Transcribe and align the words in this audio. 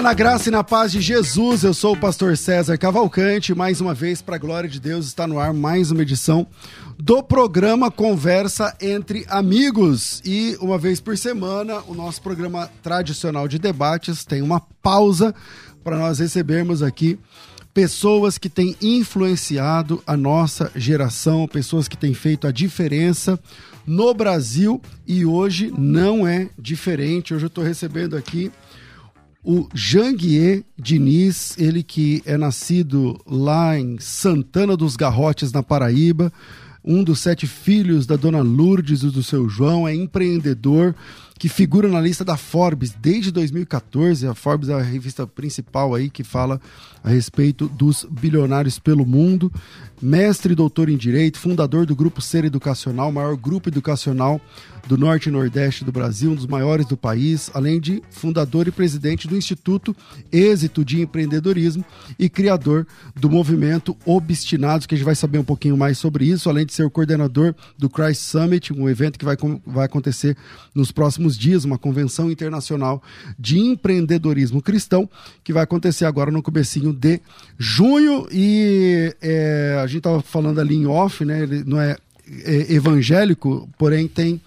Dia 0.00 0.02
na 0.02 0.14
graça 0.14 0.48
e 0.48 0.52
na 0.52 0.64
paz 0.64 0.90
de 0.92 1.00
Jesus. 1.00 1.62
Eu 1.62 1.74
sou 1.74 1.92
o 1.92 1.96
pastor 1.96 2.34
César 2.34 2.78
Cavalcante. 2.78 3.54
Mais 3.54 3.82
uma 3.82 3.92
vez, 3.92 4.22
para 4.22 4.36
a 4.36 4.38
glória 4.38 4.68
de 4.68 4.80
Deus, 4.80 5.04
está 5.04 5.26
no 5.26 5.38
ar 5.38 5.52
mais 5.52 5.90
uma 5.90 6.00
edição 6.00 6.46
do 6.98 7.22
programa 7.22 7.90
Conversa 7.90 8.74
entre 8.80 9.26
Amigos. 9.28 10.22
E 10.24 10.56
uma 10.58 10.78
vez 10.78 11.00
por 11.00 11.18
semana, 11.18 11.82
o 11.86 11.92
nosso 11.92 12.22
programa 12.22 12.70
tradicional 12.82 13.46
de 13.46 13.58
debates 13.58 14.24
tem 14.24 14.40
uma 14.40 14.60
pausa 14.82 15.34
para 15.84 15.98
nós 15.98 16.18
recebermos 16.18 16.82
aqui 16.82 17.18
pessoas 17.74 18.38
que 18.38 18.48
têm 18.48 18.74
influenciado 18.80 20.02
a 20.06 20.16
nossa 20.16 20.72
geração, 20.74 21.46
pessoas 21.46 21.88
que 21.88 21.96
têm 21.96 22.14
feito 22.14 22.46
a 22.46 22.52
diferença 22.52 23.38
no 23.86 24.14
Brasil 24.14 24.80
e 25.06 25.26
hoje 25.26 25.70
não 25.76 26.26
é 26.26 26.48
diferente. 26.58 27.34
Hoje 27.34 27.44
eu 27.44 27.48
estou 27.48 27.62
recebendo 27.62 28.16
aqui 28.16 28.50
o 29.42 29.66
Janguier 29.72 30.64
Diniz, 30.78 31.56
ele 31.58 31.82
que 31.82 32.22
é 32.26 32.36
nascido 32.36 33.18
lá 33.26 33.78
em 33.78 33.98
Santana 33.98 34.76
dos 34.76 34.96
Garrotes, 34.96 35.52
na 35.52 35.62
Paraíba, 35.62 36.32
um 36.84 37.02
dos 37.02 37.20
sete 37.20 37.46
filhos 37.46 38.06
da 38.06 38.16
dona 38.16 38.42
Lourdes 38.42 39.02
e 39.02 39.10
do 39.10 39.22
seu 39.22 39.48
João, 39.48 39.86
é 39.86 39.94
empreendedor, 39.94 40.94
que 41.38 41.48
figura 41.48 41.88
na 41.88 42.00
lista 42.00 42.22
da 42.22 42.36
Forbes 42.36 42.94
desde 43.00 43.30
2014. 43.30 44.26
A 44.26 44.34
Forbes 44.34 44.68
é 44.68 44.74
a 44.74 44.82
revista 44.82 45.26
principal 45.26 45.94
aí 45.94 46.10
que 46.10 46.22
fala 46.22 46.60
a 47.02 47.08
respeito 47.08 47.66
dos 47.66 48.06
bilionários 48.10 48.78
pelo 48.78 49.06
mundo. 49.06 49.50
Mestre 50.02 50.52
e 50.52 50.56
doutor 50.56 50.90
em 50.90 50.98
Direito, 50.98 51.38
fundador 51.38 51.86
do 51.86 51.96
Grupo 51.96 52.20
Ser 52.20 52.44
Educacional, 52.44 53.10
maior 53.10 53.36
grupo 53.36 53.70
educacional 53.70 54.38
do 54.86 54.96
Norte 54.96 55.28
e 55.28 55.32
Nordeste 55.32 55.84
do 55.84 55.92
Brasil, 55.92 56.30
um 56.30 56.34
dos 56.34 56.46
maiores 56.46 56.86
do 56.86 56.96
país, 56.96 57.50
além 57.54 57.80
de 57.80 58.02
fundador 58.10 58.66
e 58.68 58.70
presidente 58.70 59.28
do 59.28 59.36
Instituto 59.36 59.94
Êxito 60.32 60.84
de 60.84 61.00
Empreendedorismo 61.00 61.84
e 62.18 62.28
criador 62.28 62.86
do 63.14 63.30
movimento 63.30 63.96
Obstinados, 64.04 64.86
que 64.86 64.94
a 64.94 64.98
gente 64.98 65.04
vai 65.04 65.14
saber 65.14 65.38
um 65.38 65.44
pouquinho 65.44 65.76
mais 65.76 65.98
sobre 65.98 66.24
isso, 66.24 66.48
além 66.48 66.66
de 66.66 66.72
ser 66.72 66.84
o 66.84 66.90
coordenador 66.90 67.54
do 67.78 67.88
Christ 67.88 68.22
Summit, 68.22 68.72
um 68.72 68.88
evento 68.88 69.18
que 69.18 69.24
vai, 69.24 69.36
vai 69.66 69.86
acontecer 69.86 70.36
nos 70.74 70.90
próximos 70.90 71.36
dias, 71.36 71.64
uma 71.64 71.78
convenção 71.78 72.30
internacional 72.30 73.02
de 73.38 73.58
empreendedorismo 73.58 74.62
cristão, 74.62 75.08
que 75.42 75.52
vai 75.52 75.62
acontecer 75.62 76.04
agora 76.04 76.30
no 76.30 76.42
comecinho 76.42 76.92
de 76.92 77.20
junho. 77.58 78.26
E 78.30 79.14
é, 79.20 79.78
a 79.82 79.86
gente 79.86 79.98
estava 79.98 80.22
falando 80.22 80.60
ali 80.60 80.76
em 80.76 80.86
off, 80.86 81.24
né? 81.24 81.42
Ele 81.42 81.64
não 81.64 81.80
é, 81.80 81.96
é 82.44 82.72
evangélico, 82.72 83.68
porém 83.78 84.08
tem 84.08 84.40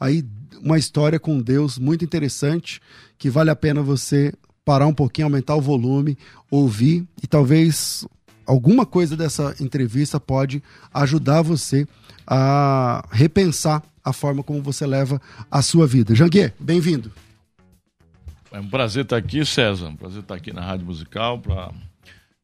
aí 0.00 0.24
uma 0.62 0.78
história 0.78 1.20
com 1.20 1.40
Deus 1.40 1.78
muito 1.78 2.04
interessante 2.04 2.80
que 3.18 3.30
vale 3.30 3.50
a 3.50 3.56
pena 3.56 3.82
você 3.82 4.32
parar 4.64 4.86
um 4.86 4.94
pouquinho, 4.94 5.26
aumentar 5.26 5.54
o 5.54 5.60
volume, 5.60 6.16
ouvir 6.50 7.06
e 7.22 7.26
talvez 7.26 8.06
alguma 8.46 8.84
coisa 8.84 9.16
dessa 9.16 9.54
entrevista 9.60 10.18
pode 10.18 10.62
ajudar 10.92 11.42
você 11.42 11.86
a 12.26 13.06
repensar 13.10 13.82
a 14.04 14.12
forma 14.12 14.42
como 14.42 14.62
você 14.62 14.86
leva 14.86 15.20
a 15.50 15.62
sua 15.62 15.86
vida. 15.86 16.14
Janguier, 16.14 16.54
bem-vindo. 16.58 17.12
É 18.52 18.58
um 18.58 18.68
prazer 18.68 19.04
estar 19.04 19.16
aqui, 19.16 19.44
César. 19.44 19.88
Um 19.88 19.96
prazer 19.96 20.22
estar 20.22 20.34
aqui 20.34 20.52
na 20.52 20.60
Rádio 20.60 20.86
Musical 20.86 21.38
para 21.38 21.70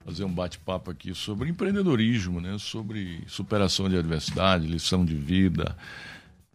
fazer 0.05 0.23
um 0.25 0.33
bate-papo 0.33 0.91
aqui 0.91 1.13
sobre 1.15 1.49
empreendedorismo, 1.49 2.41
né? 2.41 2.57
sobre 2.61 3.25
superação 3.27 3.89
de 3.89 3.97
adversidade, 3.97 4.67
lição 4.67 5.05
de 5.05 5.15
vida, 5.15 5.77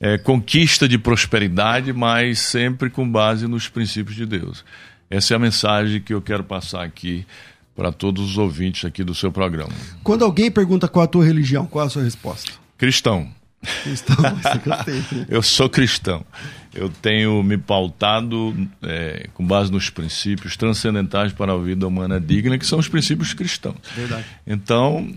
é, 0.02 0.18
conquista 0.18 0.88
de 0.88 0.98
prosperidade, 0.98 1.94
mas 1.94 2.40
sempre 2.40 2.90
com 2.90 3.10
base 3.10 3.48
nos 3.48 3.70
princípios 3.70 4.16
de 4.16 4.26
Deus. 4.26 4.66
Essa 5.08 5.34
é 5.34 5.36
a 5.36 5.40
mensagem 5.40 6.02
que 6.02 6.12
eu 6.12 6.22
quero 6.22 6.44
passar 6.44 6.84
aqui 6.84 7.24
para 7.76 7.92
todos 7.92 8.32
os 8.32 8.38
ouvintes 8.38 8.84
aqui 8.84 9.04
do 9.04 9.14
seu 9.14 9.32
programa. 9.32 9.72
Quando 10.04 10.26
alguém 10.26 10.50
pergunta 10.50 10.88
qual 10.88 11.06
a 11.06 11.08
tua 11.08 11.24
religião, 11.24 11.68
qual 11.68 11.86
a 11.86 11.90
sua 11.90 12.04
resposta? 12.04 12.52
Cristão. 12.78 13.30
Cristão, 13.84 14.16
eu 15.30 15.44
sou 15.44 15.70
cristão. 15.70 16.26
Eu 16.74 16.90
tenho 16.90 17.44
me 17.44 17.58
pautado 17.58 18.56
é, 18.82 19.28
com 19.36 19.46
base 19.46 19.72
nos 19.72 19.90
princípios 19.90 20.58
transcendentais 20.58 21.32
para 21.32 21.54
a 21.54 21.58
vida 21.58 21.86
humana 21.86 22.20
digna, 22.20 22.58
que 22.58 22.66
são 22.66 22.80
os 22.80 22.88
princípios 22.88 23.34
cristãos. 23.34 23.78
Verdade. 23.96 24.26
Então, 24.48 25.14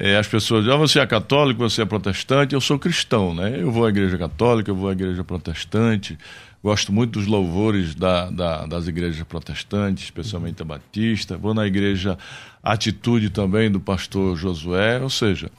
é, 0.00 0.16
as 0.16 0.26
pessoas 0.26 0.64
dizem, 0.64 0.74
ah, 0.74 0.78
você 0.78 0.98
é 0.98 1.06
católico, 1.06 1.60
você 1.60 1.82
é 1.82 1.84
protestante, 1.84 2.54
eu 2.54 2.60
sou 2.60 2.78
cristão, 2.78 3.34
né? 3.34 3.60
Eu 3.60 3.70
vou 3.70 3.84
à 3.84 3.90
igreja 3.90 4.16
católica, 4.16 4.70
eu 4.70 4.74
vou 4.74 4.88
à 4.88 4.92
igreja 4.92 5.22
protestante, 5.22 6.18
gosto 6.64 6.90
muito 6.90 7.18
dos 7.18 7.26
louvores 7.26 7.94
da, 7.94 8.30
da, 8.30 8.64
das 8.64 8.88
igrejas 8.88 9.22
protestantes, 9.24 10.04
especialmente 10.04 10.62
a 10.62 10.64
Batista, 10.64 11.36
vou 11.36 11.52
na 11.52 11.66
igreja 11.66 12.16
Atitude 12.62 13.28
também 13.28 13.70
do 13.70 13.78
pastor 13.78 14.38
Josué, 14.38 15.00
ou 15.02 15.10
seja, 15.10 15.50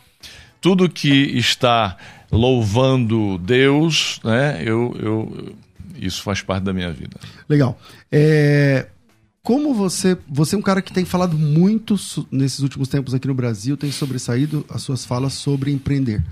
tudo 0.59 0.89
que 0.89 1.07
está 1.37 1.95
louvando 2.31 3.37
Deus, 3.37 4.19
né? 4.23 4.63
Eu, 4.65 4.97
eu, 4.99 5.55
isso 5.99 6.23
faz 6.23 6.41
parte 6.41 6.63
da 6.63 6.73
minha 6.73 6.91
vida. 6.91 7.15
Legal. 7.47 7.79
É, 8.11 8.87
como 9.43 9.73
você, 9.73 10.15
você 10.27 10.55
é 10.55 10.57
um 10.57 10.61
cara 10.61 10.81
que 10.81 10.93
tem 10.93 11.03
falado 11.03 11.35
muito 11.35 11.95
nesses 12.31 12.59
últimos 12.59 12.87
tempos 12.87 13.13
aqui 13.13 13.27
no 13.27 13.33
Brasil, 13.33 13.75
tem 13.75 13.91
sobressaído 13.91 14.63
as 14.69 14.83
suas 14.83 15.03
falas 15.03 15.33
sobre 15.33 15.71
empreender. 15.71 16.23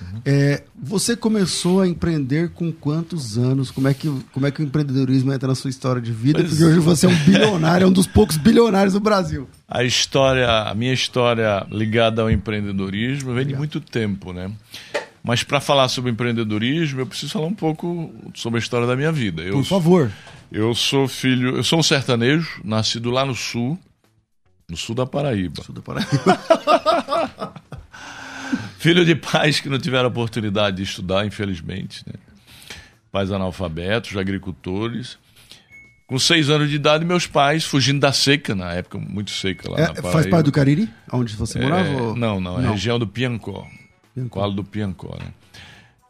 Uhum. 0.00 0.20
É, 0.24 0.62
você 0.80 1.16
começou 1.16 1.80
a 1.80 1.88
empreender 1.88 2.50
com 2.50 2.70
quantos 2.70 3.38
anos? 3.38 3.70
Como 3.70 3.88
é, 3.88 3.94
que, 3.94 4.12
como 4.32 4.46
é 4.46 4.50
que 4.50 4.60
o 4.60 4.64
empreendedorismo 4.64 5.32
entra 5.32 5.48
na 5.48 5.54
sua 5.54 5.70
história 5.70 6.00
de 6.00 6.12
vida? 6.12 6.40
Pois 6.40 6.50
Porque 6.50 6.64
hoje 6.64 6.78
você 6.78 7.06
é 7.06 7.08
um 7.08 7.24
bilionário, 7.24 7.84
é 7.84 7.88
um 7.88 7.92
dos 7.92 8.06
poucos 8.06 8.36
bilionários 8.36 8.92
do 8.92 9.00
Brasil. 9.00 9.48
A 9.66 9.82
história, 9.82 10.46
a 10.48 10.74
minha 10.74 10.92
história 10.92 11.66
ligada 11.70 12.20
ao 12.20 12.30
empreendedorismo 12.30 13.32
vem 13.32 13.46
de 13.46 13.56
muito 13.56 13.80
tempo, 13.80 14.32
né? 14.34 14.52
Mas 15.22 15.42
para 15.42 15.60
falar 15.60 15.88
sobre 15.88 16.10
empreendedorismo, 16.10 17.00
eu 17.00 17.06
preciso 17.06 17.32
falar 17.32 17.46
um 17.46 17.54
pouco 17.54 18.14
sobre 18.34 18.58
a 18.58 18.62
história 18.62 18.86
da 18.86 18.96
minha 18.96 19.12
vida. 19.12 19.42
Eu, 19.42 19.54
Por 19.54 19.64
favor. 19.64 20.12
Eu 20.50 20.74
sou 20.74 21.06
filho, 21.06 21.56
eu 21.56 21.64
sou 21.64 21.78
um 21.78 21.82
sertanejo, 21.82 22.60
nascido 22.64 23.10
lá 23.10 23.24
no 23.24 23.34
sul, 23.34 23.78
no 24.68 24.76
sul 24.76 24.94
da 24.94 25.04
Paraíba. 25.04 25.62
Sul 25.62 25.74
da 25.74 25.82
Paraíba. 25.82 26.40
filho 28.78 29.04
de 29.04 29.14
pais 29.14 29.60
que 29.60 29.68
não 29.68 29.78
tiveram 29.78 30.08
oportunidade 30.08 30.78
de 30.78 30.82
estudar, 30.84 31.26
infelizmente, 31.26 32.02
né? 32.06 32.14
Pais 33.10 33.30
analfabetos, 33.30 34.16
agricultores. 34.16 35.18
Com 36.06 36.18
seis 36.18 36.48
anos 36.48 36.70
de 36.70 36.76
idade, 36.76 37.04
meus 37.04 37.26
pais, 37.26 37.64
fugindo 37.64 38.00
da 38.00 38.12
seca, 38.12 38.54
na 38.54 38.72
época 38.72 38.98
muito 38.98 39.30
seca 39.30 39.70
lá 39.70 39.78
é, 39.78 39.80
na 39.82 39.88
Paraíba. 39.88 40.12
Faz 40.12 40.26
parte 40.26 40.46
do 40.46 40.52
Cariri? 40.52 40.88
Onde 41.12 41.36
você 41.36 41.58
morava? 41.60 41.86
É, 41.86 42.14
não, 42.14 42.40
não, 42.40 42.58
é 42.58 42.66
a 42.66 42.70
região 42.70 42.98
do 42.98 43.06
Piancó. 43.06 43.66
Piancó. 44.18 44.40
Qual 44.40 44.52
do 44.52 44.64
Piancó, 44.64 45.16
né? 45.18 45.32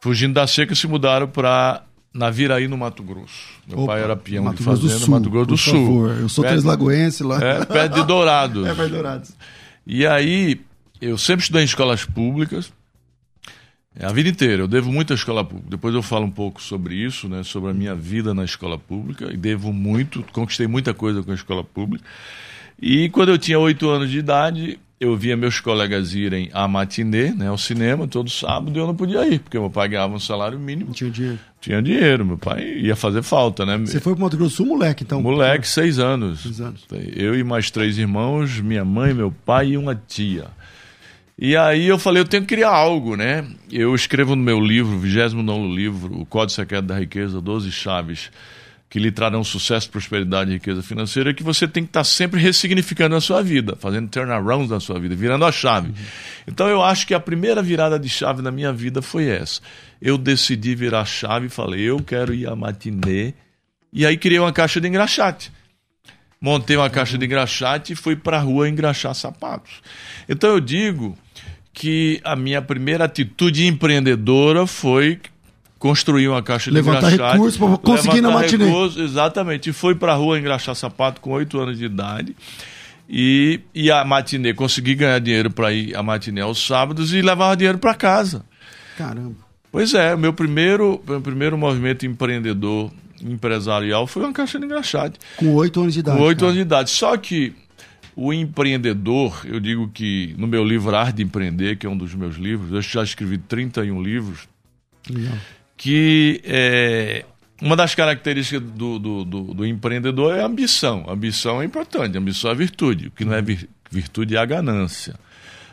Fugindo 0.01 0.33
da 0.33 0.47
seca, 0.47 0.73
se 0.73 0.87
mudaram 0.87 1.27
para 1.27 1.83
Naviraí, 2.13 2.67
no 2.67 2.77
Mato 2.77 3.03
Grosso. 3.03 3.53
Meu 3.67 3.79
Opa, 3.79 3.93
pai 3.93 4.03
era 4.03 4.15
peão 4.15 4.45
Mato 4.45 4.57
de 4.57 4.63
fazenda, 4.63 4.97
Sul, 4.97 5.09
Mato 5.09 5.29
Grosso 5.29 5.47
do 5.47 5.57
Sul. 5.57 5.73
Favor. 5.73 6.17
Eu 6.17 6.29
sou 6.29 6.43
perto, 6.43 6.65
Lagoense 6.65 7.23
lá. 7.23 7.39
É, 7.41 7.65
perto 7.65 7.95
de 7.95 8.03
Dourados. 8.05 8.65
é, 8.67 8.73
perto 8.73 8.89
de 8.89 8.95
Dourados. 8.95 9.31
E 9.85 10.07
aí, 10.07 10.61
eu 11.01 11.17
sempre 11.17 11.43
estudei 11.43 11.61
em 11.61 11.65
escolas 11.65 12.05
públicas, 12.05 12.71
é, 13.95 14.05
a 14.05 14.11
vida 14.11 14.29
inteira. 14.29 14.63
Eu 14.63 14.67
devo 14.67 14.91
muito 14.91 15.13
à 15.13 15.15
escola 15.15 15.43
pública. 15.43 15.69
Depois 15.69 15.93
eu 15.93 16.01
falo 16.01 16.25
um 16.25 16.31
pouco 16.31 16.61
sobre 16.61 16.95
isso, 16.95 17.27
né, 17.27 17.43
sobre 17.43 17.69
a 17.71 17.73
minha 17.73 17.93
vida 17.93 18.33
na 18.33 18.45
escola 18.45 18.77
pública. 18.77 19.31
E 19.31 19.37
devo 19.37 19.73
muito, 19.73 20.23
conquistei 20.31 20.67
muita 20.67 20.93
coisa 20.93 21.21
com 21.21 21.31
a 21.31 21.35
escola 21.35 21.63
pública. 21.63 22.05
E 22.81 23.09
quando 23.09 23.29
eu 23.29 23.37
tinha 23.37 23.59
oito 23.59 23.89
anos 23.89 24.09
de 24.09 24.17
idade, 24.17 24.79
eu 24.99 25.15
via 25.15 25.37
meus 25.37 25.61
colegas 25.61 26.13
irem 26.13 26.49
à 26.53 26.67
matinê, 26.67 27.31
né, 27.31 27.47
ao 27.47 27.57
cinema, 27.57 28.05
todo 28.05 28.29
sábado, 28.29 28.75
e 28.75 28.79
eu 28.79 28.85
não 28.85 28.95
podia 28.95 29.25
ir, 29.25 29.39
porque 29.39 29.57
meu 29.57 29.69
pai 29.69 29.87
ganhava 29.87 30.13
um 30.13 30.19
salário 30.19 30.59
mínimo. 30.59 30.91
Tinha 30.91 31.09
dinheiro. 31.09 31.39
Tinha 31.61 31.81
dinheiro, 31.81 32.25
meu 32.25 32.37
pai 32.37 32.63
ia 32.63 32.95
fazer 32.95 33.21
falta, 33.21 33.65
né? 33.65 33.77
Você 33.77 33.99
foi 33.99 34.13
para 34.13 34.23
Mato 34.25 34.35
Grosso 34.35 34.57
Sul, 34.57 34.65
moleque, 34.65 35.03
então? 35.03 35.21
Moleque, 35.21 35.67
seis 35.67 35.99
anos. 35.99 36.41
Seis 36.41 36.59
anos. 36.59 36.85
Eu 37.15 37.37
e 37.37 37.43
mais 37.43 37.71
três 37.71 37.97
irmãos, 37.97 38.59
minha 38.59 38.83
mãe, 38.83 39.13
meu 39.13 39.31
pai 39.45 39.69
e 39.69 39.77
uma 39.77 39.95
tia. 39.95 40.47
E 41.37 41.55
aí 41.55 41.87
eu 41.87 41.97
falei, 41.97 42.21
eu 42.21 42.27
tenho 42.27 42.43
que 42.43 42.53
criar 42.53 42.71
algo, 42.71 43.15
né? 43.15 43.45
Eu 43.71 43.95
escrevo 43.95 44.35
no 44.35 44.43
meu 44.43 44.59
livro, 44.59 44.99
29 44.99 45.73
livro, 45.73 46.19
O 46.19 46.25
Código 46.25 46.51
Secreto 46.51 46.85
da 46.85 46.99
Riqueza, 46.99 47.39
12 47.39 47.71
Chaves 47.71 48.29
que 48.89 48.97
lhe 48.97 49.11
trarão 49.11 49.43
sucesso, 49.43 49.89
prosperidade 49.89 50.49
e 50.49 50.53
riqueza 50.55 50.81
financeira, 50.81 51.29
é 51.29 51.33
que 51.33 51.43
você 51.43 51.67
tem 51.67 51.83
que 51.83 51.89
estar 51.89 52.03
sempre 52.03 52.41
ressignificando 52.41 53.15
a 53.15 53.21
sua 53.21 53.43
vida, 53.43 53.75
fazendo 53.75 54.09
turnarounds 54.09 54.71
na 54.71 54.79
sua 54.79 54.99
vida, 54.99 55.15
virando 55.15 55.45
a 55.45 55.51
chave. 55.51 55.93
Então 56.47 56.67
eu 56.67 56.81
acho 56.81 57.05
que 57.05 57.13
a 57.13 57.19
primeira 57.19 57.61
virada 57.61 57.99
de 57.99 58.09
chave 58.09 58.41
na 58.41 58.49
minha 58.49 58.73
vida 58.73 59.01
foi 59.01 59.27
essa. 59.27 59.61
Eu 60.01 60.17
decidi 60.17 60.73
virar 60.73 61.01
a 61.01 61.05
chave 61.05 61.45
e 61.45 61.49
falei, 61.49 61.81
eu 61.81 61.99
quero 61.99 62.33
ir 62.33 62.47
à 62.47 62.55
matinê. 62.55 63.35
E 63.93 64.05
aí 64.05 64.17
criei 64.17 64.39
uma 64.39 64.51
caixa 64.51 64.81
de 64.81 64.87
engraxate. 64.87 65.51
Montei 66.41 66.75
uma 66.75 66.89
caixa 66.89 67.17
de 67.17 67.25
engraxate 67.25 67.93
e 67.93 67.95
fui 67.95 68.15
para 68.15 68.37
a 68.37 68.41
rua 68.41 68.67
engraxar 68.67 69.13
sapatos. 69.13 69.81
Então 70.27 70.49
eu 70.49 70.59
digo 70.59 71.15
que 71.73 72.19
a 72.23 72.35
minha 72.35 72.61
primeira 72.61 73.05
atitude 73.05 73.67
empreendedora 73.67 74.65
foi 74.65 75.19
construir 75.79 76.27
uma 76.27 76.43
caixa 76.43 76.69
de 76.69 76.75
levantar 76.75 77.13
engraxate. 77.13 77.33
recursos 77.33 77.57
para 77.57 77.77
conseguir 77.77 78.21
na 78.21 78.29
matinê. 78.29 78.65
Exatamente. 78.97 79.69
E 79.69 79.95
para 79.95 80.11
a 80.11 80.15
rua 80.15 80.37
engraxar 80.37 80.75
sapato 80.75 81.21
com 81.21 81.31
8 81.31 81.57
anos 81.57 81.77
de 81.79 81.85
idade. 81.85 82.35
E, 83.09 83.61
e 83.73 83.89
a 83.89 84.05
matinê, 84.05 84.53
consegui 84.53 84.93
ganhar 84.93 85.17
dinheiro 85.19 85.49
para 85.49 85.71
ir 85.71 85.95
à 85.95 86.03
matinê 86.03 86.41
aos 86.41 86.63
sábados 86.63 87.11
e 87.11 87.21
levava 87.21 87.55
dinheiro 87.55 87.79
para 87.79 87.95
casa. 87.95 88.45
Caramba. 88.97 89.35
Pois 89.71 89.93
é, 89.93 90.15
meu 90.15 90.33
primeiro, 90.33 91.01
meu 91.07 91.21
primeiro 91.21 91.57
movimento 91.57 92.05
empreendedor, 92.05 92.91
empresarial, 93.21 94.05
foi 94.05 94.23
uma 94.23 94.33
caixa 94.33 94.59
de 94.59 94.65
engraxate. 94.65 95.17
Com 95.37 95.55
8 95.55 95.81
anos 95.81 95.93
de 95.93 95.99
idade. 96.01 96.17
Com 96.17 96.23
8 96.23 96.43
anos 96.43 96.55
de 96.55 96.61
idade. 96.61 96.89
Só 96.91 97.17
que 97.17 97.53
o 98.15 98.31
empreendedor, 98.31 99.41
eu 99.45 99.59
digo 99.59 99.89
que 99.89 100.35
no 100.37 100.45
meu 100.45 100.63
livro 100.63 100.95
Arte 100.95 101.15
de 101.15 101.23
Empreender, 101.23 101.77
que 101.77 101.87
é 101.87 101.89
um 101.89 101.97
dos 101.97 102.13
meus 102.13 102.35
livros, 102.35 102.71
eu 102.71 102.81
já 102.81 103.01
escrevi 103.01 103.37
31 103.39 104.01
livros. 104.03 104.47
Legal 105.09 105.37
que 105.79 106.41
é, 106.43 107.23
uma 107.61 107.73
das 107.73 107.95
características 107.95 108.61
do, 108.61 108.99
do, 108.99 109.23
do, 109.23 109.41
do, 109.53 109.65
empreendedor 109.65 110.35
é 110.35 110.41
a 110.41 110.45
ambição. 110.45 111.05
A 111.07 111.13
ambição 111.13 111.61
é 111.61 111.65
importante, 111.65 112.17
a 112.17 112.19
ambição 112.19 112.51
é 112.51 112.55
virtude. 112.55 113.07
O 113.07 113.11
que 113.11 113.23
não 113.23 113.33
é 113.33 113.41
virtude 113.89 114.35
é 114.35 114.39
a 114.39 114.45
ganância. 114.45 115.15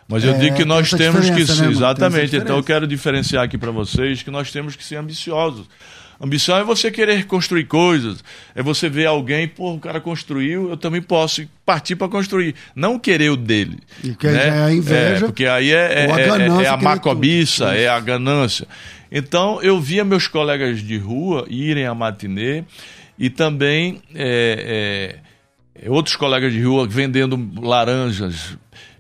Mas 0.09 0.23
eu 0.23 0.33
é, 0.35 0.39
digo 0.39 0.55
que 0.55 0.65
nós 0.65 0.91
temos 0.91 1.29
que 1.29 1.45
ser. 1.45 1.63
Né, 1.63 1.71
exatamente. 1.73 2.37
Então 2.37 2.57
eu 2.57 2.63
quero 2.63 2.87
diferenciar 2.87 3.43
aqui 3.43 3.59
para 3.59 3.73
vocês 3.73 4.23
que 4.23 4.31
nós 4.31 4.53
temos 4.53 4.77
que 4.77 4.85
ser 4.85 4.95
ambiciosos. 4.95 5.67
Ambição 6.21 6.57
é 6.57 6.65
você 6.65 6.91
querer 6.91 7.27
construir 7.27 7.65
coisas, 7.65 8.25
é 8.55 8.63
você 8.63 8.89
ver 8.89 9.05
alguém, 9.05 9.47
pô, 9.47 9.75
o 9.75 9.79
cara 9.79 10.01
construiu, 10.01 10.71
eu 10.71 10.77
também 10.77 11.03
posso 11.03 11.47
partir 11.65 11.95
para 11.95 12.09
construir, 12.09 12.55
não 12.75 12.99
querer 12.99 13.29
o 13.31 13.37
dele. 13.37 13.81
E 14.03 14.15
que 14.15 14.27
né? 14.27 14.49
é 14.49 14.63
a 14.63 14.73
inveja. 14.73 15.17
É, 15.17 15.21
porque 15.27 15.47
aí 15.47 15.71
é, 15.71 16.07
é, 16.07 16.11
a, 16.11 16.41
é, 16.41 16.65
é 16.65 16.69
a 16.69 16.77
macobiça, 16.79 17.75
é 17.75 17.87
a 17.89 18.01
ganância. 18.01 18.67
Então 19.11 19.61
eu 19.63 19.81
via 19.81 20.05
meus 20.05 20.27
colegas 20.29 20.81
de 20.81 20.99
rua 20.99 21.47
irem 21.49 21.87
à 21.87 21.95
matinê 21.95 22.65
e 23.19 23.31
também 23.31 24.03
é, 24.15 25.19
é, 25.83 25.91
outros 25.91 26.17
colegas 26.17 26.53
de 26.53 26.63
rua 26.63 26.87
vendendo 26.87 27.39
laranjas, 27.61 28.57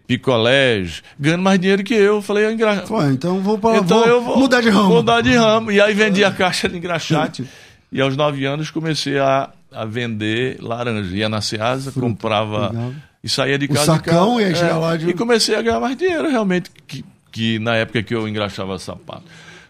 picolés, 0.06 1.02
ganhando 1.18 1.42
mais 1.42 1.58
dinheiro 1.58 1.82
que 1.82 1.94
eu. 1.94 2.22
Falei, 2.22 2.44
é 2.44 2.52
engraxate. 2.52 2.92
então 3.12 3.40
vou, 3.40 3.58
pra, 3.58 3.76
então 3.76 4.00
vou, 4.00 4.08
eu 4.08 4.22
vou 4.22 4.38
mudar 4.38 4.60
de 4.60 4.70
ramo. 4.70 4.88
Mudar 4.88 5.20
de 5.20 5.34
ramo. 5.34 5.70
E 5.70 5.80
aí 5.80 5.94
vendi 5.94 6.24
a 6.24 6.30
caixa 6.30 6.68
de 6.68 6.76
engraxate. 6.76 7.46
e 7.90 8.00
aos 8.00 8.16
nove 8.16 8.44
anos 8.44 8.70
comecei 8.70 9.18
a, 9.18 9.50
a 9.72 9.84
vender 9.84 10.58
laranja. 10.60 11.14
Ia 11.14 11.28
na 11.28 11.40
Ceasa, 11.40 11.92
Fruta, 11.92 12.08
comprava 12.08 12.68
legal. 12.68 12.92
e 13.22 13.28
saía 13.28 13.58
de 13.58 13.68
casa. 13.68 13.82
O 13.92 13.96
sacão 13.96 14.36
casa, 14.36 14.42
e 14.42 14.44
aí 14.44 14.70
é, 14.70 14.72
lá 14.72 14.96
de... 14.96 15.10
E 15.10 15.14
comecei 15.14 15.54
a 15.54 15.62
ganhar 15.62 15.80
mais 15.80 15.96
dinheiro, 15.96 16.28
realmente, 16.30 16.70
que, 16.86 17.04
que 17.30 17.58
na 17.58 17.76
época 17.76 18.02
que 18.02 18.14
eu 18.14 18.26
engraxava 18.28 18.78
sapato. 18.78 19.24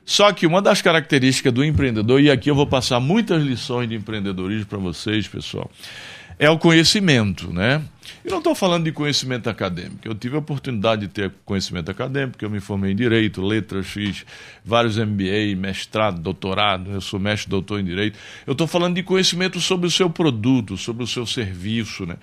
Só 0.07 0.33
que 0.33 0.47
uma 0.47 0.63
das 0.63 0.81
características 0.81 1.53
do 1.53 1.65
empreendedor, 1.65 2.21
e 2.21 2.31
aqui 2.31 2.49
eu 2.49 2.55
vou 2.55 2.67
passar 2.67 3.01
muitas 3.01 3.43
lições 3.43 3.89
de 3.89 3.97
empreendedorismo 3.97 4.67
para 4.67 4.79
vocês, 4.79 5.27
pessoal, 5.27 5.69
é 6.39 6.49
o 6.49 6.57
conhecimento, 6.57 7.53
né? 7.53 7.83
E 8.25 8.31
não 8.31 8.39
estou 8.39 8.55
falando 8.55 8.85
de 8.85 8.93
conhecimento 8.93 9.51
acadêmico. 9.51 9.99
Eu 10.05 10.15
tive 10.15 10.37
a 10.37 10.39
oportunidade 10.39 11.03
de 11.03 11.09
ter 11.09 11.33
conhecimento 11.45 11.91
acadêmico, 11.91 12.45
eu 12.45 12.49
me 12.49 12.61
formei 12.61 12.93
em 12.93 12.97
Direito, 12.97 13.43
Letras, 13.43 13.89
fiz 13.89 14.25
vários 14.65 14.97
MBA, 14.97 15.57
mestrado, 15.57 16.21
doutorado, 16.21 16.93
eu 16.93 17.01
sou 17.01 17.19
mestre 17.19 17.51
doutor 17.51 17.81
em 17.81 17.85
Direito. 17.85 18.17
Eu 18.47 18.53
estou 18.53 18.69
falando 18.69 18.95
de 18.95 19.03
conhecimento 19.03 19.61
sobre 19.61 19.89
o 19.89 19.91
seu 19.91 20.09
produto, 20.09 20.77
sobre 20.77 21.03
o 21.03 21.07
seu 21.07 21.27
serviço, 21.27 22.07
né? 22.07 22.17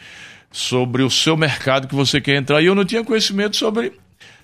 sobre 0.54 1.02
o 1.02 1.10
seu 1.10 1.36
mercado 1.36 1.88
que 1.88 1.96
você 1.96 2.22
quer 2.22 2.36
entrar. 2.36 2.62
E 2.62 2.68
eu 2.68 2.76
não 2.76 2.86
tinha 2.86 3.04
conhecimento 3.04 3.58
sobre 3.58 3.92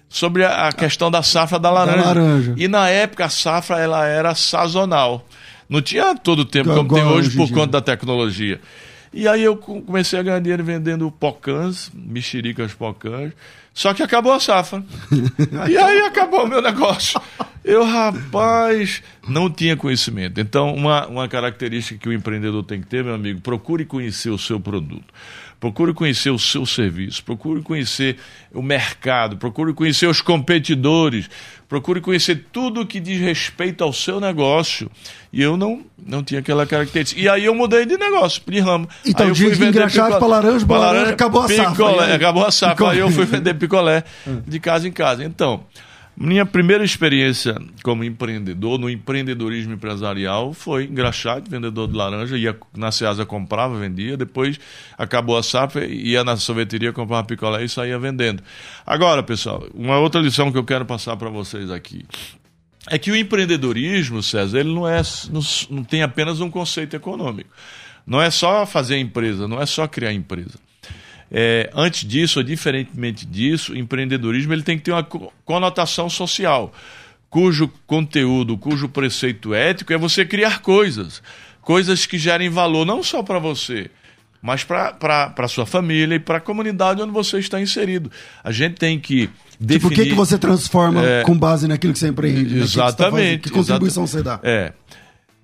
sobre 0.09 0.43
a 0.43 0.71
questão 0.71 1.11
da 1.11 1.21
safra 1.21 1.59
da 1.59 1.69
laranja. 1.69 1.97
Da 1.97 2.05
laranja. 2.07 2.55
E 2.57 2.67
na 2.67 2.89
época 2.89 3.25
a 3.25 3.29
safra 3.29 3.79
ela 3.79 4.05
era 4.05 4.33
sazonal. 4.33 5.23
Não 5.69 5.81
tinha 5.81 6.15
todo 6.15 6.39
o 6.39 6.45
tempo 6.45 6.73
como 6.73 6.93
tem 6.93 7.03
hoje 7.03 7.37
por 7.37 7.49
conta 7.51 7.73
da 7.73 7.81
tecnologia. 7.81 8.59
E 9.13 9.27
aí 9.27 9.43
eu 9.43 9.55
comecei 9.55 10.19
a 10.19 10.23
ganhar 10.23 10.39
dinheiro 10.39 10.63
vendendo 10.63 11.09
pocãs, 11.11 11.91
mexericas 11.93 12.73
pocãs. 12.73 13.31
Só 13.73 13.93
que 13.93 14.03
acabou 14.03 14.33
a 14.33 14.39
safra. 14.39 14.83
e 15.69 15.77
aí 15.77 16.01
acabou 16.01 16.43
o 16.43 16.47
meu 16.47 16.61
negócio. 16.61 17.21
Eu, 17.63 17.85
rapaz, 17.85 19.01
não 19.27 19.49
tinha 19.49 19.77
conhecimento. 19.77 20.39
Então, 20.41 20.73
uma, 20.73 21.07
uma 21.07 21.27
característica 21.27 21.99
que 21.99 22.09
o 22.09 22.13
empreendedor 22.13 22.63
tem 22.63 22.81
que 22.81 22.87
ter, 22.87 23.03
meu 23.03 23.13
amigo, 23.13 23.41
procure 23.41 23.85
conhecer 23.85 24.29
o 24.31 24.37
seu 24.37 24.59
produto. 24.59 25.13
Procure 25.59 25.93
conhecer 25.93 26.29
o 26.29 26.39
seu 26.39 26.65
serviço, 26.65 27.21
procure 27.21 27.61
conhecer 27.61 28.17
o 28.53 28.61
mercado, 28.61 29.35
procure 29.35 29.73
conhecer 29.73 30.07
os 30.07 30.21
competidores, 30.21 31.29
procure 31.67 31.99
conhecer 31.99 32.45
tudo 32.49 32.85
que 32.85 32.97
diz 32.97 33.19
respeito 33.19 33.83
ao 33.83 33.91
seu 33.91 34.21
negócio. 34.21 34.89
E 35.33 35.41
eu 35.41 35.57
não, 35.57 35.83
não 36.01 36.23
tinha 36.23 36.39
aquela 36.39 36.65
característica. 36.65 37.19
E 37.19 37.27
aí 37.27 37.43
eu 37.43 37.53
mudei 37.53 37.85
de 37.85 37.97
negócio, 37.97 38.41
de 38.47 38.59
ramo. 38.59 38.87
Então, 39.05 39.25
aí 39.25 39.31
eu 39.31 39.35
fui 39.35 39.49
vender 39.49 39.67
engraxado 39.67 40.17
para 40.17 40.27
laranja, 40.27 40.65
para 40.65 40.77
laranja, 40.77 41.11
acabou 41.11 41.41
a 41.41 41.47
picolé, 41.47 41.65
safra. 41.65 42.15
Acabou 42.15 42.45
a 42.45 42.51
safra. 42.51 42.75
Picolé. 42.75 42.93
Aí 42.93 42.99
eu 42.99 43.11
fui 43.11 43.25
vender 43.25 43.53
picolé 43.55 44.03
de 44.47 44.59
casa 44.61 44.87
em 44.87 44.91
casa. 44.93 45.25
Então, 45.25 45.65
minha 46.19 46.45
primeira 46.45 46.83
experiência 46.83 47.55
como 47.81 48.03
empreendedor, 48.03 48.77
no 48.77 48.89
empreendedorismo 48.89 49.73
empresarial, 49.73 50.53
foi 50.53 50.83
engraxate, 50.83 51.49
vendedor 51.49 51.87
de 51.87 51.95
laranja, 51.95 52.37
ia 52.37 52.57
na 52.75 52.91
Ceasa 52.91 53.25
comprava, 53.25 53.79
vendia, 53.79 54.17
depois 54.17 54.59
acabou 54.97 55.37
a 55.37 55.43
safra, 55.43 55.85
ia 55.85 56.21
na 56.25 56.35
sorveteria, 56.35 56.91
comprava 56.91 57.25
picolé 57.25 57.63
e 57.63 57.69
saía 57.69 57.97
vendendo. 57.97 58.43
Agora, 58.85 59.23
pessoal, 59.23 59.65
uma 59.73 59.97
outra 59.97 60.19
lição 60.19 60.51
que 60.51 60.57
eu 60.57 60.65
quero 60.65 60.85
passar 60.85 61.15
para 61.15 61.29
vocês 61.29 61.71
aqui 61.71 62.05
é 62.89 62.97
que 62.97 63.11
o 63.11 63.15
empreendedorismo, 63.15 64.21
César, 64.21 64.59
ele 64.59 64.73
não, 64.73 64.85
é, 64.85 65.01
não, 65.31 65.41
não 65.69 65.83
tem 65.85 66.03
apenas 66.03 66.41
um 66.41 66.49
conceito 66.49 66.97
econômico. 66.97 67.49
Não 68.05 68.21
é 68.21 68.29
só 68.29 68.65
fazer 68.65 68.97
empresa, 68.97 69.47
não 69.47 69.61
é 69.61 69.65
só 69.65 69.87
criar 69.87 70.11
empresa. 70.11 70.59
É, 71.31 71.69
antes 71.73 72.07
disso, 72.07 72.39
ou 72.39 72.43
diferentemente 72.43 73.25
disso, 73.25 73.73
o 73.73 73.77
empreendedorismo 73.77 74.53
ele 74.53 74.63
tem 74.63 74.77
que 74.77 74.85
ter 74.85 74.91
uma 74.91 75.03
conotação 75.45 76.09
social, 76.09 76.73
cujo 77.29 77.71
conteúdo, 77.85 78.57
cujo 78.57 78.89
preceito 78.89 79.53
ético 79.53 79.93
é 79.93 79.97
você 79.97 80.25
criar 80.25 80.59
coisas, 80.61 81.21
coisas 81.61 82.05
que 82.05 82.17
gerem 82.17 82.49
valor 82.49 82.85
não 82.85 83.03
só 83.03 83.21
para 83.21 83.37
você, 83.37 83.91
mas 84.41 84.63
para 84.63 85.33
a 85.37 85.47
sua 85.47 85.65
família 85.65 86.15
e 86.15 86.19
para 86.19 86.37
a 86.37 86.41
comunidade 86.41 87.01
onde 87.01 87.11
você 87.11 87.37
está 87.37 87.61
inserido. 87.61 88.11
A 88.43 88.51
gente 88.51 88.75
tem 88.75 88.99
que 88.99 89.29
definir... 89.59 89.79
Tipo, 89.79 89.87
o 89.87 89.91
que, 89.91 90.05
que 90.09 90.15
você 90.15 90.37
transforma 90.37 91.05
é, 91.05 91.23
com 91.23 91.37
base 91.37 91.67
naquilo 91.67 91.93
que 91.93 91.99
você 91.99 92.07
empreende? 92.07 92.57
Exatamente. 92.57 93.13
Né? 93.13 93.37
Que, 93.37 93.37
tá 93.37 93.43
que 93.43 93.51
contribuição 93.51 94.03
exata, 94.05 94.17
você 94.17 94.23
dá? 94.23 94.39
É 94.41 94.73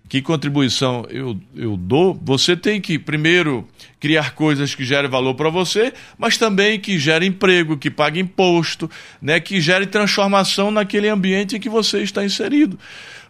que 0.07 0.21
contribuição 0.21 1.05
eu, 1.09 1.39
eu 1.55 1.75
dou, 1.75 2.13
você 2.13 2.55
tem 2.55 2.79
que, 2.79 2.99
primeiro, 2.99 3.67
criar 3.99 4.35
coisas 4.35 4.75
que 4.75 4.85
gerem 4.85 5.09
valor 5.09 5.33
para 5.33 5.49
você, 5.49 5.93
mas 6.17 6.37
também 6.37 6.79
que 6.79 6.99
gerem 6.99 7.29
emprego, 7.29 7.77
que 7.77 7.89
pague 7.89 8.19
imposto, 8.19 8.89
né, 9.21 9.39
que 9.39 9.59
gere 9.59 9.87
transformação 9.87 10.69
naquele 10.69 11.09
ambiente 11.09 11.55
em 11.55 11.59
que 11.59 11.69
você 11.69 12.03
está 12.03 12.23
inserido. 12.23 12.77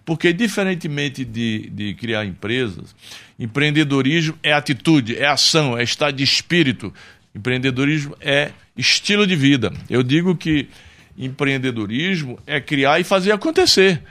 Porque, 0.03 0.33
diferentemente 0.33 1.25
de, 1.25 1.69
de 1.71 1.93
criar 1.95 2.25
empresas, 2.25 2.95
empreendedorismo 3.39 4.37
é 4.43 4.53
atitude, 4.53 5.17
é 5.17 5.25
ação, 5.25 5.77
é 5.77 5.83
estado 5.83 6.15
de 6.15 6.23
espírito. 6.23 6.93
Empreendedorismo 7.33 8.15
é 8.21 8.51
estilo 8.77 9.25
de 9.25 9.35
vida. 9.35 9.73
Eu 9.89 10.03
digo 10.03 10.35
que 10.35 10.67
empreendedorismo 11.17 12.37
é 12.45 12.59
criar 12.59 12.99
e 12.99 13.03
fazer 13.03 13.31
acontecer 13.31 14.01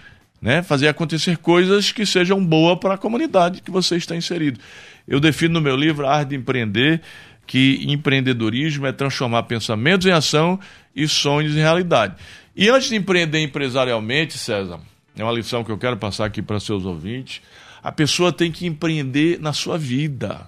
né? 0.44 0.62
fazer 0.62 0.88
acontecer 0.88 1.38
coisas 1.38 1.90
que 1.90 2.04
sejam 2.04 2.44
boas 2.44 2.78
para 2.78 2.94
a 2.94 2.98
comunidade 2.98 3.62
que 3.62 3.70
você 3.70 3.96
está 3.96 4.14
inserido. 4.14 4.60
Eu 5.08 5.18
defino 5.18 5.54
no 5.54 5.60
meu 5.62 5.74
livro 5.74 6.06
Arte 6.06 6.28
de 6.28 6.36
Empreender 6.36 7.00
que 7.46 7.82
empreendedorismo 7.88 8.86
é 8.86 8.92
transformar 8.92 9.44
pensamentos 9.44 10.06
em 10.06 10.10
ação 10.10 10.60
e 10.94 11.08
sonhos 11.08 11.54
em 11.54 11.60
realidade. 11.60 12.16
E 12.54 12.68
antes 12.68 12.90
de 12.90 12.96
empreender 12.96 13.42
empresarialmente, 13.42 14.36
César, 14.36 14.80
é 15.16 15.24
uma 15.24 15.32
lição 15.32 15.64
que 15.64 15.72
eu 15.72 15.78
quero 15.78 15.96
passar 15.96 16.26
aqui 16.26 16.42
para 16.42 16.60
seus 16.60 16.84
ouvintes, 16.84 17.40
a 17.82 17.90
pessoa 17.90 18.30
tem 18.30 18.52
que 18.52 18.66
empreender 18.66 19.40
na 19.40 19.54
sua 19.54 19.78
vida. 19.78 20.46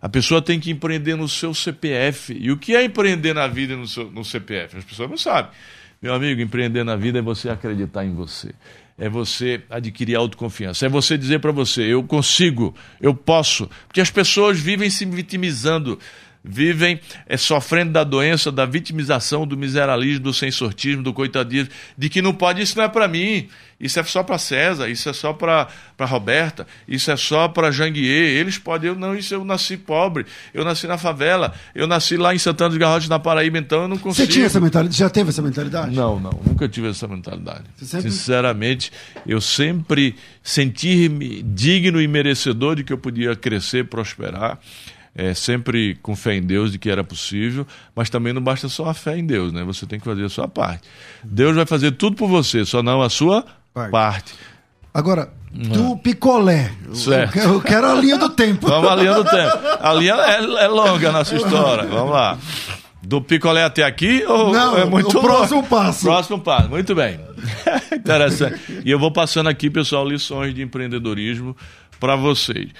A 0.00 0.10
pessoa 0.10 0.42
tem 0.42 0.60
que 0.60 0.70
empreender 0.70 1.16
no 1.16 1.28
seu 1.28 1.54
CPF. 1.54 2.36
E 2.38 2.52
o 2.52 2.58
que 2.58 2.76
é 2.76 2.84
empreender 2.84 3.34
na 3.34 3.46
vida 3.46 3.74
no, 3.76 3.86
seu, 3.86 4.10
no 4.10 4.24
CPF? 4.24 4.76
As 4.76 4.84
pessoas 4.84 5.08
não 5.08 5.16
sabem. 5.16 5.50
Meu 6.00 6.14
amigo, 6.14 6.40
empreender 6.40 6.84
na 6.84 6.96
vida 6.96 7.18
é 7.18 7.22
você 7.22 7.48
acreditar 7.48 8.04
em 8.04 8.14
você 8.14 8.50
é 8.98 9.08
você 9.08 9.62
adquirir 9.70 10.16
autoconfiança, 10.16 10.84
é 10.84 10.88
você 10.88 11.16
dizer 11.16 11.38
para 11.38 11.52
você: 11.52 11.82
eu 11.82 12.02
consigo, 12.02 12.74
eu 13.00 13.14
posso. 13.14 13.70
Porque 13.86 14.00
as 14.00 14.10
pessoas 14.10 14.58
vivem 14.58 14.90
se 14.90 15.04
vitimizando 15.04 15.98
vivem 16.42 17.00
é, 17.26 17.36
sofrendo 17.36 17.92
da 17.92 18.04
doença, 18.04 18.50
da 18.50 18.64
vitimização, 18.64 19.46
do 19.46 19.56
miseralismo, 19.56 20.20
do 20.20 20.34
sensortismo, 20.34 21.02
do 21.02 21.12
coitadismo, 21.12 21.70
de 21.96 22.08
que 22.08 22.22
não 22.22 22.32
pode, 22.32 22.62
isso 22.62 22.76
não 22.76 22.84
é 22.84 22.88
para 22.88 23.08
mim, 23.08 23.48
isso 23.80 24.00
é 24.00 24.02
só 24.02 24.22
para 24.22 24.38
César, 24.38 24.88
isso 24.88 25.08
é 25.08 25.12
só 25.12 25.32
para 25.32 25.68
Roberta, 26.00 26.66
isso 26.86 27.10
é 27.10 27.16
só 27.16 27.48
para 27.48 27.70
Janguier, 27.70 28.36
eles 28.38 28.58
podem, 28.58 28.90
eu 28.90 28.96
não, 28.96 29.14
isso 29.14 29.34
eu 29.34 29.44
nasci 29.44 29.76
pobre, 29.76 30.26
eu 30.52 30.64
nasci 30.64 30.86
na 30.86 30.98
favela, 30.98 31.54
eu 31.74 31.86
nasci 31.86 32.16
lá 32.16 32.34
em 32.34 32.38
Santana 32.38 32.70
dos 32.70 32.78
Garrotes, 32.78 33.08
na 33.08 33.18
Paraíba, 33.18 33.58
então 33.58 33.82
eu 33.82 33.88
não 33.88 33.98
consigo. 33.98 34.26
Você 34.26 34.32
tinha 34.32 34.46
essa 34.46 34.60
mentalidade? 34.60 34.98
Já 34.98 35.10
teve 35.10 35.30
essa 35.30 35.42
mentalidade? 35.42 35.94
Não, 35.94 36.18
não, 36.18 36.40
nunca 36.44 36.68
tive 36.68 36.88
essa 36.88 37.06
mentalidade. 37.06 37.64
Sempre... 37.76 38.10
Sinceramente, 38.10 38.90
eu 39.26 39.40
sempre 39.40 40.16
senti-me 40.42 41.42
digno 41.42 42.00
e 42.00 42.08
merecedor 42.08 42.76
de 42.76 42.84
que 42.84 42.92
eu 42.92 42.98
podia 42.98 43.36
crescer, 43.36 43.84
prosperar 43.84 44.58
é, 45.18 45.34
sempre 45.34 45.96
com 46.00 46.14
fé 46.14 46.36
em 46.36 46.42
Deus 46.42 46.70
de 46.70 46.78
que 46.78 46.88
era 46.88 47.02
possível, 47.02 47.66
mas 47.94 48.08
também 48.08 48.32
não 48.32 48.40
basta 48.40 48.68
só 48.68 48.88
a 48.88 48.94
fé 48.94 49.18
em 49.18 49.26
Deus, 49.26 49.52
né? 49.52 49.64
Você 49.64 49.84
tem 49.84 49.98
que 49.98 50.04
fazer 50.04 50.24
a 50.24 50.28
sua 50.28 50.46
parte. 50.46 50.88
Deus 51.24 51.56
vai 51.56 51.66
fazer 51.66 51.90
tudo 51.90 52.14
por 52.14 52.28
você, 52.28 52.64
só 52.64 52.84
não 52.84 53.02
a 53.02 53.10
sua 53.10 53.44
parte. 53.74 53.90
parte. 53.90 54.34
Agora, 54.94 55.32
do 55.52 55.96
picolé. 55.96 56.70
Certo. 56.94 57.36
Eu, 57.36 57.54
eu 57.54 57.60
quero 57.60 57.88
a 57.88 57.94
linha 57.94 58.16
do 58.16 58.28
tempo. 58.28 58.68
Vamos 58.70 58.88
à 58.88 58.94
linha 58.94 59.12
do 59.12 59.24
tempo. 59.24 59.58
A 59.80 59.92
linha 59.92 60.14
é, 60.14 60.64
é 60.64 60.68
longa 60.68 61.10
na 61.10 61.24
sua 61.24 61.38
história. 61.38 61.84
Vamos 61.88 62.12
lá. 62.12 62.38
Do 63.02 63.20
picolé 63.20 63.64
até 63.64 63.82
aqui 63.82 64.24
ou 64.24 64.52
Não, 64.52 64.78
é 64.78 64.84
muito 64.84 65.18
o 65.18 65.20
próximo 65.20 65.62
longo? 65.62 65.68
passo. 65.68 66.04
Próximo 66.04 66.38
passo, 66.38 66.68
muito 66.68 66.94
bem. 66.94 67.18
Interessante. 67.90 68.60
E 68.84 68.90
eu 68.90 69.00
vou 69.00 69.10
passando 69.10 69.48
aqui, 69.48 69.68
pessoal, 69.68 70.06
lições 70.08 70.54
de 70.54 70.62
empreendedorismo 70.62 71.56
para 71.98 72.14
vocês. 72.14 72.70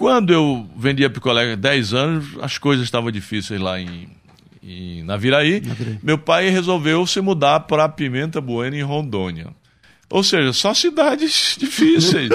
Quando 0.00 0.32
eu 0.32 0.66
vendia 0.74 1.10
picolé 1.10 1.52
há 1.52 1.56
10 1.56 1.92
anos, 1.92 2.24
as 2.40 2.56
coisas 2.56 2.86
estavam 2.86 3.10
difíceis 3.10 3.60
lá 3.60 3.78
em, 3.78 4.08
em 4.62 5.04
Naviraí. 5.04 5.60
Naviraí. 5.60 5.98
Meu 6.02 6.16
pai 6.16 6.48
resolveu 6.48 7.06
se 7.06 7.20
mudar 7.20 7.60
para 7.60 7.86
Pimenta 7.86 8.40
Bueno, 8.40 8.74
em 8.74 8.82
Rondônia. 8.82 9.48
Ou 10.08 10.24
seja, 10.24 10.54
só 10.54 10.72
cidades 10.72 11.54
difíceis. 11.60 12.30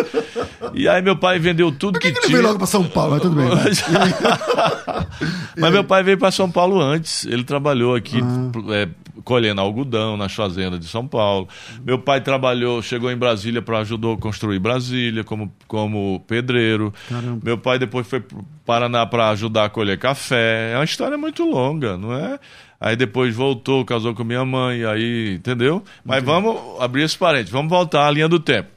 e 0.75 0.87
aí 0.87 1.01
meu 1.01 1.17
pai 1.17 1.39
vendeu 1.39 1.71
tudo 1.71 1.97
que, 1.97 2.11
que, 2.11 2.13
que 2.13 2.27
tinha. 2.27 2.35
Ele 2.35 2.43
veio 2.43 2.47
logo 2.49 2.59
para 2.59 2.67
São 2.67 2.83
Paulo, 2.83 3.13
mas 3.13 3.21
tudo 3.23 3.35
bem. 3.35 3.49
mas 5.57 5.73
meu 5.73 5.83
pai 5.83 6.03
veio 6.03 6.19
para 6.19 6.29
São 6.29 6.51
Paulo 6.51 6.79
antes. 6.79 7.25
Ele 7.25 7.43
trabalhou 7.43 7.95
aqui 7.95 8.19
ah. 8.21 8.75
é, 8.75 8.87
colhendo 9.23 9.61
algodão 9.61 10.17
nas 10.17 10.33
fazendas 10.33 10.79
de 10.79 10.87
São 10.87 11.07
Paulo. 11.07 11.47
Meu 11.83 11.99
pai 11.99 12.21
trabalhou, 12.21 12.81
chegou 12.81 13.11
em 13.11 13.17
Brasília 13.17 13.61
para 13.61 13.79
ajudar 13.79 14.13
a 14.13 14.17
construir 14.17 14.59
Brasília 14.59 15.23
como, 15.23 15.51
como 15.67 16.23
pedreiro. 16.27 16.93
Caramba. 17.09 17.39
Meu 17.43 17.57
pai 17.57 17.79
depois 17.79 18.07
foi 18.07 18.19
para 18.19 18.37
Paraná 18.65 19.05
para 19.05 19.29
ajudar 19.29 19.65
a 19.65 19.69
colher 19.69 19.97
café. 19.97 20.71
É 20.73 20.77
uma 20.77 20.83
história 20.83 21.17
muito 21.17 21.43
longa, 21.45 21.97
não 21.97 22.13
é? 22.13 22.39
Aí 22.79 22.95
depois 22.95 23.35
voltou, 23.35 23.85
casou 23.85 24.13
com 24.13 24.23
minha 24.23 24.43
mãe, 24.43 24.83
aí, 24.83 25.35
entendeu? 25.35 25.83
Mas 26.03 26.21
Entendi. 26.21 26.31
vamos 26.31 26.81
abrir 26.81 27.03
esse 27.03 27.17
parente, 27.17 27.51
vamos 27.51 27.69
voltar 27.69 28.07
à 28.07 28.11
linha 28.11 28.27
do 28.27 28.39
tempo. 28.39 28.69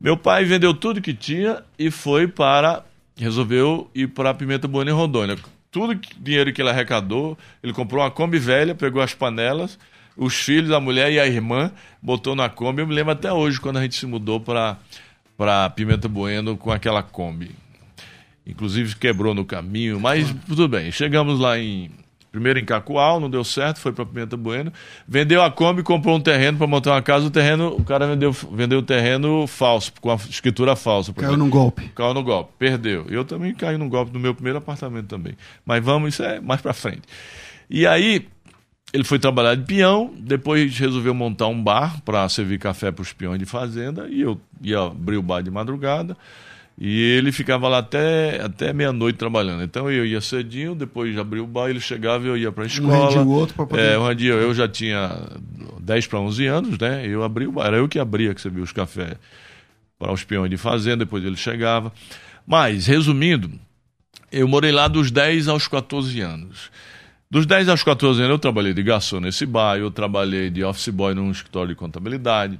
Meu 0.00 0.16
pai 0.16 0.44
vendeu 0.44 0.72
tudo 0.72 1.02
que 1.02 1.12
tinha 1.12 1.62
e 1.78 1.90
foi 1.90 2.28
para. 2.28 2.84
Resolveu 3.16 3.90
ir 3.92 4.06
para 4.08 4.30
a 4.30 4.34
Pimenta 4.34 4.68
Boa 4.68 4.84
em 4.84 4.92
Rondônia 4.92 5.36
tudo 5.70 5.96
que, 5.98 6.14
dinheiro 6.18 6.52
que 6.52 6.62
ele 6.62 6.70
arrecadou, 6.70 7.36
ele 7.62 7.72
comprou 7.72 8.02
uma 8.02 8.10
Kombi 8.10 8.38
velha, 8.38 8.74
pegou 8.74 9.02
as 9.02 9.14
panelas, 9.14 9.78
os 10.16 10.34
filhos, 10.34 10.70
a 10.72 10.80
mulher 10.80 11.12
e 11.12 11.20
a 11.20 11.26
irmã, 11.26 11.70
botou 12.02 12.34
na 12.34 12.48
Kombi. 12.48 12.82
Eu 12.82 12.86
me 12.86 12.94
lembro 12.94 13.12
até 13.12 13.32
hoje 13.32 13.60
quando 13.60 13.76
a 13.76 13.82
gente 13.82 13.94
se 13.94 14.06
mudou 14.06 14.40
para 14.40 15.70
Pimenta 15.70 16.08
Bueno 16.08 16.56
com 16.56 16.72
aquela 16.72 17.02
Kombi. 17.02 17.50
Inclusive 18.46 18.96
quebrou 18.96 19.34
no 19.34 19.44
caminho, 19.44 20.00
mas 20.00 20.34
tudo 20.46 20.66
bem. 20.66 20.90
Chegamos 20.90 21.38
lá 21.38 21.58
em 21.58 21.90
Primeiro 22.30 22.58
em 22.58 22.64
Cacoal, 22.64 23.18
não 23.18 23.30
deu 23.30 23.42
certo, 23.42 23.80
foi 23.80 23.92
para 23.92 24.04
Pimenta 24.04 24.36
Bueno. 24.36 24.72
Vendeu 25.06 25.42
a 25.42 25.50
Kombi, 25.50 25.82
comprou 25.82 26.16
um 26.16 26.20
terreno 26.20 26.58
para 26.58 26.66
montar 26.66 26.92
uma 26.92 27.02
casa. 27.02 27.26
O 27.26 27.30
terreno, 27.30 27.68
o 27.68 27.84
cara 27.84 28.06
vendeu, 28.06 28.32
vendeu 28.32 28.80
o 28.80 28.82
terreno 28.82 29.46
falso, 29.46 29.92
com 30.00 30.10
a 30.10 30.16
escritura 30.16 30.76
falsa. 30.76 31.12
Caiu 31.14 31.36
num 31.36 31.48
golpe. 31.48 31.90
Caiu 31.94 32.12
no 32.12 32.22
golpe, 32.22 32.52
perdeu. 32.58 33.06
Eu 33.08 33.24
também 33.24 33.54
caí 33.54 33.78
num 33.78 33.88
golpe 33.88 34.12
no 34.12 34.20
meu 34.20 34.34
primeiro 34.34 34.58
apartamento 34.58 35.06
também. 35.06 35.34
Mas 35.64 35.82
vamos, 35.82 36.14
isso 36.14 36.22
é 36.22 36.38
mais 36.40 36.60
para 36.60 36.74
frente. 36.74 37.02
E 37.70 37.86
aí, 37.86 38.28
ele 38.92 39.04
foi 39.04 39.18
trabalhar 39.18 39.54
de 39.54 39.64
peão, 39.64 40.12
depois 40.18 40.78
resolveu 40.78 41.14
montar 41.14 41.46
um 41.46 41.62
bar 41.62 42.00
para 42.02 42.28
servir 42.28 42.58
café 42.58 42.90
para 42.90 43.02
os 43.02 43.12
peões 43.12 43.38
de 43.38 43.46
fazenda. 43.46 44.06
E 44.08 44.20
eu 44.20 44.40
ia 44.62 44.80
abrir 44.80 45.16
o 45.16 45.22
bar 45.22 45.42
de 45.42 45.50
madrugada. 45.50 46.16
E 46.80 47.00
ele 47.00 47.32
ficava 47.32 47.66
lá 47.66 47.78
até, 47.78 48.40
até 48.40 48.72
meia-noite 48.72 49.18
trabalhando. 49.18 49.64
Então 49.64 49.90
eu 49.90 50.06
ia 50.06 50.20
cedinho, 50.20 50.76
depois 50.76 51.12
de 51.12 51.18
abrir 51.18 51.40
o 51.40 51.46
bar, 51.46 51.68
ele 51.68 51.80
chegava 51.80 52.24
e 52.24 52.28
eu 52.28 52.36
ia 52.36 52.52
para 52.52 52.62
a 52.62 52.66
escola. 52.68 53.20
Um 53.20 53.26
o 53.26 53.30
outro 53.30 53.54
para 53.56 53.66
poder... 53.66 53.82
É, 53.82 53.98
um 53.98 54.14
dia 54.14 54.34
eu 54.34 54.54
já 54.54 54.68
tinha 54.68 55.10
10 55.80 56.06
para 56.06 56.20
11 56.20 56.46
anos, 56.46 56.78
né? 56.78 57.04
Eu 57.04 57.24
abri 57.24 57.48
o 57.48 57.52
bar, 57.52 57.66
era 57.66 57.78
eu 57.78 57.88
que 57.88 57.98
abria, 57.98 58.32
que 58.32 58.40
você 58.40 58.48
viu 58.48 58.62
os 58.62 58.70
cafés 58.70 59.16
para 59.98 60.12
os 60.12 60.22
peões 60.22 60.48
de 60.48 60.56
fazenda, 60.56 60.98
depois 60.98 61.24
ele 61.24 61.36
chegava. 61.36 61.92
Mas, 62.46 62.86
resumindo, 62.86 63.50
eu 64.30 64.46
morei 64.46 64.70
lá 64.70 64.86
dos 64.86 65.10
10 65.10 65.48
aos 65.48 65.66
14 65.66 66.20
anos. 66.20 66.70
Dos 67.28 67.44
10 67.44 67.68
aos 67.68 67.82
14 67.82 68.20
anos 68.20 68.30
eu 68.30 68.38
trabalhei 68.38 68.72
de 68.72 68.82
garçom 68.82 69.20
nesse 69.20 69.44
bar, 69.44 69.76
eu 69.76 69.90
trabalhei 69.90 70.48
de 70.48 70.62
office 70.62 70.88
boy 70.88 71.12
num 71.12 71.30
escritório 71.30 71.68
de 71.70 71.74
contabilidade, 71.74 72.58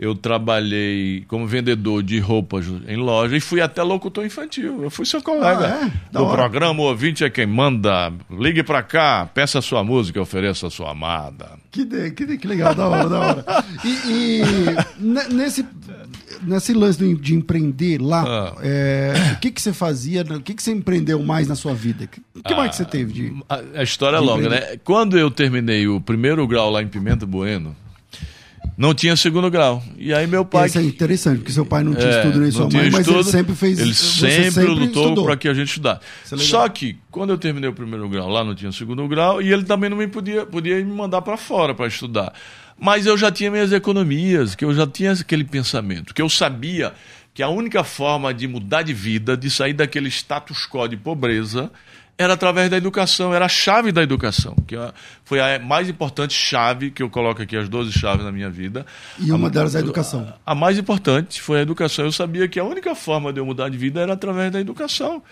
eu 0.00 0.14
trabalhei 0.14 1.26
como 1.28 1.46
vendedor 1.46 2.02
de 2.02 2.18
roupas 2.18 2.64
em 2.88 2.96
loja 2.96 3.36
e 3.36 3.40
fui 3.40 3.60
até 3.60 3.82
locutor 3.82 4.24
infantil. 4.24 4.82
Eu 4.82 4.90
fui 4.90 5.04
seu 5.04 5.22
colega 5.22 5.66
ah, 5.66 5.86
é? 5.86 5.92
do 6.10 6.26
programa 6.26 6.80
O 6.80 6.84
Ouvinte 6.84 7.22
é 7.22 7.28
quem 7.28 7.44
manda. 7.44 8.10
Ligue 8.30 8.62
para 8.62 8.82
cá, 8.82 9.28
peça 9.34 9.60
sua 9.60 9.84
música, 9.84 10.18
ofereça 10.18 10.68
a 10.68 10.70
sua 10.70 10.92
amada. 10.92 11.50
Que, 11.70 11.84
de, 11.84 12.12
que, 12.12 12.24
de, 12.24 12.38
que 12.38 12.48
legal, 12.48 12.74
da 12.74 12.88
hora, 12.88 13.08
da 13.10 13.20
hora. 13.20 13.44
E, 13.84 14.40
e 14.40 15.34
nesse, 15.34 15.66
nesse 16.44 16.72
lance 16.72 17.14
de 17.16 17.34
empreender 17.34 18.00
lá, 18.00 18.24
ah. 18.26 18.54
é, 18.62 19.34
o 19.34 19.38
que, 19.38 19.50
que 19.50 19.60
você 19.60 19.74
fazia, 19.74 20.22
o 20.22 20.40
que, 20.40 20.54
que 20.54 20.62
você 20.62 20.72
empreendeu 20.72 21.22
mais 21.22 21.46
na 21.46 21.54
sua 21.54 21.74
vida? 21.74 22.04
O 22.34 22.42
que, 22.42 22.54
ah, 22.54 22.56
mais 22.56 22.70
que 22.70 22.76
você 22.76 22.86
teve 22.86 23.12
de. 23.12 23.44
A, 23.46 23.80
a 23.80 23.82
história 23.82 24.16
é 24.16 24.20
longa, 24.20 24.48
né? 24.48 24.78
Quando 24.82 25.18
eu 25.18 25.30
terminei 25.30 25.86
o 25.86 26.00
primeiro 26.00 26.46
grau 26.48 26.70
lá 26.70 26.82
em 26.82 26.88
Pimenta 26.88 27.26
Bueno, 27.26 27.76
não 28.80 28.94
tinha 28.94 29.14
segundo 29.14 29.50
grau. 29.50 29.82
E 29.98 30.14
aí 30.14 30.26
meu 30.26 30.42
pai. 30.42 30.66
Isso 30.66 30.78
é 30.78 30.82
interessante, 30.82 31.40
porque 31.40 31.52
seu 31.52 31.66
pai 31.66 31.84
não 31.84 31.94
tinha 31.94 32.08
é, 32.08 32.16
estudo 32.16 32.40
nem 32.40 32.50
sua 32.50 32.70
mãe, 32.70 32.90
mas 32.90 33.06
ele 33.06 33.24
sempre 33.24 33.54
fez 33.54 33.78
Ele 33.78 33.92
sempre, 33.92 34.50
sempre 34.50 34.70
lutou 34.70 35.22
para 35.22 35.36
que 35.36 35.46
a 35.46 35.52
gente 35.52 35.68
estudasse. 35.68 36.00
É 36.32 36.36
Só 36.38 36.66
que, 36.66 36.96
quando 37.10 37.28
eu 37.28 37.36
terminei 37.36 37.68
o 37.68 37.74
primeiro 37.74 38.08
grau 38.08 38.30
lá, 38.30 38.42
não 38.42 38.54
tinha 38.54 38.72
segundo 38.72 39.06
grau, 39.06 39.42
e 39.42 39.52
ele 39.52 39.64
também 39.64 39.90
não 39.90 39.98
me 39.98 40.08
podia, 40.08 40.46
podia 40.46 40.76
me 40.76 40.84
mandar 40.84 41.20
para 41.20 41.36
fora 41.36 41.74
para 41.74 41.86
estudar. 41.88 42.32
Mas 42.78 43.04
eu 43.04 43.18
já 43.18 43.30
tinha 43.30 43.50
minhas 43.50 43.70
economias, 43.70 44.54
que 44.54 44.64
eu 44.64 44.74
já 44.74 44.86
tinha 44.86 45.12
aquele 45.12 45.44
pensamento, 45.44 46.14
que 46.14 46.22
eu 46.22 46.30
sabia 46.30 46.94
que 47.34 47.42
a 47.42 47.50
única 47.50 47.84
forma 47.84 48.32
de 48.32 48.48
mudar 48.48 48.80
de 48.80 48.94
vida, 48.94 49.36
de 49.36 49.50
sair 49.50 49.74
daquele 49.74 50.08
status 50.08 50.66
quo 50.66 50.88
de 50.88 50.96
pobreza, 50.96 51.70
era 52.20 52.34
através 52.34 52.68
da 52.68 52.76
educação, 52.76 53.32
era 53.32 53.46
a 53.46 53.48
chave 53.48 53.90
da 53.90 54.02
educação, 54.02 54.54
que 54.66 54.76
é 54.76 54.92
foi 55.24 55.40
a 55.40 55.58
mais 55.58 55.88
importante 55.88 56.34
chave 56.34 56.90
que 56.90 57.02
eu 57.02 57.08
coloco 57.08 57.40
aqui, 57.40 57.56
as 57.56 57.66
12 57.66 57.92
chaves 57.92 58.22
na 58.22 58.30
minha 58.30 58.50
vida. 58.50 58.84
E 59.18 59.32
uma 59.32 59.48
a, 59.48 59.50
delas 59.50 59.74
é 59.74 59.78
a 59.78 59.80
educação. 59.80 60.30
A, 60.44 60.52
a, 60.52 60.54
mais 60.54 60.76
importante 60.76 61.40
foi 61.40 61.60
a 61.60 61.62
educação. 61.62 62.04
Eu 62.04 62.12
sabia 62.12 62.46
que 62.46 62.60
a 62.60 62.64
única 62.64 62.94
forma 62.94 63.32
de 63.32 63.40
eu 63.40 63.46
mudar 63.46 63.70
de 63.70 63.78
vida 63.78 64.02
era 64.02 64.12
através 64.12 64.52
da 64.52 64.60
educação. 64.60 65.22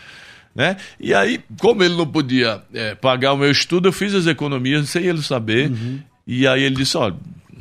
Né? 0.54 0.78
E 0.98 1.12
aí, 1.12 1.44
como 1.60 1.84
ele 1.84 1.94
não 1.94 2.06
podia 2.06 2.62
é, 2.72 2.94
pagar 2.94 3.34
o 3.34 3.36
meu 3.36 3.50
estudo, 3.50 3.88
eu 3.88 3.92
fiz 3.92 4.14
as 4.14 4.26
economias 4.26 4.88
sem 4.88 5.04
ele 5.04 5.22
saber. 5.22 5.70
Uhum. 5.70 6.00
E 6.26 6.46
aí 6.46 6.62
ele 6.62 6.76
disse: 6.76 6.96
olha. 6.96 7.16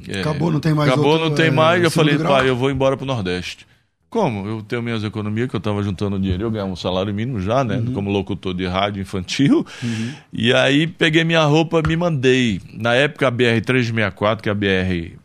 É, 0.07 0.21
acabou, 0.21 0.49
não 0.49 0.61
tem 0.61 0.73
mais. 0.73 0.89
Acabou, 0.89 1.11
outro, 1.11 1.29
não 1.29 1.35
tem 1.35 1.51
mais. 1.51 1.83
É, 1.83 1.85
eu 1.85 1.91
falei, 1.91 2.17
grau. 2.17 2.31
pai, 2.31 2.47
eu 2.47 2.55
vou 2.55 2.71
embora 2.71 2.95
para 2.95 3.03
o 3.03 3.07
Nordeste. 3.07 3.67
Como? 4.09 4.47
Eu 4.47 4.61
tenho 4.61 4.81
minhas 4.81 5.03
economias, 5.03 5.49
que 5.49 5.55
eu 5.55 5.59
estava 5.59 5.83
juntando 5.83 6.17
dinheiro, 6.17 6.43
eu 6.43 6.51
ganhava 6.51 6.71
um 6.71 6.75
salário 6.77 7.13
mínimo 7.13 7.41
já, 7.41 7.63
né? 7.63 7.77
Uhum. 7.77 7.93
Como 7.93 8.09
locutor 8.09 8.53
de 8.53 8.65
rádio 8.65 9.01
infantil. 9.01 9.65
Uhum. 9.83 10.13
E 10.31 10.53
aí 10.53 10.87
peguei 10.87 11.25
minha 11.25 11.43
roupa, 11.43 11.81
me 11.85 11.95
mandei. 11.97 12.61
Na 12.73 12.93
época 12.93 13.27
a 13.27 13.31
BR-364, 13.31 14.41
que 14.41 14.49
é 14.49 14.51
a 14.51 14.55
BR 14.55 15.17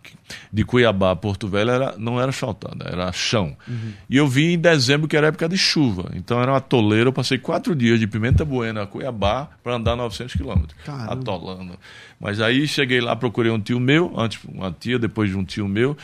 de 0.53 0.65
Cuiabá 0.65 1.13
a 1.13 1.17
Porto 1.17 1.47
Velho, 1.47 1.71
era, 1.71 1.95
não 1.97 2.21
era 2.21 2.31
asfaltada, 2.31 2.85
era 2.89 3.13
chão. 3.13 3.57
Uhum. 3.69 3.93
E 4.09 4.17
eu 4.17 4.27
vim 4.27 4.53
em 4.53 4.59
dezembro, 4.59 5.07
que 5.07 5.17
era 5.17 5.29
época 5.29 5.49
de 5.49 5.57
chuva. 5.57 6.11
Então 6.15 6.41
era 6.41 6.53
uma 6.53 6.61
toleira, 6.61 7.09
eu 7.09 7.13
passei 7.13 7.39
quatro 7.39 7.75
dias 7.77 8.01
de 8.01 8.07
Pimenta 8.07 8.45
Buena 8.45 8.83
a 8.83 8.87
Cuiabá 8.87 9.49
para 9.63 9.77
andar 9.77 9.95
900 9.95 10.35
quilômetros. 10.35 10.77
Atolando. 11.09 11.79
Mas 12.19 12.41
aí 12.41 12.67
cheguei 12.67 13.01
lá, 13.01 13.15
procurei 13.15 13.53
um 13.53 13.61
tio 13.61 13.79
meu, 13.79 14.13
antes 14.17 14.43
uma 14.45 14.73
tia, 14.73 14.99
depois 14.99 15.31
de 15.31 15.37
um 15.37 15.45
tio 15.45 15.69
meu 15.69 15.97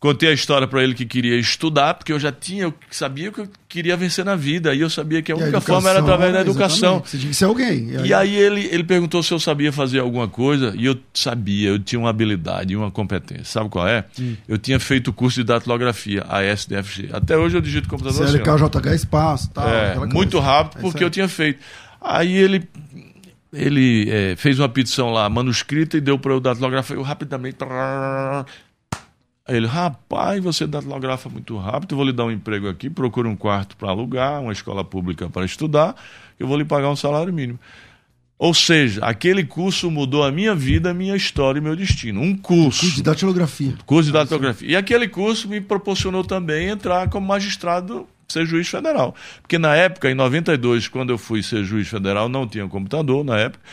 Contei 0.00 0.28
a 0.28 0.32
história 0.32 0.68
para 0.68 0.80
ele 0.84 0.94
que 0.94 1.04
queria 1.04 1.36
estudar, 1.36 1.94
porque 1.94 2.12
eu 2.12 2.20
já 2.20 2.30
tinha, 2.30 2.62
eu 2.62 2.74
sabia 2.88 3.32
que 3.32 3.40
eu 3.40 3.48
queria 3.68 3.96
vencer 3.96 4.24
na 4.24 4.36
vida, 4.36 4.72
e 4.72 4.80
eu 4.80 4.88
sabia 4.88 5.20
que 5.20 5.32
a 5.32 5.36
única 5.36 5.58
a 5.58 5.60
forma 5.60 5.90
era 5.90 5.98
através 5.98 6.32
da 6.32 6.40
educação. 6.40 7.02
Você 7.04 7.18
tinha 7.18 7.30
que 7.30 7.36
ser 7.36 7.46
alguém. 7.46 7.90
E 7.90 7.96
aí, 7.96 8.06
e 8.06 8.14
aí 8.14 8.36
ele, 8.36 8.68
ele 8.70 8.84
perguntou 8.84 9.24
se 9.24 9.34
eu 9.34 9.40
sabia 9.40 9.72
fazer 9.72 9.98
alguma 9.98 10.28
coisa, 10.28 10.72
e 10.76 10.84
eu 10.84 10.96
sabia, 11.12 11.70
eu 11.70 11.80
tinha 11.80 11.98
uma 11.98 12.10
habilidade, 12.10 12.76
uma 12.76 12.92
competência. 12.92 13.44
Sabe 13.46 13.70
qual 13.70 13.88
é? 13.88 14.04
Hum. 14.20 14.36
Eu 14.46 14.56
tinha 14.56 14.78
feito 14.78 15.08
o 15.08 15.12
curso 15.12 15.40
de 15.40 15.44
datilografia, 15.44 16.24
a 16.28 16.44
SDFG. 16.44 17.08
Até 17.12 17.36
hoje 17.36 17.56
eu 17.56 17.60
digito 17.60 17.88
computador 17.88 18.28
CLKJH 18.28 18.76
assim, 18.76 18.94
Espaço, 18.94 19.50
tal. 19.50 19.68
É, 19.68 19.96
muito 20.06 20.38
rápido, 20.38 20.78
é 20.78 20.82
porque 20.82 21.02
eu 21.02 21.10
tinha 21.10 21.26
feito. 21.26 21.58
Aí 22.00 22.36
ele 22.36 22.68
ele 23.52 24.08
é, 24.10 24.36
fez 24.36 24.58
uma 24.58 24.68
petição 24.68 25.10
lá 25.10 25.28
manuscrita 25.28 25.96
e 25.96 26.00
deu 26.00 26.18
para 26.18 26.32
eu 26.32 26.40
datilografar. 26.40 26.96
Eu 26.96 27.02
rapidamente 27.02 27.56
Aí 29.48 29.56
ele, 29.56 29.66
rapaz, 29.66 30.44
você 30.44 30.66
datilografa 30.66 31.30
muito 31.30 31.56
rápido, 31.56 31.92
eu 31.92 31.96
vou 31.96 32.04
lhe 32.04 32.12
dar 32.12 32.26
um 32.26 32.30
emprego 32.30 32.68
aqui, 32.68 32.90
procure 32.90 33.26
um 33.26 33.34
quarto 33.34 33.78
para 33.78 33.88
alugar, 33.88 34.42
uma 34.42 34.52
escola 34.52 34.84
pública 34.84 35.30
para 35.30 35.46
estudar, 35.46 35.96
eu 36.38 36.46
vou 36.46 36.58
lhe 36.58 36.66
pagar 36.66 36.90
um 36.90 36.96
salário 36.96 37.32
mínimo. 37.32 37.58
Ou 38.38 38.52
seja, 38.52 39.02
aquele 39.02 39.42
curso 39.42 39.90
mudou 39.90 40.22
a 40.22 40.30
minha 40.30 40.54
vida, 40.54 40.90
a 40.90 40.94
minha 40.94 41.16
história 41.16 41.58
e 41.58 41.62
meu 41.62 41.74
destino. 41.74 42.20
Um 42.20 42.36
curso. 42.36 42.80
Curso 42.82 42.96
de 42.96 43.02
datilografia. 43.02 43.74
Curso 43.86 44.08
de 44.08 44.12
datilografia. 44.12 44.68
E 44.68 44.76
aquele 44.76 45.08
curso 45.08 45.48
me 45.48 45.62
proporcionou 45.62 46.22
também 46.22 46.68
entrar 46.68 47.08
como 47.08 47.26
magistrado, 47.26 48.06
ser 48.28 48.44
juiz 48.44 48.68
federal. 48.68 49.14
Porque 49.40 49.58
na 49.58 49.74
época, 49.74 50.10
em 50.10 50.14
92, 50.14 50.88
quando 50.88 51.08
eu 51.10 51.18
fui 51.18 51.42
ser 51.42 51.64
juiz 51.64 51.88
federal, 51.88 52.28
não 52.28 52.46
tinha 52.46 52.68
computador 52.68 53.24
na 53.24 53.38
época 53.38 53.64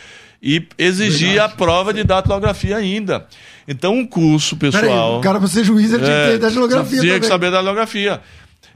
e 0.42 0.66
exigia 0.78 1.28
Verdade. 1.28 1.52
a 1.52 1.56
prova 1.56 1.92
de 1.92 2.04
datilografia 2.04 2.76
ainda. 2.76 3.26
Então, 3.68 3.94
um 3.94 4.06
curso, 4.06 4.56
pessoal. 4.56 5.18
O 5.18 5.20
cara, 5.20 5.38
para 5.38 5.48
ser 5.48 5.64
juiz, 5.64 5.92
ele 5.92 6.04
tinha 6.04 6.24
que 6.24 6.32
ter 6.32 6.38
datilografia. 6.38 7.00
Tinha 7.00 7.12
também. 7.14 7.20
que 7.20 7.26
saber 7.26 7.50
datilografia, 7.50 8.20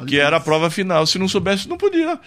que 0.07 0.19
era 0.19 0.39
a 0.39 0.41
prova 0.41 0.71
final. 0.71 1.07
Se 1.07 1.19
não 1.19 1.29
soubesse, 1.29 1.69
não 1.69 1.77
podia. 1.77 2.19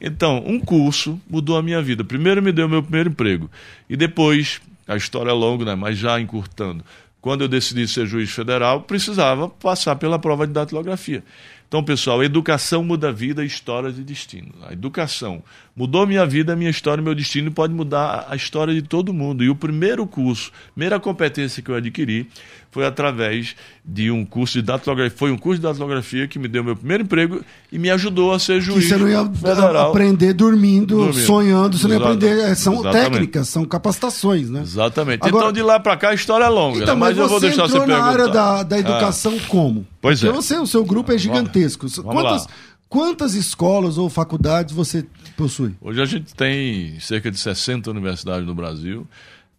Então, 0.00 0.42
um 0.46 0.58
curso 0.58 1.20
mudou 1.28 1.56
a 1.56 1.62
minha 1.62 1.80
vida. 1.82 2.04
Primeiro 2.04 2.42
me 2.42 2.52
deu 2.52 2.68
meu 2.68 2.82
primeiro 2.82 3.10
emprego. 3.10 3.50
E 3.88 3.96
depois, 3.96 4.60
a 4.86 4.96
história 4.96 5.30
é 5.30 5.34
longa, 5.34 5.64
né? 5.64 5.74
mas 5.74 5.98
já 5.98 6.20
encurtando. 6.20 6.84
Quando 7.26 7.40
eu 7.40 7.48
decidi 7.48 7.88
ser 7.88 8.06
juiz 8.06 8.30
federal, 8.30 8.82
precisava 8.82 9.48
passar 9.48 9.96
pela 9.96 10.16
prova 10.16 10.46
de 10.46 10.52
datilografia. 10.52 11.24
Então, 11.66 11.82
pessoal, 11.82 12.22
educação 12.22 12.84
muda 12.84 13.08
a 13.08 13.12
vida, 13.12 13.44
histórias 13.44 13.98
e 13.98 14.02
destino. 14.02 14.54
A 14.62 14.72
educação 14.72 15.42
mudou 15.74 16.06
minha 16.06 16.24
vida, 16.24 16.54
minha 16.54 16.70
história, 16.70 17.02
meu 17.02 17.16
destino 17.16 17.50
pode 17.50 17.74
mudar 17.74 18.28
a 18.30 18.36
história 18.36 18.72
de 18.72 18.80
todo 18.80 19.12
mundo. 19.12 19.42
E 19.42 19.50
o 19.50 19.56
primeiro 19.56 20.06
curso, 20.06 20.52
primeira 20.72 21.00
competência 21.00 21.60
que 21.60 21.68
eu 21.68 21.74
adquiri 21.74 22.28
foi 22.76 22.84
através 22.84 23.56
de 23.82 24.10
um 24.10 24.22
curso 24.22 24.58
de 24.58 24.62
datilografia. 24.62 25.16
Foi 25.16 25.32
um 25.32 25.38
curso 25.38 25.58
de 25.58 25.66
datilografia 25.66 26.28
que 26.28 26.38
me 26.38 26.46
deu 26.46 26.62
meu 26.62 26.76
primeiro 26.76 27.04
emprego 27.04 27.40
e 27.72 27.78
me 27.78 27.88
ajudou 27.88 28.34
a 28.34 28.38
ser 28.38 28.60
juiz. 28.60 28.84
Que 28.84 28.90
você 28.90 28.96
não 28.98 29.08
ia 29.08 29.24
federal. 29.24 29.88
aprender 29.88 30.34
dormindo, 30.34 30.94
dormindo, 30.98 31.24
sonhando, 31.24 31.78
você 31.78 31.88
não 31.88 31.94
ia 31.94 32.02
aprender. 32.02 32.38
É, 32.38 32.54
são 32.54 32.74
Exatamente. 32.74 33.10
técnicas, 33.12 33.48
são 33.48 33.64
capacitações, 33.64 34.50
né? 34.50 34.60
Exatamente. 34.60 35.26
Agora, 35.26 35.46
então, 35.46 35.52
de 35.54 35.62
lá 35.62 35.80
para 35.80 35.96
cá, 35.96 36.10
a 36.10 36.14
história 36.14 36.44
é 36.44 36.48
longa, 36.50 36.82
então, 36.82 36.94
né? 36.94 37.00
mas, 37.00 37.16
mas 37.16 37.18
eu 37.18 37.28
vou 37.30 37.40
deixar 37.40 37.62
você 37.62 37.78
perguntar. 37.78 37.98
na 37.98 38.04
área 38.04 38.28
da, 38.28 38.62
da 38.62 38.78
educação 38.78 39.34
ah. 39.42 39.48
como? 39.48 39.86
Pois 39.98 40.20
Porque 40.20 40.36
é. 40.36 40.36
Você, 40.36 40.58
o 40.58 40.66
seu 40.66 40.84
grupo 40.84 41.10
é 41.12 41.16
gigantesco. 41.16 41.88
Vamos 41.88 42.12
quantas, 42.12 42.42
lá. 42.42 42.50
quantas 42.90 43.32
escolas 43.32 43.96
ou 43.96 44.10
faculdades 44.10 44.74
você 44.74 45.06
possui? 45.34 45.74
Hoje 45.80 46.02
a 46.02 46.04
gente 46.04 46.34
tem 46.34 47.00
cerca 47.00 47.30
de 47.30 47.38
60 47.38 47.90
universidades 47.90 48.46
no 48.46 48.54
Brasil. 48.54 49.06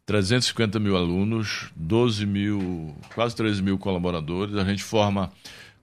350 0.07 0.79
mil 0.79 0.95
alunos, 0.95 1.69
12 1.75 2.25
mil, 2.25 2.95
quase 3.13 3.35
13 3.35 3.61
mil 3.61 3.77
colaboradores. 3.77 4.55
A 4.55 4.63
gente 4.63 4.81
forma 4.81 5.29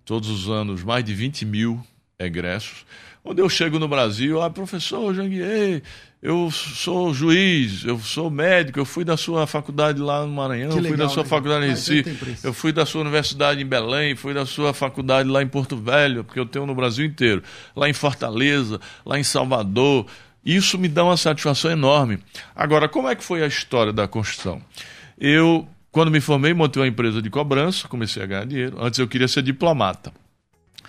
todos 0.03 0.31
os 0.31 0.49
anos 0.49 0.83
mais 0.83 1.05
de 1.05 1.15
20 1.15 1.45
mil 1.45 1.79
egressos. 2.19 2.87
Onde 3.23 3.43
eu 3.43 3.49
chego 3.51 3.79
no 3.79 3.87
Brasil, 3.87 4.41
ah, 4.41 4.49
professor 4.49 5.15
Janguier, 5.15 5.83
eu 6.23 6.51
sou 6.51 7.13
juiz, 7.13 7.85
eu 7.85 7.99
sou 7.99 8.31
médico, 8.31 8.79
eu 8.79 8.87
fui 8.87 9.05
da 9.05 9.17
sua 9.17 9.47
faculdade 9.47 10.01
lá 10.01 10.25
no 10.25 10.33
Maranhão, 10.33 10.75
eu 10.75 10.83
fui 10.83 10.97
da 10.97 11.09
sua 11.09 11.25
faculdade 11.25 11.67
em 11.67 11.69
Recife, 11.69 12.17
eu 12.43 12.53
fui 12.55 12.73
da 12.73 12.87
sua 12.87 13.03
universidade 13.03 13.61
em 13.63 13.67
Belém, 13.67 14.17
fui 14.17 14.33
da 14.33 14.47
sua 14.47 14.73
faculdade 14.73 15.29
lá 15.29 15.43
em 15.43 15.47
Porto 15.47 15.77
Velho, 15.77 16.25
porque 16.25 16.41
eu 16.41 16.47
tenho 16.47 16.65
no 16.65 16.75
Brasil 16.75 17.05
inteiro, 17.05 17.43
lá 17.77 17.91
em 17.91 17.93
Fortaleza, 17.93 18.81
lá 19.05 19.19
em 19.19 19.25
Salvador, 19.25 20.07
isso 20.45 20.79
me 20.79 20.89
dá 20.89 21.05
uma 21.05 21.17
satisfação 21.17 21.71
enorme. 21.71 22.19
Agora, 22.55 22.89
como 22.89 23.09
é 23.09 23.15
que 23.15 23.25
foi 23.25 23.43
a 23.43 23.47
história 23.47 23.93
da 23.93 24.07
construção? 24.07 24.61
Eu, 25.19 25.67
quando 25.91 26.11
me 26.11 26.21
formei, 26.21 26.53
montei 26.53 26.83
uma 26.83 26.89
empresa 26.89 27.23
de 27.23 27.31
cobrança, 27.31 27.89
comecei 27.89 28.23
a 28.23 28.27
ganhar 28.27 28.47
dinheiro. 28.47 28.77
Antes 28.81 28.99
eu 28.99 29.09
queria 29.09 29.29
ser 29.29 29.43
diplomata. 29.43 30.13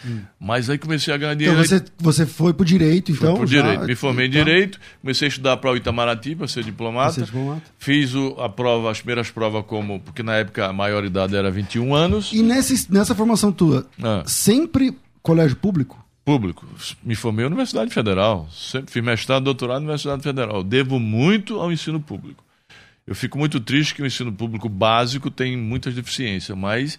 Hum. 0.06 0.22
Mas 0.40 0.70
aí 0.70 0.78
comecei 0.78 1.14
a 1.14 1.18
ganhar 1.18 1.34
então, 1.34 1.54
dinheiro. 1.54 1.66
Então 1.66 1.80
você, 1.80 2.24
você 2.24 2.26
foi 2.26 2.54
para 2.54 2.64
o 2.64 2.66
direito, 2.66 3.12
então? 3.12 3.38
Fui 3.38 3.46
direito. 3.46 3.86
Me 3.86 3.96
formei 3.96 4.26
em 4.26 4.30
então... 4.30 4.44
direito, 4.44 4.80
comecei 5.02 5.28
a 5.28 5.30
estudar 5.30 5.58
para 5.58 5.72
o 5.72 5.78
Itamaraty, 5.78 6.36
para 6.36 6.48
ser 6.48 6.64
diplomata. 6.64 7.14
Ser 7.14 7.24
diplomata. 7.26 7.62
Fiz 7.78 8.14
o, 8.14 8.36
a 8.40 8.50
prova, 8.50 8.92
as 8.92 9.00
primeiras 9.00 9.32
provas 9.32 9.64
como. 9.66 10.00
Porque 10.02 10.22
na 10.22 10.36
época 10.36 10.68
a 10.68 10.74
maioridade 10.74 11.36
era 11.36 11.50
21 11.50 11.96
anos. 11.96 12.32
E 12.34 12.42
nessa, 12.42 12.74
nessa 12.90 13.16
formação 13.16 13.52
tua, 13.52 13.88
ah. 14.04 14.24
sempre 14.26 14.98
colégio 15.22 15.56
público? 15.58 16.05
Público. 16.26 16.68
Me 17.04 17.16
formei 17.16 17.44
na 17.44 17.48
Universidade 17.48 17.94
Federal. 17.94 18.50
Sempre 18.52 18.92
fiz 18.92 19.04
mestrado, 19.04 19.44
doutorado 19.44 19.82
na 19.82 19.86
Universidade 19.86 20.24
Federal. 20.24 20.64
Devo 20.64 21.00
muito 21.00 21.60
ao 21.60 21.72
ensino 21.72 22.02
público. 22.02 22.44
Eu 23.06 23.14
fico 23.14 23.38
muito 23.38 23.60
triste 23.60 23.94
que 23.94 24.02
o 24.02 24.06
ensino 24.06 24.34
público 24.34 24.68
básico 24.68 25.30
tem 25.30 25.56
muitas 25.56 25.94
deficiências, 25.94 26.58
mas 26.58 26.98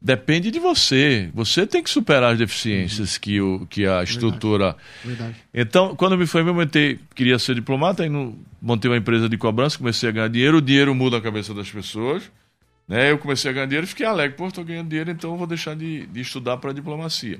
depende 0.00 0.50
de 0.50 0.58
você. 0.58 1.30
Você 1.34 1.66
tem 1.66 1.82
que 1.82 1.90
superar 1.90 2.32
as 2.32 2.38
deficiências 2.38 3.14
uhum. 3.14 3.20
que, 3.20 3.40
o, 3.42 3.66
que 3.66 3.86
a 3.86 4.02
estrutura. 4.02 4.74
Verdade. 5.04 5.36
Então, 5.52 5.94
quando 5.94 6.12
eu 6.12 6.18
me 6.18 6.26
formei, 6.26 6.50
eu 6.50 6.56
montei, 6.56 6.98
queria 7.14 7.38
ser 7.38 7.54
diplomata, 7.54 8.02
aí 8.02 8.08
no, 8.08 8.38
montei 8.62 8.90
uma 8.90 8.96
empresa 8.96 9.28
de 9.28 9.36
cobrança, 9.36 9.76
comecei 9.76 10.08
a 10.08 10.12
ganhar 10.12 10.28
dinheiro. 10.28 10.56
O 10.56 10.62
dinheiro 10.62 10.94
muda 10.94 11.18
a 11.18 11.20
cabeça 11.20 11.52
das 11.52 11.70
pessoas. 11.70 12.32
Né? 12.88 13.10
Eu 13.10 13.18
comecei 13.18 13.50
a 13.50 13.54
ganhar 13.54 13.66
dinheiro 13.66 13.84
e 13.84 13.88
fiquei 13.88 14.06
alegre. 14.06 14.38
Pô, 14.38 14.48
estou 14.48 14.64
ganhando 14.64 14.88
dinheiro, 14.88 15.10
então 15.10 15.32
eu 15.32 15.36
vou 15.36 15.46
deixar 15.46 15.76
de, 15.76 16.06
de 16.06 16.20
estudar 16.22 16.56
para 16.56 16.72
diplomacia. 16.72 17.38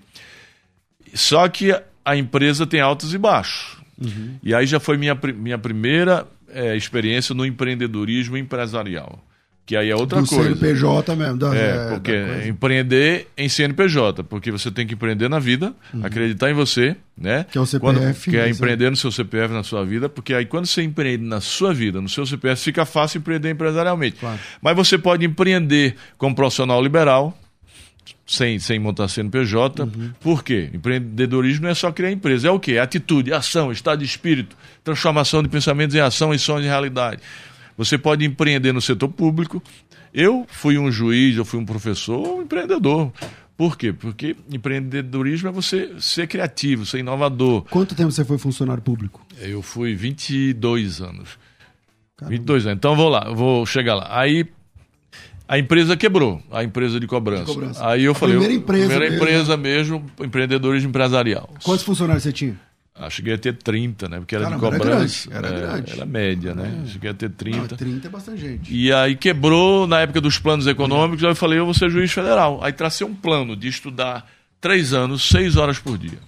Só 1.15 1.49
que 1.49 1.75
a 2.05 2.17
empresa 2.17 2.67
tem 2.67 2.81
altos 2.81 3.15
e 3.15 3.19
baixos. 3.19 3.79
Uhum. 4.01 4.37
E 4.43 4.55
aí 4.55 4.67
já 4.67 4.81
foi 4.81 4.97
minha, 4.97 5.19
minha 5.37 5.59
primeira 5.59 6.27
é, 6.49 6.77
experiência 6.77 7.35
no 7.35 7.45
empreendedorismo 7.45 8.37
empresarial. 8.37 9.23
Que 9.71 9.77
aí 9.77 9.89
é 9.89 9.95
outra 9.95 10.21
do 10.21 10.27
coisa. 10.27 10.53
CNPJ 10.53 11.15
mesmo. 11.15 11.39
Da, 11.39 11.55
é, 11.55 11.91
porque 11.91 12.49
empreender 12.49 13.29
em 13.39 13.49
CNPJ, 13.49 14.25
porque 14.25 14.51
você 14.51 14.69
tem 14.69 14.85
que 14.85 14.95
empreender 14.95 15.29
na 15.29 15.39
vida, 15.39 15.73
uhum. 15.95 16.05
acreditar 16.05 16.51
em 16.51 16.55
você, 16.55 16.97
né? 17.17 17.47
Que 17.53 17.57
é 17.57 17.61
o 17.61 17.65
CPF. 17.65 17.81
Quando, 17.81 18.15
que 18.21 18.37
é 18.37 18.51
empreender 18.51 18.91
no 18.91 18.97
seu 18.97 19.13
CPF, 19.13 19.55
na 19.55 19.63
sua 19.63 19.85
vida, 19.85 20.09
porque 20.09 20.35
aí 20.35 20.45
quando 20.45 20.67
você 20.67 20.83
empreende 20.83 21.23
na 21.23 21.41
sua 21.41 21.73
vida, 21.73 22.01
no 22.01 22.09
seu 22.09 22.27
CPF, 22.27 22.61
fica 22.61 22.85
fácil 22.85 23.19
empreender 23.19 23.51
empresarialmente. 23.51 24.17
Claro. 24.17 24.41
Mas 24.61 24.75
você 24.75 24.99
pode 24.99 25.25
empreender 25.25 25.95
como 26.19 26.35
profissional 26.35 26.83
liberal, 26.83 27.39
sem, 28.31 28.61
sem 28.61 28.79
montar 28.79 29.09
CNPJ. 29.09 29.83
Uhum. 29.83 30.13
Por 30.21 30.45
quê? 30.45 30.71
Empreendedorismo 30.73 31.65
não 31.65 31.71
é 31.71 31.75
só 31.75 31.91
criar 31.91 32.13
empresa, 32.13 32.47
é 32.47 32.51
o 32.51 32.61
quê? 32.61 32.79
Atitude, 32.79 33.33
ação, 33.33 33.73
estado 33.73 33.99
de 33.99 34.05
espírito, 34.05 34.57
transformação 34.85 35.43
de 35.43 35.49
pensamentos 35.49 35.97
em 35.97 36.01
ação 36.01 36.33
e 36.33 36.39
sonhos 36.39 36.65
em 36.65 36.69
realidade. 36.69 37.21
Você 37.77 37.99
pode 37.99 38.25
empreender 38.25 38.73
no 38.73 38.81
setor 38.81 39.09
público. 39.09 39.61
Eu 40.15 40.47
fui 40.49 40.79
um 40.79 40.93
juiz, 40.93 41.37
eu 41.37 41.45
fui 41.45 41.59
um 41.59 41.65
professor, 41.65 42.39
um 42.39 42.43
empreendedor. 42.43 43.13
Por 43.57 43.77
quê? 43.77 43.93
Porque 43.93 44.37
empreendedorismo 44.51 45.49
é 45.49 45.53
você 45.53 45.91
ser 45.99 46.29
criativo, 46.29 46.87
ser 46.87 47.01
inovador. 47.01 47.65
Quanto 47.69 47.95
tempo 47.97 48.13
você 48.13 48.25
foi 48.25 48.39
funcionário 48.39 48.83
público? 48.83 49.27
Eu 49.41 49.61
fui 49.61 49.95
22 49.95 51.01
anos. 51.01 51.39
Caramba. 52.17 52.37
22 52.37 52.67
anos. 52.67 52.77
Então 52.77 52.95
vou 52.95 53.09
lá, 53.09 53.29
vou 53.33 53.67
chegar 53.67 53.97
lá. 53.97 54.07
Aí 54.19 54.47
a 55.51 55.59
empresa 55.59 55.97
quebrou, 55.97 56.41
a 56.49 56.63
empresa 56.63 57.01
de 57.01 57.09
cobrança. 57.09 57.47
De 57.47 57.53
cobrança. 57.53 57.85
Aí 57.85 58.05
eu 58.05 58.13
a 58.13 58.15
falei, 58.15 58.37
primeira 58.37 58.55
empresa, 58.55 58.87
primeira 58.87 59.11
mesmo. 59.11 59.17
empresa 59.17 59.57
mesmo, 59.57 60.11
empreendedorismo 60.21 60.89
empresarial. 60.91 61.53
Quantos 61.65 61.85
funcionários 61.85 62.23
você 62.23 62.31
tinha? 62.31 62.57
Ah, 62.95 63.11
cheguei 63.11 63.35
a 63.35 63.39
ter 63.39 63.57
30, 63.57 64.09
né? 64.09 64.19
Porque 64.21 64.37
era 64.37 64.45
Caramba, 64.45 64.71
de 64.71 64.79
cobrança. 64.79 65.29
Era 65.29 65.49
grande. 65.49 65.57
Era, 65.57 65.67
é, 65.67 65.73
grande. 65.73 65.93
era 65.93 66.07
média, 66.07 66.55
né? 66.55 66.83
É. 66.85 66.87
Cheguei 66.87 67.11
a 67.11 67.15
ter 67.15 67.31
30. 67.31 67.59
Não, 67.59 67.67
30 67.67 68.07
é 68.07 68.11
bastante 68.11 68.41
gente. 68.41 68.73
E 68.73 68.93
aí 68.93 69.17
quebrou 69.17 69.89
na 69.89 69.99
época 69.99 70.21
dos 70.21 70.39
planos 70.39 70.69
econômicos, 70.69 71.25
aí 71.25 71.31
eu 71.33 71.35
falei, 71.35 71.59
eu 71.59 71.65
vou 71.65 71.75
ser 71.75 71.91
juiz 71.91 72.13
federal. 72.13 72.61
Aí 72.63 72.73
tracei 72.73 73.05
um 73.05 73.15
plano 73.15 73.57
de 73.57 73.67
estudar 73.67 74.31
três 74.61 74.93
anos, 74.93 75.29
seis 75.29 75.57
horas 75.57 75.81
por 75.81 75.99
dia. 75.99 76.19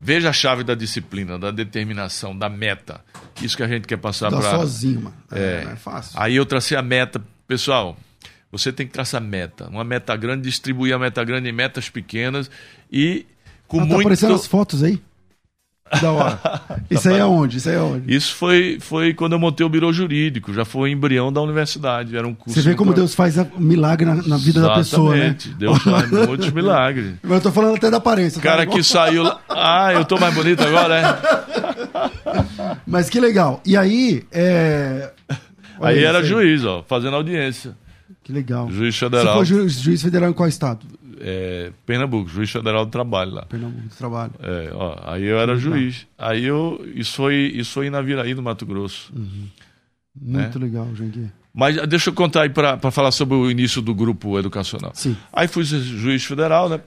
Veja 0.00 0.30
a 0.30 0.32
chave 0.32 0.62
da 0.62 0.76
disciplina, 0.76 1.36
da 1.36 1.50
determinação, 1.50 2.36
da 2.36 2.48
meta. 2.48 3.00
Isso 3.40 3.56
que 3.56 3.62
a 3.64 3.68
gente 3.68 3.88
quer 3.88 3.98
passar 3.98 4.30
para. 4.30 4.50
sozinho, 4.50 5.00
mano. 5.00 5.16
É, 5.32 5.62
é, 5.62 5.64
não 5.64 5.72
é 5.72 5.76
fácil. 5.76 6.20
Aí 6.20 6.36
eu 6.36 6.46
tracei 6.46 6.76
a 6.76 6.82
meta 6.82 7.20
Pessoal, 7.46 7.96
você 8.50 8.72
tem 8.72 8.86
que 8.86 8.92
traçar 8.92 9.20
meta. 9.20 9.68
Uma 9.68 9.84
meta 9.84 10.14
grande, 10.16 10.42
distribuir 10.42 10.94
a 10.94 10.98
meta 10.98 11.24
grande 11.24 11.48
em 11.48 11.52
metas 11.52 11.88
pequenas 11.88 12.50
e 12.90 13.26
com 13.66 13.78
ah, 13.78 13.80
tá 13.80 13.86
muito. 13.86 14.00
aparecendo 14.00 14.34
as 14.34 14.46
fotos 14.46 14.82
aí? 14.82 15.00
Da 16.00 16.10
hora. 16.10 16.40
Isso 16.90 17.08
aí 17.08 17.18
é 17.18 17.24
onde? 17.24 17.58
Isso 17.58 17.68
aí 17.68 17.74
é 17.74 17.80
onde? 17.80 18.14
Isso 18.14 18.34
foi, 18.34 18.78
foi 18.80 19.12
quando 19.12 19.32
eu 19.32 19.38
montei 19.38 19.64
o 19.64 19.68
Biro 19.68 19.92
Jurídico, 19.92 20.52
já 20.52 20.64
foi 20.64 20.90
embrião 20.90 21.32
da 21.32 21.40
universidade. 21.40 22.16
Era 22.16 22.26
um 22.26 22.34
curso. 22.34 22.54
Você 22.54 22.66
vê 22.66 22.74
como 22.74 22.94
Deus 22.94 23.14
faz 23.14 23.36
milagre 23.58 24.06
na, 24.06 24.16
na 24.16 24.36
vida 24.36 24.60
da 24.60 24.74
pessoa, 24.74 25.14
né? 25.14 25.36
Deus 25.58 25.82
faz 25.82 26.10
muitos 26.10 26.50
milagres. 26.52 27.14
Mas 27.22 27.32
eu 27.32 27.40
tô 27.40 27.52
falando 27.52 27.76
até 27.76 27.90
da 27.90 27.98
aparência. 27.98 28.38
O 28.38 28.42
cara 28.42 28.66
tá 28.66 28.72
que 28.72 28.82
saiu 28.84 29.22
lá. 29.22 29.40
Ah, 29.48 29.92
eu 29.92 30.04
tô 30.04 30.18
mais 30.18 30.34
bonito 30.34 30.62
agora, 30.62 30.98
é? 30.98 32.80
Mas 32.86 33.10
que 33.10 33.20
legal. 33.20 33.60
E 33.64 33.76
aí. 33.76 34.24
É... 34.30 35.10
Aí 35.82 36.02
era 36.02 36.22
juiz, 36.22 36.64
ó, 36.64 36.82
fazendo 36.82 37.16
audiência. 37.16 37.76
Que 38.22 38.32
legal. 38.32 38.70
Juiz 38.70 38.96
federal. 38.96 39.26
Você 39.26 39.32
foi 39.32 39.44
juiz, 39.46 39.80
juiz 39.80 40.02
federal 40.02 40.30
em 40.30 40.32
qual 40.32 40.48
estado? 40.48 40.86
É, 41.20 41.72
Pernambuco, 41.86 42.28
juiz 42.28 42.50
federal 42.50 42.84
do 42.84 42.90
trabalho 42.90 43.32
lá. 43.32 43.46
Pernambuco 43.46 43.88
do 43.88 43.94
trabalho. 43.94 44.32
É, 44.40 44.70
ó, 44.74 44.96
aí 45.04 45.24
eu 45.24 45.38
era 45.38 45.56
juiz. 45.56 46.06
Aí 46.18 46.44
eu. 46.44 46.84
Isso 46.94 47.14
foi, 47.14 47.52
isso 47.54 47.72
foi 47.72 47.90
na 47.90 48.00
Viraí, 48.00 48.34
no 48.34 48.42
Mato 48.42 48.66
Grosso. 48.66 49.12
Uhum. 49.14 49.48
Muito 50.20 50.58
né? 50.58 50.64
legal, 50.66 50.88
Janguir. 50.94 51.32
Mas 51.54 51.76
deixa 51.86 52.10
eu 52.10 52.14
contar 52.14 52.42
aí 52.42 52.48
para 52.48 52.90
falar 52.90 53.10
sobre 53.12 53.34
o 53.34 53.50
início 53.50 53.82
do 53.82 53.94
grupo 53.94 54.38
educacional. 54.38 54.92
Sim. 54.94 55.16
Aí 55.32 55.46
fui 55.46 55.64
juiz 55.64 56.24
federal, 56.24 56.68
né? 56.68 56.80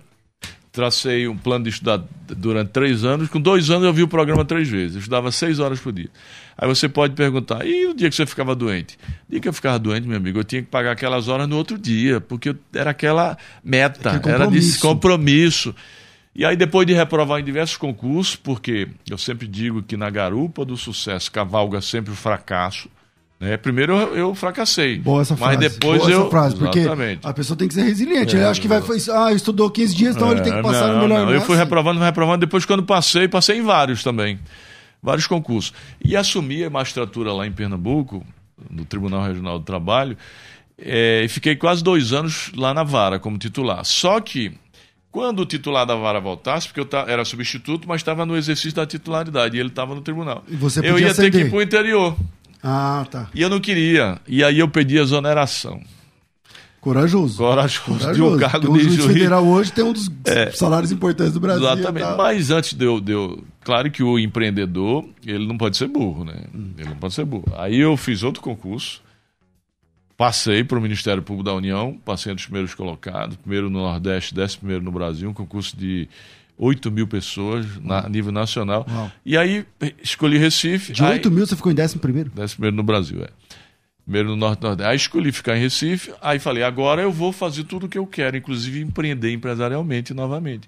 Tracei 0.71 1.27
um 1.27 1.37
plano 1.37 1.63
de 1.63 1.69
estudar 1.69 2.03
durante 2.35 2.71
três 2.71 3.03
anos. 3.03 3.29
Com 3.29 3.39
dois 3.39 3.69
anos 3.69 3.85
eu 3.85 3.93
vi 3.93 4.03
o 4.03 4.07
programa 4.07 4.43
três 4.43 4.67
vezes. 4.67 4.95
Eu 4.95 4.99
estudava 4.99 5.31
seis 5.31 5.59
horas 5.59 5.79
por 5.79 5.93
dia. 5.93 6.09
Aí 6.57 6.67
você 6.67 6.87
pode 6.87 7.13
perguntar, 7.13 7.65
e 7.65 7.85
o 7.87 7.93
dia 7.93 8.09
que 8.09 8.15
você 8.15 8.25
ficava 8.25 8.55
doente? 8.55 8.97
O 9.27 9.31
dia 9.31 9.41
que 9.41 9.47
eu 9.47 9.53
ficava 9.53 9.77
doente, 9.77 10.07
meu 10.07 10.17
amigo, 10.17 10.39
eu 10.39 10.43
tinha 10.43 10.61
que 10.61 10.69
pagar 10.69 10.91
aquelas 10.91 11.27
horas 11.27 11.47
no 11.47 11.57
outro 11.57 11.77
dia, 11.77 12.21
porque 12.21 12.55
era 12.73 12.91
aquela 12.91 13.37
meta, 13.63 14.21
era 14.25 14.47
de 14.47 14.79
compromisso. 14.79 15.75
E 16.33 16.45
aí, 16.45 16.55
depois 16.55 16.87
de 16.87 16.93
reprovar 16.93 17.39
em 17.39 17.43
diversos 17.43 17.77
concursos, 17.77 18.35
porque 18.35 18.87
eu 19.09 19.17
sempre 19.17 19.47
digo 19.47 19.81
que 19.83 19.97
na 19.97 20.09
garupa 20.09 20.63
do 20.63 20.77
sucesso 20.77 21.31
cavalga 21.31 21.81
sempre 21.81 22.11
o 22.11 22.15
fracasso, 22.15 22.89
né? 23.39 23.57
Primeiro 23.57 23.93
eu, 23.93 24.15
eu, 24.15 24.35
fracassei. 24.35 24.97
Boa 24.97 25.21
essa 25.21 25.35
frase. 25.35 25.57
Mas 25.57 25.71
depois 25.71 25.99
Boa 25.99 26.11
eu. 26.11 26.21
Essa 26.21 26.29
frase, 26.29 26.55
porque 26.55 26.79
Exatamente. 26.79 27.19
a 27.21 27.33
pessoa 27.33 27.57
tem 27.57 27.67
que 27.67 27.73
ser 27.73 27.83
resiliente. 27.83 28.35
É, 28.35 28.39
ele 28.39 28.45
acha 28.45 28.61
que 28.61 28.67
vai. 28.67 28.81
Ah, 29.13 29.33
estudou 29.33 29.69
15 29.69 29.95
dias, 29.95 30.15
então 30.15 30.29
é, 30.29 30.31
ele 30.31 30.41
tem 30.41 30.53
que 30.53 30.61
passar 30.61 30.87
não, 30.87 30.95
no 30.95 31.01
melhor. 31.01 31.25
Não, 31.25 31.33
eu 31.33 31.41
fui 31.41 31.57
reprovando, 31.57 31.99
reprovando. 31.99 32.39
Depois, 32.39 32.65
quando 32.65 32.83
passei, 32.83 33.27
passei 33.27 33.57
em 33.57 33.61
vários 33.61 34.03
também. 34.03 34.39
Vários 35.05 35.27
concursos. 35.27 35.71
E 36.03 36.15
assumi 36.17 36.63
a 36.63 36.69
magistratura 36.69 37.31
lá 37.31 37.45
em 37.45 37.51
Pernambuco, 37.51 38.25
no 38.71 38.83
Tribunal 38.83 39.23
Regional 39.23 39.59
do 39.59 39.63
Trabalho, 39.63 40.17
é, 40.79 41.21
e 41.23 41.27
fiquei 41.27 41.55
quase 41.55 41.83
dois 41.83 42.11
anos 42.11 42.51
lá 42.55 42.73
na 42.73 42.83
vara 42.83 43.19
como 43.19 43.37
titular. 43.37 43.85
Só 43.85 44.19
que 44.19 44.53
quando 45.11 45.41
o 45.41 45.45
titular 45.45 45.85
da 45.85 45.95
vara 45.95 46.19
voltasse, 46.19 46.67
porque 46.67 46.79
eu 46.79 46.99
era 47.07 47.23
substituto, 47.23 47.87
mas 47.87 48.01
estava 48.01 48.25
no 48.25 48.35
exercício 48.35 48.73
da 48.73 48.85
titularidade, 48.85 49.55
e 49.55 49.59
ele 49.59 49.69
estava 49.69 49.93
no 49.93 50.01
tribunal. 50.01 50.43
eu 50.83 50.97
ia 50.97 51.13
ter 51.13 51.29
que 51.29 51.37
ir 51.37 51.49
para 51.51 51.59
o 51.59 51.61
interior. 51.61 52.17
Ah, 52.63 53.05
tá. 53.11 53.29
E 53.31 53.43
eu 53.43 53.49
não 53.49 53.59
queria. 53.59 54.19
E 54.27 54.43
aí 54.43 54.57
eu 54.57 54.67
pedi 54.67 54.97
exoneração. 54.97 55.79
Corajoso. 56.85 57.37
Corajoso. 57.37 57.81
Corajoso. 57.81 58.13
De 58.13 58.21
um 58.21 58.37
cargo 58.37 58.77
de 58.77 58.83
juiz 58.83 59.05
federal 59.05 59.43
hoje 59.43 59.71
tem 59.71 59.83
um 59.83 59.91
dos 59.91 60.07
é, 60.23 60.51
salários 60.51 60.91
importantes 60.91 61.33
do 61.33 61.39
Brasil. 61.39 61.67
Exatamente. 61.67 62.03
Tá? 62.03 62.15
Mas 62.15 62.51
antes 62.51 62.73
de 62.73 62.85
eu, 62.85 63.01
de 63.01 63.11
eu, 63.11 63.43
Claro 63.63 63.89
que 63.89 64.03
o 64.03 64.19
empreendedor, 64.19 65.03
ele 65.25 65.47
não 65.47 65.57
pode 65.57 65.77
ser 65.77 65.87
burro, 65.87 66.23
né? 66.23 66.43
Hum. 66.53 66.73
Ele 66.77 66.89
não 66.89 66.97
pode 66.97 67.15
ser 67.15 67.25
burro. 67.25 67.51
Aí 67.57 67.79
eu 67.79 67.97
fiz 67.97 68.21
outro 68.21 68.39
concurso. 68.39 69.01
Passei 70.15 70.63
para 70.63 70.77
o 70.77 70.81
Ministério 70.81 71.23
Público 71.23 71.43
da 71.43 71.55
União, 71.55 71.99
passei 72.05 72.31
entre 72.31 72.41
os 72.41 72.45
primeiros 72.45 72.75
colocados, 72.75 73.35
primeiro 73.37 73.67
no 73.67 73.79
Nordeste, 73.79 74.35
décimo 74.35 74.59
primeiro 74.59 74.83
no 74.83 74.91
Brasil, 74.91 75.27
um 75.27 75.33
concurso 75.33 75.75
de 75.75 76.07
8 76.55 76.91
mil 76.91 77.07
pessoas 77.07 77.65
na, 77.81 78.05
a 78.05 78.09
nível 78.09 78.31
nacional. 78.31 78.85
Uau. 78.87 79.11
E 79.25 79.35
aí 79.35 79.65
escolhi 80.03 80.37
Recife. 80.37 80.93
De 80.93 81.03
8 81.03 81.27
aí, 81.27 81.33
mil 81.33 81.47
você 81.47 81.55
ficou 81.55 81.71
em 81.71 81.75
décimo 81.75 81.99
primeiro? 81.99 82.29
Décimo 82.29 82.57
primeiro 82.57 82.75
no 82.75 82.83
Brasil, 82.83 83.23
é. 83.23 83.29
Primeiro 84.05 84.29
no 84.29 84.35
Norte 84.35 84.61
Nordeste. 84.61 84.89
Aí 84.89 84.95
escolhi 84.95 85.31
ficar 85.31 85.57
em 85.57 85.59
Recife, 85.59 86.13
aí 86.21 86.37
falei, 86.37 86.63
agora 86.63 87.01
eu 87.01 87.11
vou 87.11 87.31
fazer 87.31 87.63
tudo 87.63 87.87
o 87.87 87.89
que 87.89 87.97
eu 87.97 88.05
quero, 88.05 88.37
inclusive 88.37 88.79
empreender 88.79 89.33
empresarialmente 89.33 90.13
novamente. 90.13 90.67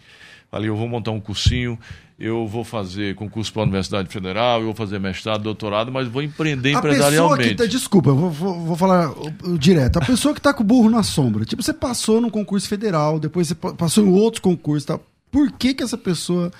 Falei, 0.49 0.69
eu 0.69 0.75
vou 0.75 0.87
montar 0.87 1.11
um 1.11 1.19
cursinho, 1.19 1.77
eu 2.17 2.47
vou 2.47 2.63
fazer 2.63 3.13
concurso 3.15 3.53
para 3.53 3.61
a 3.61 3.65
Universidade 3.65 4.09
Federal, 4.09 4.59
eu 4.59 4.65
vou 4.65 4.73
fazer 4.73 4.97
mestrado, 4.97 5.43
doutorado, 5.43 5.91
mas 5.91 6.07
vou 6.07 6.23
empreender 6.23 6.73
a 6.73 6.79
empresarialmente. 6.79 7.37
Pessoa 7.37 7.37
que 7.37 7.55
tá, 7.55 7.65
desculpa, 7.65 8.11
vou, 8.11 8.31
vou, 8.31 8.59
vou 8.59 8.75
falar 8.75 9.13
direto. 9.59 9.97
A 9.97 10.05
pessoa 10.05 10.33
que 10.33 10.39
está 10.39 10.53
com 10.53 10.63
o 10.63 10.65
burro 10.65 10.89
na 10.89 11.03
sombra, 11.03 11.45
tipo, 11.45 11.61
você 11.61 11.73
passou 11.73 12.19
num 12.19 12.29
concurso 12.29 12.67
federal, 12.67 13.19
depois 13.19 13.49
você 13.49 13.55
passou 13.55 14.03
em 14.03 14.09
outros 14.09 14.39
concursos, 14.39 14.85
tá? 14.85 14.99
Por 15.29 15.51
que 15.51 15.73
que 15.73 15.83
essa 15.83 15.97
pessoa... 15.97 16.51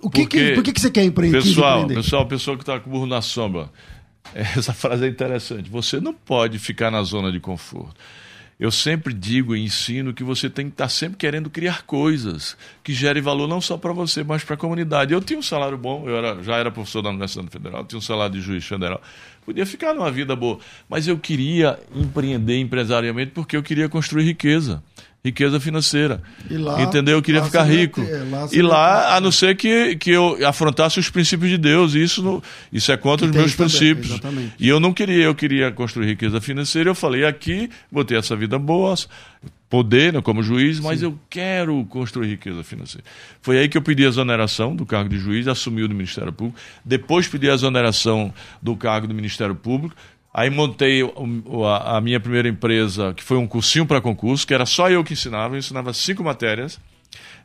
O 0.00 0.10
que 0.10 0.20
Porque, 0.20 0.38
que, 0.38 0.54
por 0.54 0.62
que, 0.62 0.72
que 0.74 0.80
você 0.80 0.90
quer 0.90 1.02
empreender? 1.02 1.42
Pessoal, 1.42 1.86
pessoal, 1.86 2.26
pessoa 2.26 2.56
que 2.58 2.62
está 2.62 2.78
com 2.78 2.90
o 2.90 2.92
burro 2.92 3.06
na 3.06 3.22
sombra, 3.22 3.70
essa 4.34 4.72
frase 4.72 5.04
é 5.04 5.08
interessante. 5.08 5.68
Você 5.70 6.00
não 6.00 6.14
pode 6.14 6.58
ficar 6.58 6.90
na 6.90 7.02
zona 7.02 7.30
de 7.30 7.40
conforto. 7.40 7.94
Eu 8.58 8.70
sempre 8.70 9.12
digo 9.12 9.56
e 9.56 9.64
ensino 9.64 10.14
que 10.14 10.22
você 10.22 10.48
tem 10.48 10.66
que 10.66 10.74
estar 10.74 10.88
sempre 10.88 11.16
querendo 11.18 11.50
criar 11.50 11.82
coisas 11.82 12.56
que 12.84 12.92
gerem 12.94 13.20
valor 13.20 13.48
não 13.48 13.60
só 13.60 13.76
para 13.76 13.92
você, 13.92 14.22
mas 14.22 14.44
para 14.44 14.54
a 14.54 14.56
comunidade. 14.56 15.12
Eu 15.12 15.20
tinha 15.20 15.38
um 15.38 15.42
salário 15.42 15.76
bom, 15.76 16.08
eu 16.08 16.16
era, 16.16 16.40
já 16.42 16.56
era 16.56 16.70
professor 16.70 17.02
da 17.02 17.08
Universidade 17.08 17.50
Federal, 17.50 17.84
tinha 17.84 17.98
um 17.98 18.02
salário 18.02 18.34
de 18.34 18.40
juiz 18.40 18.64
federal. 18.64 19.02
Podia 19.44 19.66
ficar 19.66 19.92
numa 19.92 20.10
vida 20.10 20.36
boa, 20.36 20.60
mas 20.88 21.08
eu 21.08 21.18
queria 21.18 21.78
empreender 21.94 22.58
empresarialmente 22.58 23.32
porque 23.32 23.56
eu 23.56 23.62
queria 23.62 23.88
construir 23.88 24.24
riqueza 24.24 24.82
riqueza 25.24 25.58
financeira. 25.58 26.22
Lá, 26.50 26.82
entendeu? 26.82 27.16
Eu 27.16 27.22
queria 27.22 27.42
ficar 27.42 27.62
rico. 27.62 28.04
Ter, 28.04 28.30
lá 28.30 28.48
e 28.52 28.60
lá, 28.60 29.16
a 29.16 29.20
não 29.20 29.32
ser 29.32 29.56
que, 29.56 29.96
que 29.96 30.10
eu 30.10 30.38
afrontasse 30.46 31.00
os 31.00 31.08
princípios 31.08 31.50
de 31.50 31.56
Deus, 31.56 31.94
e 31.94 32.02
isso, 32.02 32.22
não, 32.22 32.42
isso 32.70 32.92
é 32.92 32.96
contra 32.96 33.26
os 33.26 33.32
meus 33.32 33.54
também, 33.54 33.70
princípios. 33.70 34.10
Exatamente. 34.10 34.52
E 34.58 34.68
eu 34.68 34.78
não 34.78 34.92
queria, 34.92 35.24
eu 35.24 35.34
queria 35.34 35.72
construir 35.72 36.08
riqueza 36.08 36.42
financeira. 36.42 36.90
Eu 36.90 36.94
falei, 36.94 37.24
aqui, 37.24 37.70
vou 37.90 38.04
ter 38.04 38.18
essa 38.18 38.36
vida 38.36 38.58
boa, 38.58 38.94
poder 39.70 40.12
né, 40.12 40.20
como 40.20 40.42
juiz, 40.42 40.78
mas 40.78 41.00
Sim. 41.00 41.06
eu 41.06 41.18
quero 41.28 41.84
construir 41.86 42.28
riqueza 42.28 42.62
financeira. 42.62 43.04
Foi 43.40 43.58
aí 43.58 43.68
que 43.68 43.76
eu 43.76 43.82
pedi 43.82 44.04
a 44.04 44.08
exoneração 44.08 44.76
do 44.76 44.84
cargo 44.84 45.08
de 45.08 45.18
juiz, 45.18 45.48
assumi 45.48 45.82
o 45.82 45.88
do 45.88 45.94
Ministério 45.94 46.32
Público, 46.32 46.60
depois 46.84 47.26
pedi 47.26 47.50
a 47.50 47.54
exoneração 47.54 48.32
do 48.62 48.76
cargo 48.76 49.08
do 49.08 49.14
Ministério 49.14 49.54
Público, 49.54 49.96
Aí 50.34 50.50
montei 50.50 51.00
a 51.86 52.00
minha 52.00 52.18
primeira 52.18 52.48
empresa, 52.48 53.14
que 53.14 53.22
foi 53.22 53.36
um 53.36 53.46
cursinho 53.46 53.86
para 53.86 54.00
concurso, 54.00 54.44
que 54.44 54.52
era 54.52 54.66
só 54.66 54.90
eu 54.90 55.04
que 55.04 55.12
ensinava, 55.12 55.54
eu 55.54 55.60
ensinava 55.60 55.94
cinco 55.94 56.24
matérias. 56.24 56.80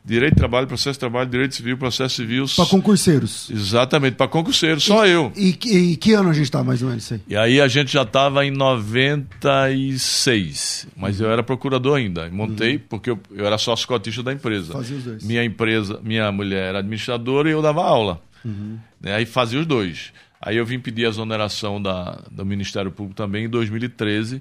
Direito 0.04 0.32
de 0.32 0.38
trabalho, 0.38 0.66
processo 0.66 0.94
de 0.94 0.98
trabalho, 0.98 1.30
direito 1.30 1.54
civil, 1.54 1.76
processo 1.76 2.16
civil. 2.16 2.46
Para 2.56 2.66
concurseiros. 2.66 3.48
Exatamente, 3.50 4.16
para 4.16 4.26
concurseiros, 4.26 4.82
só 4.82 5.06
e, 5.06 5.10
eu. 5.10 5.30
E, 5.36 5.50
e, 5.50 5.96
que 5.96 6.14
ano 6.14 6.30
a 6.30 6.32
gente 6.32 6.44
está 6.44 6.64
mais 6.64 6.82
ou 6.82 6.88
menos 6.88 7.12
aí? 7.12 7.20
E 7.28 7.36
aí 7.36 7.60
a 7.60 7.68
gente 7.68 7.92
já 7.92 8.02
estava 8.02 8.44
em 8.44 8.50
96, 8.50 10.88
mas 10.96 11.20
eu 11.20 11.30
era 11.30 11.44
procurador 11.44 11.98
ainda. 11.98 12.28
Montei 12.30 12.76
uhum. 12.76 12.82
porque 12.88 13.10
eu, 13.10 13.20
eu 13.30 13.46
era 13.46 13.58
sócio 13.58 13.86
cotista 13.86 14.22
da 14.22 14.32
empresa. 14.32 14.72
Fazia 14.72 14.96
os 14.96 15.04
dois. 15.04 15.22
Minha 15.22 15.44
empresa, 15.44 16.00
minha 16.02 16.32
mulher 16.32 16.70
era 16.70 16.78
administradora 16.78 17.48
e 17.48 17.52
eu 17.52 17.62
dava 17.62 17.84
aula. 17.84 18.20
Uhum. 18.44 18.78
Né? 19.00 19.14
Aí 19.14 19.26
fazia 19.26 19.60
os 19.60 19.66
dois. 19.66 20.12
Aí 20.40 20.56
eu 20.56 20.64
vim 20.64 20.80
pedir 20.80 21.04
a 21.04 21.08
exoneração 21.10 21.80
da, 21.80 22.22
do 22.30 22.46
Ministério 22.46 22.90
Público 22.90 23.14
também 23.14 23.44
em 23.44 23.48
2013, 23.48 24.40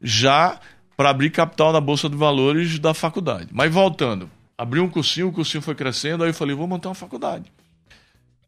já 0.00 0.60
para 0.96 1.10
abrir 1.10 1.30
capital 1.30 1.72
na 1.72 1.80
Bolsa 1.80 2.08
de 2.08 2.16
Valores 2.16 2.78
da 2.78 2.94
faculdade. 2.94 3.48
Mas 3.50 3.72
voltando, 3.72 4.30
abri 4.56 4.78
um 4.78 4.88
cursinho, 4.88 5.28
o 5.28 5.32
cursinho 5.32 5.60
foi 5.60 5.74
crescendo, 5.74 6.22
aí 6.22 6.30
eu 6.30 6.34
falei, 6.34 6.54
vou 6.54 6.68
montar 6.68 6.90
uma 6.90 6.94
faculdade. 6.94 7.50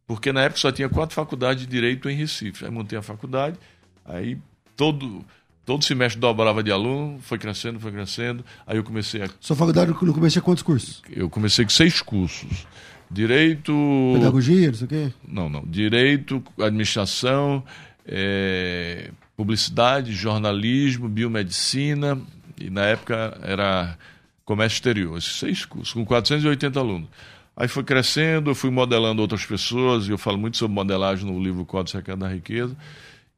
Porque 0.07 0.33
na 0.33 0.43
época 0.43 0.61
só 0.61 0.71
tinha 0.71 0.89
quatro 0.89 1.15
faculdades 1.15 1.65
de 1.65 1.71
Direito 1.71 2.09
em 2.09 2.15
Recife. 2.15 2.65
Aí 2.65 2.71
montei 2.71 2.99
a 2.99 3.03
faculdade, 3.03 3.59
aí 4.05 4.39
todo, 4.77 5.25
todo 5.65 5.83
semestre 5.83 6.21
dobrava 6.21 6.63
de 6.63 6.71
aluno, 6.71 7.19
foi 7.21 7.39
crescendo, 7.39 7.81
foi 7.81 7.91
crescendo. 7.91 8.45
Aí 8.67 8.77
eu 8.77 8.85
comecei 8.85 9.23
a... 9.23 9.31
Sua 9.41 9.57
faculdade 9.57 9.91
no 9.91 10.15
começo 10.15 10.41
quantos 10.43 10.63
cursos? 10.63 11.03
Eu 11.11 11.29
comecei 11.31 11.65
com 11.65 11.71
seis 11.71 12.01
cursos. 12.03 12.67
Direito. 13.15 13.73
Pedagogia, 14.15 14.67
não 14.67 14.75
sei 14.75 14.87
o 14.87 14.89
quê? 14.89 15.13
Não, 15.27 15.49
não. 15.49 15.63
Direito, 15.65 16.43
administração, 16.59 17.63
é, 18.05 19.11
publicidade, 19.37 20.13
jornalismo, 20.13 21.09
biomedicina, 21.09 22.21
e 22.61 22.69
na 22.69 22.83
época 22.83 23.39
era 23.43 23.97
comércio 24.45 24.77
exterior, 24.77 25.17
esses 25.17 25.37
seis 25.37 25.65
cursos, 25.65 25.95
com 25.95 26.05
480 26.05 26.79
alunos. 26.79 27.09
Aí 27.57 27.69
foi 27.69 27.85
crescendo, 27.85 28.51
eu 28.51 28.55
fui 28.55 28.71
modelando 28.71 29.23
outras 29.23 29.47
pessoas, 29.47 30.09
e 30.09 30.11
eu 30.11 30.19
falo 30.19 30.37
muito 30.37 30.57
sobre 30.57 30.75
modelagem 30.75 31.25
no 31.25 31.41
livro 31.41 31.65
Código 31.65 31.97
Secreto 31.97 32.19
da 32.19 32.29
Riqueza. 32.29 32.77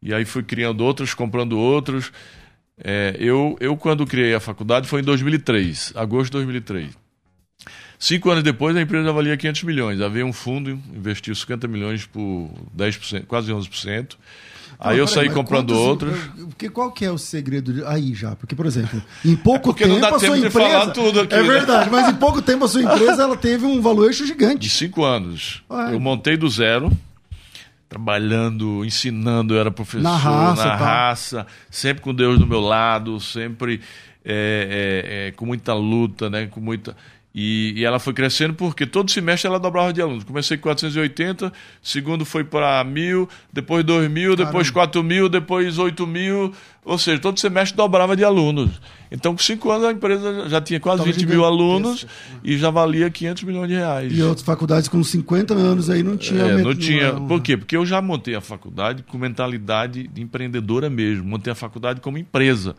E 0.00 0.14
aí 0.14 0.24
fui 0.24 0.42
criando 0.42 0.80
outros, 0.80 1.12
comprando 1.12 1.58
outros. 1.58 2.10
É, 2.82 3.14
eu, 3.18 3.56
eu, 3.60 3.76
quando 3.76 4.06
criei 4.06 4.34
a 4.34 4.40
faculdade, 4.40 4.88
foi 4.88 5.00
em 5.00 5.04
2003, 5.04 5.92
agosto 5.94 6.26
de 6.26 6.32
2003. 6.32 7.05
Cinco 7.98 8.30
anos 8.30 8.42
depois, 8.42 8.76
a 8.76 8.82
empresa 8.82 9.10
valia 9.12 9.36
500 9.36 9.62
milhões. 9.62 10.00
Havia 10.00 10.24
um 10.24 10.32
fundo, 10.32 10.70
investiu 10.70 11.34
50 11.34 11.66
milhões 11.66 12.04
por 12.04 12.50
10%, 12.76 13.24
quase 13.26 13.50
11%. 13.50 14.16
Não, 14.78 14.90
aí 14.90 14.98
eu 14.98 15.06
saí 15.06 15.30
comprando 15.30 15.72
quantos, 15.72 15.76
outros. 15.76 16.18
Porque 16.48 16.68
qual 16.68 16.92
que 16.92 17.04
é 17.04 17.10
o 17.10 17.16
segredo 17.16 17.72
de, 17.72 17.84
aí 17.84 18.14
já? 18.14 18.36
Porque, 18.36 18.54
por 18.54 18.66
exemplo, 18.66 19.02
em 19.24 19.34
pouco 19.36 19.70
é 19.70 19.74
tempo 19.74 20.04
a 20.04 20.18
sua 20.18 20.38
empresa. 20.38 21.22
Aqui, 21.22 21.34
é 21.34 21.42
né? 21.42 21.48
verdade, 21.48 21.90
mas 21.90 22.08
em 22.08 22.14
pouco 22.16 22.42
tempo 22.42 22.64
a 22.64 22.68
sua 22.68 22.82
empresa 22.82 23.22
ela 23.22 23.36
teve 23.36 23.64
um 23.64 23.80
valuation 23.80 24.26
gigante. 24.26 24.58
De 24.58 24.70
cinco 24.70 25.04
anos. 25.04 25.62
Eu 25.90 25.98
montei 25.98 26.36
do 26.36 26.48
zero. 26.50 26.92
trabalhando, 27.88 28.84
ensinando, 28.84 29.54
eu 29.54 29.60
era 29.60 29.70
professor 29.70 30.02
Na 30.02 30.16
raça, 30.16 30.64
na 30.64 30.70
tá. 30.70 30.76
raça, 30.76 31.46
sempre 31.70 32.02
com 32.02 32.12
Deus 32.12 32.38
do 32.38 32.46
meu 32.46 32.60
lado, 32.60 33.18
sempre 33.18 33.80
é, 34.28 35.28
é, 35.28 35.28
é, 35.28 35.32
com 35.32 35.46
muita 35.46 35.72
luta, 35.72 36.28
né? 36.28 36.48
Com 36.48 36.60
muita. 36.60 36.96
E, 37.38 37.74
e 37.76 37.84
ela 37.84 37.98
foi 37.98 38.14
crescendo 38.14 38.54
porque 38.54 38.86
todo 38.86 39.10
semestre 39.10 39.46
ela 39.46 39.58
dobrava 39.60 39.92
de 39.92 40.00
alunos. 40.00 40.24
Comecei 40.24 40.56
com 40.56 40.62
480, 40.62 41.52
segundo 41.82 42.24
foi 42.24 42.42
para 42.44 42.82
mil, 42.82 43.28
depois 43.52 43.84
2 43.84 44.10
mil, 44.10 44.34
depois 44.34 44.70
4 44.70 45.02
mil, 45.04 45.28
depois 45.28 45.76
8 45.76 46.06
mil. 46.06 46.50
Ou 46.82 46.96
seja, 46.96 47.20
todo 47.20 47.38
semestre 47.38 47.76
dobrava 47.76 48.16
de 48.16 48.24
alunos. 48.24 48.80
Então, 49.10 49.32
com 49.34 49.42
cinco 49.42 49.70
anos, 49.70 49.86
a 49.86 49.92
empresa 49.92 50.48
já 50.48 50.60
tinha 50.62 50.80
quase 50.80 51.00
Tava 51.02 51.12
20 51.12 51.26
mil 51.26 51.44
alunos 51.44 52.06
e 52.42 52.56
já 52.56 52.70
valia 52.70 53.10
500 53.10 53.42
milhões 53.42 53.68
de 53.68 53.74
reais. 53.74 54.16
E 54.16 54.22
outras 54.22 54.46
faculdades 54.46 54.88
com 54.88 55.04
50 55.04 55.52
anos 55.52 55.90
aí 55.90 56.02
não 56.02 56.16
tinha. 56.16 56.42
É, 56.42 56.56
não 56.62 56.74
tinha. 56.74 57.12
não- 57.12 57.26
Por 57.26 57.42
quê? 57.42 57.56
Porque 57.58 57.76
eu 57.76 57.84
já 57.84 58.00
montei 58.00 58.34
a 58.34 58.40
faculdade 58.40 59.02
com 59.02 59.18
mentalidade 59.18 60.08
de 60.08 60.22
empreendedora 60.22 60.88
mesmo. 60.88 61.24
Montei 61.24 61.52
a 61.52 61.56
faculdade 61.56 62.00
como 62.00 62.16
empresa. 62.16 62.74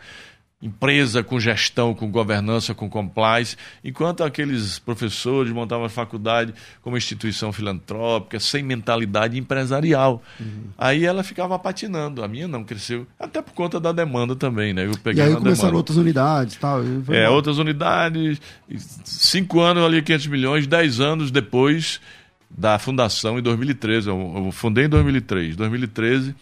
Empresa 0.60 1.22
com 1.22 1.40
gestão, 1.40 1.94
com 1.94 2.10
governança, 2.10 2.74
com 2.74 2.90
compliance, 2.90 3.56
enquanto 3.84 4.24
aqueles 4.24 4.80
professores 4.80 5.54
montavam 5.54 5.86
a 5.86 5.90
faculdade 5.90 6.52
como 6.82 6.98
instituição 6.98 7.54
filantrópica, 7.54 8.40
sem 8.40 8.64
mentalidade 8.64 9.38
empresarial. 9.38 10.24
Uhum. 10.40 10.64
Aí 10.76 11.06
ela 11.06 11.22
ficava 11.24 11.60
patinando. 11.60 12.24
A 12.24 12.28
minha 12.28 12.48
não 12.48 12.64
cresceu, 12.64 13.06
até 13.20 13.40
por 13.40 13.54
conta 13.54 13.80
da 13.80 13.92
demanda 13.92 14.36
também, 14.36 14.74
né? 14.74 14.86
Eu 14.88 14.94
E 14.94 14.98
peguei 14.98 15.24
aí 15.26 15.30
na 15.30 15.38
começaram 15.38 15.68
demanda. 15.70 15.78
outras 15.78 15.98
unidades 15.98 16.56
e 16.56 16.60
tal. 16.60 16.84
e 16.84 17.04
É, 17.16 17.30
outras 17.30 17.60
unidades, 17.60 18.42
e 18.68 18.78
cinco 19.04 19.60
anos 19.60 19.84
ali, 19.84 20.02
500 20.02 20.26
milhões, 20.26 20.66
dez 20.66 21.00
anos 21.00 21.30
depois 21.30 22.02
da 22.50 22.80
fundação, 22.80 23.38
em 23.38 23.44
2013. 23.44 24.08
Eu, 24.10 24.34
eu 24.48 24.52
fundei 24.52 24.86
em 24.86 24.90
2003. 24.90 25.56
2013, 25.56 26.34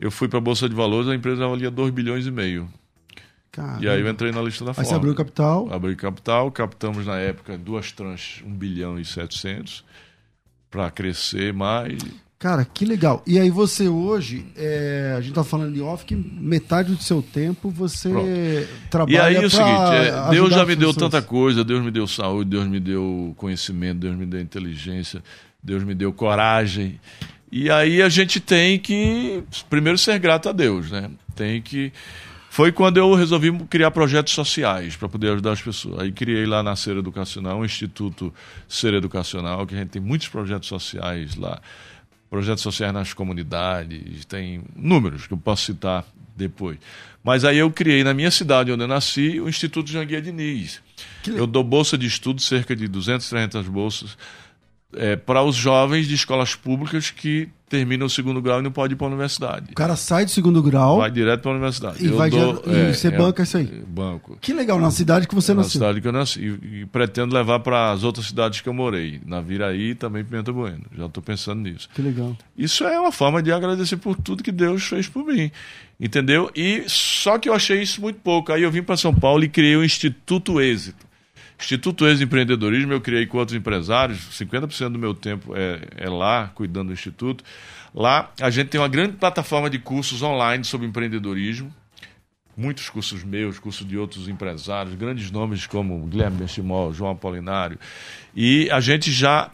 eu 0.00 0.10
fui 0.10 0.26
para 0.26 0.38
a 0.38 0.42
Bolsa 0.42 0.68
de 0.68 0.74
Valores, 0.74 1.08
a 1.08 1.14
empresa 1.14 1.46
valia 1.46 1.70
2 1.70 1.92
bilhões 1.92 2.26
e 2.26 2.30
meio. 2.32 2.68
Caramba. 3.52 3.84
E 3.84 3.88
aí 3.88 4.00
eu 4.00 4.08
entrei 4.08 4.32
na 4.32 4.40
lista 4.40 4.64
da 4.64 4.70
Aí 4.70 4.74
Forbes. 4.76 4.88
você 4.88 4.94
abriu 4.94 5.12
o 5.12 5.14
capital. 5.14 5.68
Abri 5.70 5.94
capital, 5.94 6.50
captamos 6.50 7.04
na 7.04 7.18
época 7.18 7.58
duas 7.58 7.92
tranches, 7.92 8.42
1 8.42 8.50
bilhão 8.50 8.98
e 8.98 9.04
700, 9.04 9.84
para 10.70 10.90
crescer 10.90 11.52
mais. 11.52 11.98
Cara, 12.38 12.64
que 12.64 12.84
legal. 12.86 13.22
E 13.24 13.38
aí 13.38 13.50
você 13.50 13.86
hoje, 13.86 14.44
é, 14.56 15.14
a 15.16 15.20
gente 15.20 15.34
tá 15.34 15.44
falando 15.44 15.74
de 15.74 15.82
off 15.82 16.04
que 16.04 16.16
metade 16.16 16.94
do 16.94 17.00
seu 17.02 17.22
tempo 17.22 17.70
você 17.70 18.08
Pronto. 18.08 18.68
trabalha 18.90 19.14
E 19.14 19.20
aí 19.20 19.36
é 19.36 19.46
o 19.46 19.50
seguinte, 19.50 19.92
é, 19.92 20.30
Deus 20.30 20.50
já 20.50 20.64
me 20.64 20.74
deu 20.74 20.92
tanta 20.94 21.20
coisa, 21.22 21.62
Deus 21.62 21.84
me 21.84 21.90
deu 21.90 22.06
saúde, 22.06 22.50
Deus 22.50 22.66
me 22.66 22.80
deu 22.80 23.34
conhecimento, 23.36 24.00
Deus 24.00 24.16
me 24.16 24.26
deu 24.26 24.40
inteligência, 24.40 25.22
Deus 25.62 25.84
me 25.84 25.94
deu 25.94 26.12
coragem. 26.12 26.98
E 27.50 27.70
aí 27.70 28.00
a 28.02 28.08
gente 28.08 28.40
tem 28.40 28.78
que 28.78 29.44
primeiro 29.68 29.98
ser 29.98 30.18
grato 30.18 30.48
a 30.48 30.52
Deus, 30.52 30.90
né? 30.90 31.10
Tem 31.36 31.60
que 31.62 31.92
foi 32.52 32.70
quando 32.70 32.98
eu 32.98 33.14
resolvi 33.14 33.50
criar 33.64 33.90
projetos 33.90 34.34
sociais 34.34 34.94
para 34.94 35.08
poder 35.08 35.30
ajudar 35.30 35.52
as 35.52 35.62
pessoas. 35.62 36.00
Aí 36.00 36.12
criei 36.12 36.44
lá 36.44 36.62
na 36.62 36.76
Ser 36.76 36.98
Educacional, 36.98 37.60
um 37.60 37.64
Instituto 37.64 38.30
Ser 38.68 38.92
Educacional, 38.92 39.66
que 39.66 39.74
a 39.74 39.78
gente 39.78 39.88
tem 39.88 40.02
muitos 40.02 40.28
projetos 40.28 40.68
sociais 40.68 41.34
lá. 41.34 41.62
Projetos 42.28 42.62
sociais 42.62 42.92
nas 42.92 43.14
comunidades, 43.14 44.26
tem 44.26 44.62
números 44.76 45.26
que 45.26 45.32
eu 45.32 45.38
posso 45.38 45.64
citar 45.64 46.04
depois. 46.36 46.76
Mas 47.24 47.42
aí 47.42 47.56
eu 47.56 47.70
criei 47.70 48.04
na 48.04 48.12
minha 48.12 48.30
cidade, 48.30 48.70
onde 48.70 48.82
eu 48.82 48.88
nasci, 48.88 49.40
o 49.40 49.48
Instituto 49.48 49.90
Janguia 49.90 50.20
Diniz. 50.20 50.82
Eu 51.26 51.46
dou 51.46 51.64
bolsa 51.64 51.96
de 51.96 52.06
estudo, 52.06 52.42
cerca 52.42 52.76
de 52.76 52.86
200, 52.86 53.30
300 53.30 53.66
bolsas, 53.66 54.18
é, 54.94 55.16
para 55.16 55.42
os 55.42 55.56
jovens 55.56 56.06
de 56.06 56.14
escolas 56.14 56.54
públicas 56.54 57.10
que 57.10 57.48
terminam 57.72 58.06
o 58.06 58.10
segundo 58.10 58.42
grau 58.42 58.60
e 58.60 58.62
não 58.62 58.70
podem 58.70 58.94
ir 58.94 58.96
para 58.96 59.06
a 59.06 59.10
universidade. 59.10 59.72
O 59.72 59.74
cara 59.74 59.96
sai 59.96 60.26
do 60.26 60.30
segundo 60.30 60.62
grau 60.62 60.98
Vai 60.98 61.10
direto 61.10 61.40
para 61.40 61.50
a 61.50 61.54
universidade. 61.54 62.04
e, 62.04 62.08
Eu 62.08 62.16
vai 62.18 62.28
dou- 62.28 62.62
direto- 62.62 62.70
e 62.70 62.94
você 62.94 63.08
é, 63.08 63.10
banca 63.10 63.42
isso 63.42 63.56
aí. 63.56 63.82
Banco. 63.88 64.36
Que 64.40 64.52
legal, 64.52 64.78
na 64.78 64.90
cidade 64.90 65.26
que 65.26 65.34
você 65.34 65.52
na 65.54 65.62
nasceu. 65.62 65.72
cidade 65.80 66.00
que 66.02 66.06
eu 66.06 66.12
nasci. 66.12 66.38
E, 66.40 66.80
e 66.82 66.86
pretendo 66.86 67.34
levar 67.34 67.60
para 67.60 67.90
as 67.90 68.04
outras 68.04 68.26
cidades 68.26 68.60
que 68.60 68.68
eu 68.68 68.74
morei. 68.74 69.20
Na 69.24 69.40
Viraí 69.40 69.90
e 69.90 69.94
também 69.94 70.22
Pimenta 70.22 70.52
Bueno. 70.52 70.84
Já 70.96 71.06
estou 71.06 71.22
pensando 71.22 71.62
nisso. 71.62 71.88
Que 71.94 72.02
legal. 72.02 72.36
Isso 72.56 72.84
é 72.84 73.00
uma 73.00 73.10
forma 73.12 73.42
de 73.42 73.50
agradecer 73.50 73.96
por 73.96 74.14
tudo 74.16 74.42
que 74.42 74.52
Deus 74.52 74.82
fez 74.84 75.08
por 75.08 75.24
mim. 75.24 75.50
Entendeu? 75.98 76.50
E 76.54 76.84
só 76.88 77.38
que 77.38 77.48
eu 77.48 77.54
achei 77.54 77.80
isso 77.80 78.00
muito 78.00 78.18
pouco. 78.20 78.52
Aí 78.52 78.62
eu 78.62 78.70
vim 78.70 78.82
para 78.82 78.96
São 78.96 79.14
Paulo 79.14 79.44
e 79.44 79.48
criei 79.48 79.76
o 79.76 79.84
Instituto 79.84 80.60
Êxito. 80.60 81.06
Instituto 81.62 82.06
Êxito 82.06 82.24
Empreendedorismo 82.24 82.92
eu 82.92 83.00
criei 83.00 83.24
com 83.24 83.38
outros 83.38 83.56
empresários. 83.56 84.18
50% 84.32 84.90
do 84.90 84.98
meu 84.98 85.14
tempo 85.14 85.54
é, 85.56 85.80
é 85.96 86.08
lá, 86.10 86.50
cuidando 86.54 86.88
do 86.88 86.92
Instituto. 86.92 87.44
Lá 87.94 88.32
a 88.40 88.50
gente 88.50 88.68
tem 88.68 88.80
uma 88.80 88.88
grande 88.88 89.16
plataforma 89.16 89.70
de 89.70 89.78
cursos 89.78 90.22
online 90.22 90.64
sobre 90.64 90.86
empreendedorismo. 90.86 91.72
Muitos 92.56 92.90
cursos 92.90 93.24
meus, 93.24 93.58
cursos 93.58 93.86
de 93.86 93.96
outros 93.96 94.28
empresários, 94.28 94.94
grandes 94.94 95.30
nomes 95.30 95.66
como 95.66 96.04
Guilherme 96.06 96.38
Benchimol, 96.38 96.92
João 96.92 97.12
Apolinário. 97.12 97.78
E 98.34 98.68
a 98.70 98.80
gente 98.80 99.10
já 99.10 99.50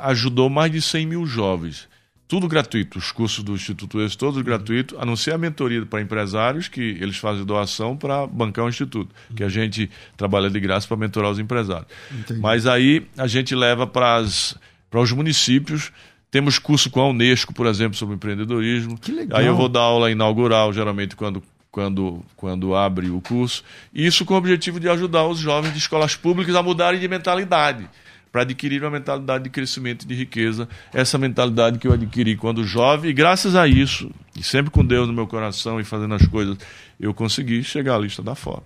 ajudou 0.00 0.48
mais 0.48 0.72
de 0.72 0.80
100 0.80 1.06
mil 1.06 1.26
jovens. 1.26 1.88
Tudo 2.30 2.46
gratuito, 2.46 2.96
os 2.96 3.10
cursos 3.10 3.42
do 3.42 3.54
Instituto 3.54 4.00
Êxito, 4.00 4.20
todos 4.20 4.40
gratuitos, 4.40 4.96
a 4.96 5.04
não 5.04 5.16
ser 5.16 5.34
a 5.34 5.38
mentoria 5.38 5.84
para 5.84 6.00
empresários, 6.00 6.68
que 6.68 6.80
eles 7.00 7.16
fazem 7.16 7.44
doação 7.44 7.96
para 7.96 8.24
bancar 8.24 8.64
o 8.64 8.68
Instituto, 8.68 9.12
que 9.34 9.42
a 9.42 9.48
gente 9.48 9.90
trabalha 10.16 10.48
de 10.48 10.60
graça 10.60 10.86
para 10.86 10.96
mentorar 10.96 11.32
os 11.32 11.40
empresários. 11.40 11.88
Entendi. 12.08 12.38
Mas 12.38 12.68
aí 12.68 13.04
a 13.18 13.26
gente 13.26 13.52
leva 13.52 13.84
para 13.84 14.22
os 14.22 15.12
municípios, 15.12 15.90
temos 16.30 16.56
curso 16.56 16.88
com 16.88 17.00
a 17.00 17.08
Unesco, 17.08 17.52
por 17.52 17.66
exemplo, 17.66 17.98
sobre 17.98 18.14
empreendedorismo. 18.14 18.96
Que 18.96 19.10
legal. 19.10 19.40
Aí 19.40 19.46
eu 19.46 19.56
vou 19.56 19.68
dar 19.68 19.80
aula 19.80 20.08
inaugural, 20.08 20.72
geralmente 20.72 21.16
quando, 21.16 21.42
quando, 21.68 22.24
quando 22.36 22.76
abre 22.76 23.10
o 23.10 23.20
curso. 23.20 23.64
Isso 23.92 24.24
com 24.24 24.34
o 24.34 24.36
objetivo 24.36 24.78
de 24.78 24.88
ajudar 24.88 25.26
os 25.26 25.40
jovens 25.40 25.72
de 25.72 25.78
escolas 25.78 26.14
públicas 26.14 26.54
a 26.54 26.62
mudarem 26.62 27.00
de 27.00 27.08
mentalidade, 27.08 27.90
para 28.32 28.42
adquirir 28.42 28.82
uma 28.82 28.90
mentalidade 28.90 29.44
de 29.44 29.50
crescimento 29.50 30.04
e 30.04 30.06
de 30.08 30.14
riqueza. 30.14 30.68
Essa 30.92 31.18
mentalidade 31.18 31.78
que 31.78 31.86
eu 31.88 31.92
adquiri 31.92 32.36
quando 32.36 32.62
jovem, 32.64 33.10
e 33.10 33.12
graças 33.14 33.54
a 33.56 33.66
isso, 33.66 34.10
e 34.36 34.42
sempre 34.42 34.70
com 34.70 34.84
Deus 34.84 35.06
no 35.08 35.12
meu 35.12 35.26
coração 35.26 35.80
e 35.80 35.84
fazendo 35.84 36.14
as 36.14 36.24
coisas, 36.26 36.56
eu 36.98 37.12
consegui 37.12 37.62
chegar 37.64 37.96
à 37.96 37.98
lista 37.98 38.22
da 38.22 38.34
FOB. 38.34 38.62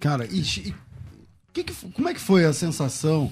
Cara, 0.00 0.26
e, 0.30 0.40
e 0.40 0.74
que 1.52 1.64
que 1.64 1.74
como 1.92 2.08
é 2.08 2.14
que 2.14 2.20
foi 2.20 2.44
a 2.44 2.52
sensação 2.52 3.30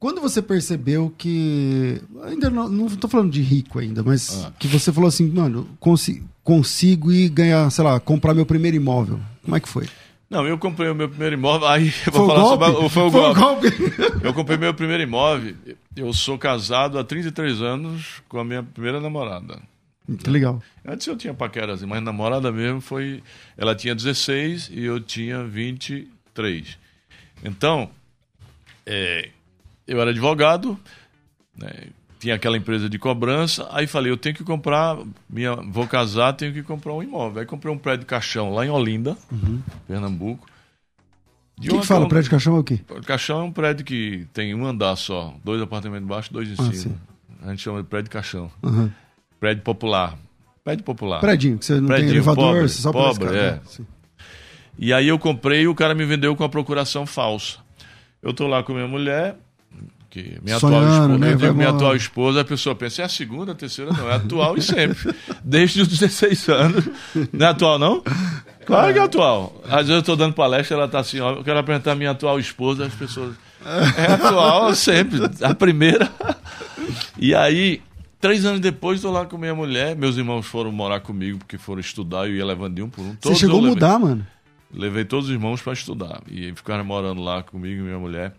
quando 0.00 0.20
você 0.20 0.40
percebeu 0.40 1.12
que. 1.18 2.00
Ainda 2.24 2.48
não, 2.50 2.88
tô 2.88 3.08
falando 3.08 3.32
de 3.32 3.42
rico 3.42 3.78
ainda, 3.80 4.02
mas 4.02 4.44
Ah. 4.44 4.52
que 4.58 4.66
você 4.68 4.92
falou 4.92 5.08
assim, 5.08 5.28
mano, 5.28 5.68
consi- 5.80 6.22
consigo 6.44 7.10
ir 7.12 7.28
ganhar, 7.28 7.68
sei 7.70 7.84
lá, 7.84 7.98
comprar 8.00 8.32
meu 8.32 8.46
primeiro 8.46 8.76
imóvel. 8.76 9.20
Como 9.44 9.56
é 9.56 9.60
que 9.60 9.68
foi? 9.68 9.86
Não, 10.30 10.46
eu 10.46 10.58
comprei 10.58 10.90
o 10.90 10.94
meu 10.94 11.08
primeiro 11.08 11.34
imóvel, 11.34 11.66
aí 11.68 11.86
eu 12.06 12.12
Foi 12.12 12.12
vou 12.12 12.24
o 12.26 12.28
falar 12.28 12.56
golpe? 12.58 12.74
sobre... 12.74 12.88
Foi 12.90 13.02
o 13.04 13.10
Foi 13.10 13.20
golpe. 13.34 13.70
golpe. 13.70 14.18
Eu 14.26 14.34
comprei 14.34 14.58
meu 14.58 14.74
primeiro 14.74 15.02
imóvel. 15.02 15.54
Eu 15.96 16.12
sou 16.12 16.36
casado 16.36 16.98
há 16.98 17.04
33 17.04 17.62
anos 17.62 18.20
com 18.28 18.38
a 18.38 18.44
minha 18.44 18.62
primeira 18.62 19.00
namorada. 19.00 19.58
que 20.22 20.28
legal. 20.28 20.60
Antes 20.84 21.06
eu 21.06 21.16
tinha 21.16 21.32
paqueras, 21.32 21.82
mas 21.84 22.02
namorada 22.02 22.50
mesmo 22.52 22.80
foi. 22.80 23.22
Ela 23.56 23.74
tinha 23.74 23.94
16 23.94 24.70
e 24.72 24.84
eu 24.84 25.00
tinha 25.00 25.44
23. 25.44 26.76
Então, 27.44 27.88
é, 28.84 29.30
eu 29.86 30.00
era 30.00 30.10
advogado, 30.10 30.78
né, 31.56 31.70
tinha 32.18 32.34
aquela 32.34 32.56
empresa 32.56 32.88
de 32.88 32.98
cobrança, 32.98 33.68
aí 33.70 33.86
falei, 33.86 34.10
eu 34.10 34.16
tenho 34.16 34.34
que 34.34 34.44
comprar, 34.44 34.98
minha, 35.28 35.54
vou 35.54 35.86
casar, 35.86 36.32
tenho 36.32 36.52
que 36.52 36.62
comprar 36.62 36.92
um 36.94 37.02
imóvel. 37.02 37.40
Aí 37.40 37.46
comprei 37.46 37.72
um 37.72 37.78
prédio 37.78 38.00
de 38.00 38.06
caixão 38.06 38.52
lá 38.52 38.66
em 38.66 38.70
Olinda, 38.70 39.16
Pernambuco. 39.86 40.46
O 41.56 41.60
que, 41.60 41.68
que 41.68 41.86
fala? 41.86 42.08
Prédio 42.08 42.24
de 42.24 42.30
caixão 42.30 42.56
é 42.56 42.58
o 42.60 42.64
quê? 42.64 42.80
Caixão 43.04 43.40
é 43.40 43.44
um 43.44 43.52
prédio 43.52 43.84
que 43.84 44.26
tem 44.32 44.54
um 44.54 44.64
andar 44.64 44.94
só, 44.96 45.34
dois 45.44 45.60
apartamentos 45.60 46.04
embaixo, 46.04 46.32
dois 46.32 46.48
em 46.48 46.52
Ah, 46.52 46.56
cima. 46.56 46.72
sim. 46.74 46.94
A 47.42 47.50
gente 47.50 47.62
chama 47.62 47.82
de 47.82 47.88
prédio 47.88 48.04
de 48.04 48.10
caixão. 48.10 48.50
Aham. 48.62 48.92
Prédio 49.40 49.62
popular. 49.62 50.16
Prédio 50.64 50.84
popular. 50.84 51.20
Prédinho, 51.20 51.58
que 51.58 51.64
você 51.64 51.80
não 51.80 51.88
tem 51.88 52.08
elevador, 52.08 52.44
pobre, 52.54 52.62
você 52.68 52.82
só 52.82 52.92
pobre, 52.92 53.26
por 53.26 53.34
é. 53.34 53.46
escada. 53.46 53.62
Sim. 53.66 53.86
E 54.78 54.92
aí 54.92 55.08
eu 55.08 55.18
comprei 55.18 55.62
e 55.62 55.68
o 55.68 55.74
cara 55.74 55.94
me 55.94 56.04
vendeu 56.04 56.34
com 56.36 56.44
a 56.44 56.48
procuração 56.48 57.06
falsa. 57.06 57.58
Eu 58.22 58.32
tô 58.32 58.46
lá 58.46 58.62
com 58.62 58.72
minha 58.72 58.86
mulher, 58.86 59.36
que 60.10 60.38
minha 60.42 60.58
Sonhando, 60.58 60.86
atual 60.86 61.02
esposa, 61.02 61.18
né? 61.18 61.32
eu 61.32 61.36
digo 61.36 61.54
minha 61.54 61.70
atual 61.70 61.96
esposa, 61.96 62.40
a 62.40 62.44
pessoa 62.44 62.74
pensa, 62.74 63.02
é 63.02 63.04
a 63.04 63.08
segunda, 63.08 63.52
a 63.52 63.54
terceira, 63.54 63.92
não, 63.92 64.10
é 64.10 64.14
atual 64.14 64.56
e 64.56 64.62
sempre. 64.62 65.14
Desde 65.44 65.82
os 65.82 65.88
16 65.88 66.48
anos. 66.48 66.88
Não 67.32 67.46
é 67.46 67.50
atual, 67.50 67.78
não? 67.78 68.02
Claro 68.64 68.92
que 68.92 68.98
é 68.98 69.02
atual. 69.02 69.62
Às 69.64 69.86
vezes 69.88 69.90
eu 69.90 70.02
tô 70.02 70.16
dando 70.16 70.34
palestra, 70.34 70.76
ela 70.76 70.88
tá 70.88 71.00
assim, 71.00 71.20
ó, 71.20 71.32
eu 71.32 71.44
quero 71.44 71.58
apresentar 71.58 71.94
minha 71.94 72.12
atual 72.12 72.38
esposa, 72.40 72.86
as 72.86 72.94
pessoas. 72.94 73.34
É 73.96 74.12
atual 74.12 74.74
sempre, 74.74 75.20
a 75.42 75.54
primeira. 75.54 76.10
E 77.18 77.34
aí, 77.34 77.82
três 78.18 78.46
anos 78.46 78.60
depois, 78.60 79.02
tô 79.02 79.10
lá 79.10 79.26
com 79.26 79.36
minha 79.36 79.54
mulher, 79.54 79.94
meus 79.94 80.16
irmãos 80.16 80.46
foram 80.46 80.72
morar 80.72 81.00
comigo, 81.00 81.38
porque 81.38 81.58
foram 81.58 81.80
estudar, 81.80 82.26
eu 82.26 82.34
ia 82.34 82.46
levando 82.46 82.76
de 82.76 82.82
um 82.82 82.88
por 82.88 83.02
um. 83.02 83.10
Você 83.10 83.16
Todos 83.20 83.38
chegou 83.38 83.60
eu 83.60 83.66
a 83.66 83.68
mudar, 83.68 83.98
mano. 83.98 84.26
Levei 84.72 85.04
todos 85.04 85.26
os 85.26 85.32
irmãos 85.32 85.60
para 85.60 85.72
estudar. 85.74 86.22
E 86.30 86.52
ficaram 86.54 86.84
morando 86.84 87.20
lá 87.20 87.42
comigo 87.42 87.80
e 87.80 87.84
minha 87.84 87.98
mulher. 87.98 88.34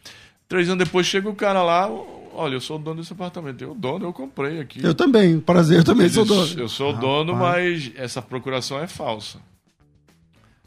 Três 0.49 0.67
anos 0.67 0.83
depois 0.83 1.05
chega 1.05 1.29
o 1.29 1.35
cara 1.35 1.61
lá, 1.61 1.87
olha, 2.33 2.55
eu 2.55 2.59
sou 2.59 2.77
o 2.77 2.79
dono 2.79 2.99
desse 2.99 3.13
apartamento. 3.13 3.63
Eu 3.63 3.75
dono, 3.75 4.05
eu 4.05 4.11
comprei 4.11 4.59
aqui. 4.59 4.83
Eu 4.83 4.95
também, 4.95 5.39
prazer, 5.39 5.77
eu 5.77 5.83
também 5.83 6.07
Ele 6.07 6.13
sou 6.15 6.25
dono. 6.25 6.59
Eu 6.59 6.67
sou 6.67 6.89
o 6.89 6.93
dono, 6.97 7.35
mas 7.35 7.91
essa 7.95 8.19
procuração 8.19 8.79
é 8.79 8.87
falsa. 8.87 9.37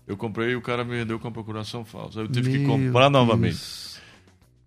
Eu 0.07 0.17
comprei 0.17 0.51
e 0.51 0.57
o 0.57 0.63
cara 0.63 0.85
me 0.85 0.97
vendeu 0.97 1.19
com 1.19 1.27
a 1.27 1.33
procuração 1.33 1.85
falsa. 1.85 2.21
Aí 2.21 2.27
eu 2.27 2.31
tive 2.31 2.53
que 2.53 2.59
Meu 2.59 2.69
comprar 2.69 3.11
novamente. 3.11 3.55
Deus. 3.55 3.93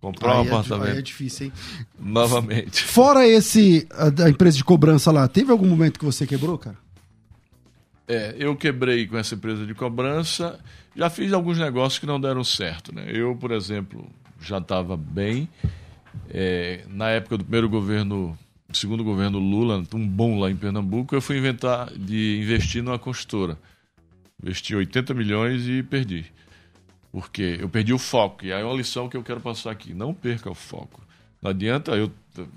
Comprar 0.02 0.36
um 0.36 0.42
Aí 0.42 0.48
é 0.48 0.48
apartamento 0.50 0.92
aí 0.92 0.98
é 1.00 1.02
difícil, 1.02 1.48
hein? 1.48 1.54
novamente. 1.98 2.84
Fora 2.86 3.26
esse, 3.26 3.88
a, 3.92 4.10
da 4.10 4.30
empresa 4.30 4.58
de 4.58 4.64
cobrança 4.64 5.12
lá, 5.12 5.28
teve 5.28 5.50
algum 5.50 5.66
momento 5.66 5.98
que 5.98 6.06
você 6.06 6.28
quebrou, 6.28 6.58
cara? 6.58 6.78
É, 8.08 8.36
eu 8.38 8.56
quebrei 8.56 9.08
com 9.08 9.18
essa 9.18 9.34
empresa 9.34 9.66
de 9.66 9.74
cobrança, 9.74 10.60
já 10.96 11.10
fiz 11.10 11.34
alguns 11.34 11.58
negócios 11.58 11.98
que 11.98 12.06
não 12.06 12.20
deram 12.20 12.44
certo. 12.44 12.94
Né? 12.94 13.06
Eu, 13.08 13.36
por 13.36 13.52
exemplo, 13.52 14.08
já 14.48 14.58
estava 14.60 14.96
bem. 14.96 15.50
É, 16.30 16.84
na 16.88 17.10
época 17.10 17.38
do 17.38 17.44
primeiro 17.44 17.70
governo, 17.70 18.38
segundo 18.72 19.04
governo 19.04 19.40
Lula, 19.40 19.84
um 19.94 20.08
bom 20.08 20.40
lá 20.40 20.50
em 20.50 20.56
Pernambuco, 20.56 21.16
eu 21.16 21.22
fui 21.22 21.38
inventar 21.38 21.92
de 21.94 22.40
investir 22.42 22.84
numa 22.84 23.00
construtora. 23.00 23.58
Investi 24.42 24.76
80 24.76 25.14
milhões 25.14 25.68
e 25.68 25.82
perdi. 25.84 26.26
Porque 27.12 27.58
eu 27.60 27.70
perdi 27.70 27.94
o 27.94 27.98
foco. 27.98 28.46
E 28.46 28.52
aí 28.52 28.62
é 28.62 28.66
uma 28.66 28.76
lição 28.76 29.08
que 29.08 29.16
eu 29.16 29.24
quero 29.24 29.40
passar 29.40 29.72
aqui. 29.72 29.94
Não 29.94 30.14
perca 30.14 30.50
o 30.50 30.56
foco. 30.56 31.02
Não 31.42 31.52
adianta 31.52 31.92
eu 31.92 32.12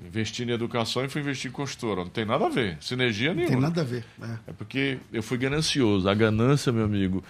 investir 0.07 0.48
em 0.48 0.51
educação 0.53 1.05
e 1.05 1.09
fui 1.09 1.20
investir 1.20 1.51
em 1.51 1.53
construtora. 1.53 2.03
Não 2.05 2.11
tem 2.11 2.24
nada 2.24 2.46
a 2.46 2.48
ver. 2.48 2.77
Sinergia 2.81 3.33
nenhuma. 3.33 3.53
Tem 3.53 3.61
nada 3.61 3.81
a 3.83 3.85
ver. 3.85 4.05
né? 4.18 4.38
É 4.46 4.53
porque 4.53 4.98
eu 5.12 5.22
fui 5.22 5.38
ganancioso. 5.38 6.09
A 6.09 6.14
ganância, 6.14 6.72
meu 6.72 6.85
amigo, 6.85 7.22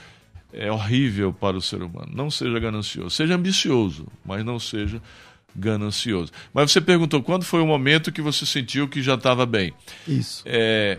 é 0.52 0.70
horrível 0.70 1.32
para 1.32 1.56
o 1.56 1.62
ser 1.62 1.82
humano. 1.82 2.10
Não 2.12 2.30
seja 2.30 2.58
ganancioso. 2.58 3.10
Seja 3.10 3.34
ambicioso, 3.34 4.06
mas 4.24 4.44
não 4.44 4.58
seja 4.58 5.00
ganancioso. 5.54 6.32
Mas 6.52 6.70
você 6.70 6.80
perguntou 6.80 7.22
quando 7.22 7.44
foi 7.44 7.60
o 7.60 7.66
momento 7.66 8.12
que 8.12 8.22
você 8.22 8.46
sentiu 8.46 8.88
que 8.88 9.02
já 9.02 9.14
estava 9.14 9.44
bem. 9.44 9.72
Isso. 10.06 10.42
É, 10.46 10.98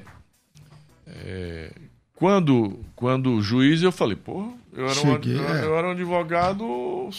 é, 1.08 1.72
quando, 2.16 2.80
quando 2.96 3.42
juiz, 3.42 3.82
eu 3.82 3.92
falei, 3.92 4.16
pô, 4.16 4.54
eu 4.74 4.88
era, 4.88 5.00
um, 5.00 5.14
Cheguei, 5.14 5.38
eu, 5.38 5.48
é. 5.48 5.66
eu 5.66 5.78
era 5.78 5.88
um 5.88 5.92
advogado 5.92 7.10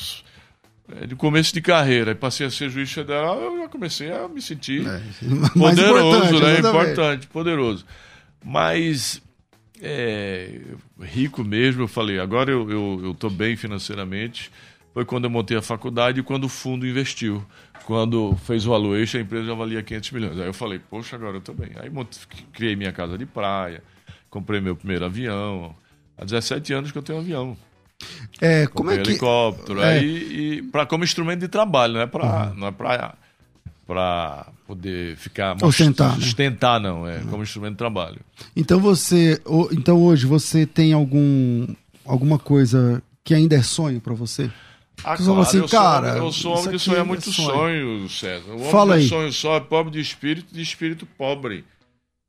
é, 1.00 1.06
de 1.06 1.16
começo 1.16 1.52
de 1.52 1.60
carreira. 1.60 2.12
Aí 2.12 2.14
passei 2.14 2.46
a 2.46 2.50
ser 2.50 2.70
juiz 2.70 2.92
federal, 2.92 3.40
eu 3.40 3.58
já 3.58 3.68
comecei 3.68 4.12
a 4.12 4.28
me 4.28 4.42
sentir 4.42 4.86
É, 4.86 5.00
poderoso, 5.58 6.16
importante, 6.18 6.42
né? 6.42 6.58
exatamente. 6.58 6.92
Importante, 6.92 7.26
poderoso. 7.28 7.86
Mas 8.44 9.22
é, 9.82 10.60
rico 11.00 11.44
mesmo, 11.44 11.82
eu 11.82 11.88
falei, 11.88 12.18
agora 12.18 12.50
eu, 12.50 13.14
tô 13.18 13.30
bem 13.30 13.56
financeiramente. 13.56 14.50
Foi 14.92 15.04
quando 15.04 15.24
eu 15.24 15.30
montei 15.30 15.56
a 15.56 15.62
faculdade 15.62 16.20
e 16.20 16.22
quando 16.22 16.44
o 16.44 16.48
fundo 16.48 16.86
investiu. 16.86 17.44
Quando 17.84 18.36
fez 18.44 18.66
o 18.66 18.70
valuation, 18.70 19.18
a 19.18 19.20
empresa 19.20 19.46
já 19.46 19.54
valia 19.54 19.82
500 19.82 20.10
milhões. 20.12 20.38
Aí 20.38 20.46
eu 20.46 20.54
falei, 20.54 20.78
poxa, 20.78 21.16
agora 21.16 21.36
eu 21.36 21.40
tô 21.40 21.52
bem. 21.52 21.70
Aí 21.76 21.90
criei 22.52 22.76
minha 22.76 22.92
casa 22.92 23.16
de 23.16 23.24
praia, 23.24 23.82
comprei 24.28 24.60
meu 24.60 24.76
primeiro 24.76 25.04
avião. 25.04 25.74
Há 26.18 26.24
17 26.24 26.72
anos 26.72 26.92
que 26.92 26.98
eu 26.98 27.02
tenho 27.02 27.18
um 27.18 27.22
avião. 27.22 27.56
É, 28.40 28.66
como 28.66 28.90
é 28.90 28.96
Comprei 28.96 29.04
que. 29.04 29.10
helicóptero. 29.10 29.80
é. 29.80 29.98
Aí, 29.98 30.58
e 30.58 30.62
pra, 30.62 30.86
como 30.86 31.04
instrumento 31.04 31.40
de 31.40 31.48
trabalho, 31.48 31.94
não 31.94 32.00
é 32.00 32.06
para 32.06 32.52
não 32.54 32.66
é 32.66 32.72
pra, 32.72 33.14
pra 33.90 34.46
poder 34.68 35.16
ficar... 35.16 35.56
Ostentar, 35.64 36.16
né? 36.16 36.22
Sustentar, 36.22 36.78
não. 36.78 37.08
É 37.08 37.18
como 37.28 37.42
instrumento 37.42 37.72
de 37.72 37.78
trabalho. 37.78 38.20
Então 38.54 38.78
você. 38.78 39.42
Então 39.72 40.00
hoje 40.00 40.26
você 40.26 40.64
tem 40.64 40.92
algum. 40.92 41.66
alguma 42.04 42.38
coisa 42.38 43.02
que 43.24 43.34
ainda 43.34 43.56
é 43.56 43.62
sonho 43.62 44.00
pra 44.00 44.14
você? 44.14 44.48
Ah, 45.02 45.16
Tu 45.16 45.24
fala 45.24 45.42
assim, 45.42 45.58
eu 45.58 45.68
cara, 45.68 46.12
Sou, 46.18 46.26
eu 46.26 46.32
sou 46.32 46.52
homem 46.52 46.62
de 46.62 46.68
aqui 46.68 46.78
sonhar 46.78 47.00
é 47.00 47.02
muito 47.02 47.32
sonho. 47.32 47.50
sonho, 47.50 48.08
César. 48.08 48.50
O 48.52 48.60
homem 48.60 48.70
Fala 48.70 48.96
de 48.96 49.02
aí. 49.02 49.08
sonho 49.08 49.32
só 49.32 49.56
é 49.56 49.60
pobre 49.60 49.90
de 49.92 49.98
espírito 49.98 50.54
de 50.54 50.62
espírito 50.62 51.04
pobre. 51.18 51.64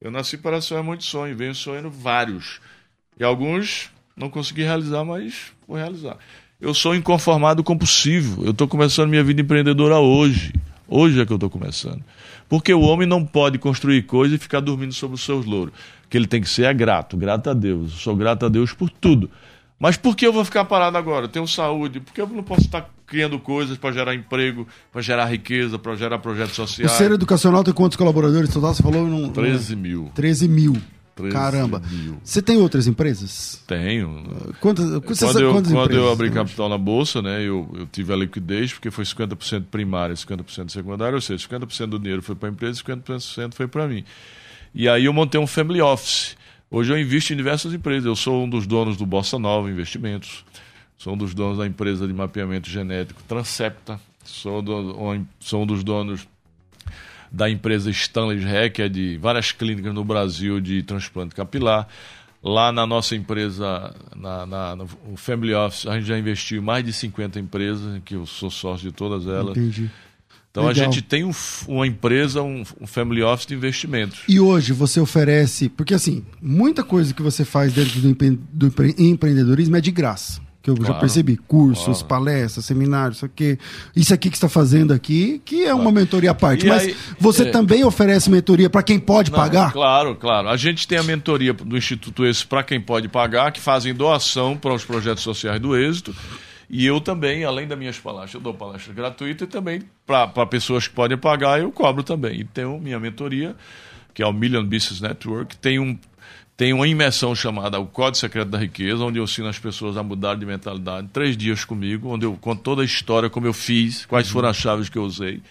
Eu 0.02 0.10
nasci 0.10 0.38
para 0.38 0.60
sonhar 0.62 0.84
muito 0.84 1.04
sonho, 1.04 1.38
venho 1.38 1.54
sonhando 1.54 1.92
vários. 1.92 2.60
E 3.20 3.24
alguns 3.24 3.92
não 4.18 4.32
consegui 4.32 4.64
realizar, 4.64 5.04
mas 5.06 5.52
vou 5.68 5.78
realizar. 5.78 6.18
Eu 6.60 6.74
sou 6.74 6.96
inconformado 6.96 7.64
compulsivo. 7.64 8.44
Eu 8.46 8.50
estou 8.52 8.68
começando 8.68 9.10
minha 9.12 9.24
vida 9.24 9.42
empreendedora 9.42 10.00
hoje. 10.00 10.52
Hoje 10.94 11.22
é 11.22 11.26
que 11.26 11.32
eu 11.32 11.36
estou 11.36 11.50
começando. 11.50 12.04
Porque 12.50 12.74
o 12.74 12.82
homem 12.82 13.08
não 13.08 13.26
pode 13.26 13.58
construir 13.58 14.02
coisas 14.02 14.36
e 14.36 14.38
ficar 14.38 14.60
dormindo 14.60 14.94
sobre 14.94 15.16
os 15.16 15.24
seus 15.24 15.46
louros. 15.46 15.74
O 16.06 16.10
que 16.10 16.18
ele 16.18 16.28
tem 16.28 16.42
que 16.42 16.50
ser 16.50 16.66
é 16.66 16.74
grato, 16.74 17.16
grato 17.16 17.50
a 17.50 17.54
Deus. 17.54 17.94
Eu 17.94 17.98
sou 17.98 18.14
grato 18.14 18.46
a 18.46 18.50
Deus 18.50 18.74
por 18.74 18.90
tudo. 18.90 19.32
Mas 19.80 19.96
por 19.96 20.18
que 20.18 20.28
eu 20.28 20.34
vou 20.34 20.44
ficar 20.44 20.66
parado 20.66 20.98
agora? 20.98 21.26
Eu 21.26 21.30
tenho 21.30 21.48
saúde. 21.48 22.02
Por 22.02 22.14
que 22.14 22.20
eu 22.20 22.28
não 22.28 22.44
posso 22.44 22.62
estar 22.62 22.90
criando 23.08 23.40
coisas 23.40 23.78
para 23.78 23.94
gerar 23.94 24.14
emprego, 24.14 24.68
para 24.92 25.02
gerar 25.02 25.26
riqueza, 25.28 25.80
para 25.80 25.96
gerar 25.96 26.20
projetos 26.20 26.60
O 26.60 26.68
sociais? 26.68 26.92
Ser 26.92 27.12
Educacional 27.12 27.64
tem 27.64 27.74
quantos 27.74 27.96
colaboradores 27.96 28.54
total? 28.54 28.74
Você 28.74 28.84
falou? 28.84 29.08
Não, 29.08 29.30
13 29.30 29.78
mil. 29.78 30.12
13 30.14 30.48
mil. 30.50 30.76
13 31.16 31.34
Caramba. 31.36 31.82
mil. 31.92 32.18
Você 32.24 32.42
tem 32.42 32.58
outras 32.58 32.88
empresas? 32.88 33.62
Tenho. 33.68 34.24
Quantas, 34.60 34.86
você 34.90 35.26
Quando, 35.26 35.40
eu, 35.42 35.52
quantas 35.54 35.72
quando 35.72 35.94
eu 35.94 36.12
abri 36.12 36.32
capital 36.32 36.70
na 36.70 36.78
bolsa, 36.78 37.22
né, 37.22 37.42
eu, 37.42 37.70
eu 37.78 37.86
tive 37.88 38.14
a 38.14 38.16
liquidez, 38.16 38.74
porque 38.74 38.90
foi 38.90 39.04
50% 39.04 39.66
primária 39.70 40.14
e 40.14 40.16
50% 40.16 40.70
secundária, 40.72 41.16
ou 41.16 41.22
seja, 41.22 41.48
50% 41.48 41.88
do 41.88 42.00
dinheiro 42.00 42.22
foi 42.22 42.36
para 42.36 42.50
a 42.50 42.52
empresa 42.52 42.80
e 42.80 42.84
50% 42.84 43.54
foi 43.54 43.68
para 43.68 43.88
mim. 43.88 44.04
E 44.74 44.88
aí 44.88 45.06
eu 45.06 45.14
montei 45.14 45.40
um 45.40 45.48
family 45.48 45.82
office. 45.82 46.36
Hoje 46.70 46.94
eu 46.94 46.98
invisto 46.98 47.34
em 47.34 47.36
diversas 47.36 47.74
empresas. 47.74 48.06
Eu 48.06 48.16
sou 48.16 48.44
um 48.46 48.50
dos 48.50 48.66
donos 48.66 48.96
do 48.96 49.06
Bossa 49.06 49.38
Nova 49.38 49.70
Investimentos, 49.70 50.46
sou 50.98 51.14
um 51.14 51.18
dos 51.18 51.34
donos 51.34 51.58
da 51.58 51.68
empresa 51.68 52.08
de 52.08 52.14
mapeamento 52.14 52.70
genético 52.70 53.22
Transcepta, 53.28 54.00
sou, 54.24 54.62
do, 54.62 54.98
um- 54.98 55.26
sou 55.40 55.64
um 55.64 55.66
dos 55.66 55.84
donos 55.84 56.26
da 57.32 57.50
empresa 57.50 57.90
Stanley 57.90 58.40
Rec, 58.40 58.74
que 58.76 58.82
é 58.82 58.90
de 58.90 59.18
várias 59.18 59.52
clínicas 59.52 59.94
no 59.94 60.04
Brasil 60.04 60.60
de 60.60 60.84
transplante 60.84 61.34
capilar. 61.34 61.88
Lá 62.44 62.72
na 62.72 62.88
nossa 62.88 63.16
empresa, 63.16 63.96
na, 64.16 64.46
na- 64.48 64.76
no 64.76 64.88
Family 65.16 65.54
Office, 65.54 65.86
a 65.86 65.94
gente 65.94 66.08
já 66.08 66.18
investiu 66.18 66.60
em 66.60 66.66
mais 66.66 66.84
de 66.84 66.92
50 66.92 67.40
empresas, 67.40 67.96
em 67.96 68.02
que 68.02 68.16
eu 68.16 68.26
sou 68.26 68.50
sócio 68.50 68.90
de 68.90 68.96
todas 68.96 69.28
elas. 69.28 69.56
Entendi. 69.56 69.90
Então 70.50 70.64
a 70.66 70.72
Legal. 70.72 70.92
gente 70.92 71.02
tem 71.04 71.24
um 71.24 71.32
uma 71.68 71.88
empresa, 71.88 72.42
um, 72.42 72.64
um 72.82 72.86
Family 72.88 73.22
Office 73.24 73.46
de 73.48 73.54
investimentos. 73.54 74.20
E 74.28 74.38
hoje 74.40 74.74
você 74.74 75.00
oferece, 75.00 75.70
porque 75.70 75.94
assim, 75.94 76.26
muita 76.42 76.84
coisa 76.84 77.14
que 77.14 77.22
você 77.22 77.46
faz 77.46 77.72
dentro 77.72 78.02
do, 78.02 78.10
empre- 78.10 78.38
do 78.52 78.68
empre- 78.68 78.96
empreendedorismo 78.98 79.78
é 79.78 79.82
de 79.82 79.92
graça. 79.92 80.42
Que 80.62 80.70
eu 80.70 80.76
já 80.76 80.86
Claro. 80.86 81.00
percebi. 81.00 81.38
Cursos, 81.38 82.04
Claro. 82.04 82.06
palestras, 82.06 82.66
seminários, 82.66 83.18
isso 83.18 83.26
aqui. 83.26 83.58
Isso 83.96 84.14
aqui 84.14 84.30
que 84.30 84.38
está 84.38 84.48
fazendo 84.48 84.94
aqui, 84.94 85.42
que 85.44 85.64
é 85.66 85.74
uma 85.74 85.92
mentoria 85.92 86.32
à 86.32 86.36
parte. 86.36 86.66
E 86.68 86.70
Mas 86.70 86.84
aí, 86.84 86.96
você 87.20 87.44
é. 87.44 87.52
também 87.52 87.84
oferece 87.84 88.30
mentoria 88.30 88.70
para 88.70 88.84
quem 88.84 89.00
pode 89.00 89.32
Não, 89.32 89.40
pagar? 89.40 89.72
Claro, 89.74 90.16
claro. 90.16 90.50
A 90.50 90.58
gente 90.58 90.88
tem 90.88 91.00
a 91.00 91.04
mentoria 91.04 91.52
do 91.54 91.76
Instituto 91.76 92.24
Esse 92.26 92.46
para 92.46 92.62
quem 92.64 92.80
pode 92.80 93.08
pagar, 93.08 93.52
que 93.52 93.60
fazem 93.60 93.94
doação 93.94 94.56
para 94.56 94.74
os 94.74 94.86
projetos 94.86 95.24
sociais 95.24 95.60
do 95.60 95.76
êxito. 95.76 96.16
E 96.70 96.86
eu 96.86 97.02
também, 97.02 97.44
além 97.44 97.68
das 97.68 97.78
minhas 97.78 97.98
palestras, 97.98 98.36
eu 98.36 98.40
dou 98.40 98.54
palestra 98.54 98.94
gratuita 98.94 99.44
e 99.44 99.48
também 99.48 99.82
para 100.06 100.46
pessoas 100.46 100.88
que 100.88 100.94
podem 100.94 101.18
pagar, 101.18 101.60
eu 101.60 101.72
cobro 101.72 102.04
também. 102.04 102.40
E 102.42 102.44
tenho 102.46 102.80
minha 102.80 103.00
mentoria, 103.00 103.56
que 104.14 104.22
é 104.22 104.28
o 104.28 104.32
Million 104.32 104.64
Business 104.64 105.02
Network, 105.02 105.58
tem 105.58 105.80
um 105.80 105.98
tem 106.62 106.74
uma 106.74 106.88
imersão 106.88 107.34
chamada 107.34 107.80
O 107.80 107.88
Código 107.88 108.18
Secreto 108.18 108.50
da 108.50 108.60
Riqueza, 108.60 109.04
onde 109.04 109.18
eu 109.18 109.24
ensino 109.24 109.48
as 109.48 109.58
pessoas 109.58 109.98
a 109.98 110.04
mudar 110.04 110.36
de 110.36 110.46
mentalidade. 110.46 111.08
Três 111.12 111.36
dias 111.36 111.66
comigo, 111.66 112.08
onde 112.08 112.24
eu 112.24 112.38
conto 112.40 112.62
toda 112.62 112.84
a 112.84 112.86
história, 112.86 113.32
como 113.32 113.48
eu 113.48 113.52
fiz, 113.54 114.06
quais 114.06 114.30
foram 114.30 114.48
as 114.48 114.58
chaves 114.58 114.88
que 114.88 114.96
eu 114.96 115.02
usei. 115.02 115.42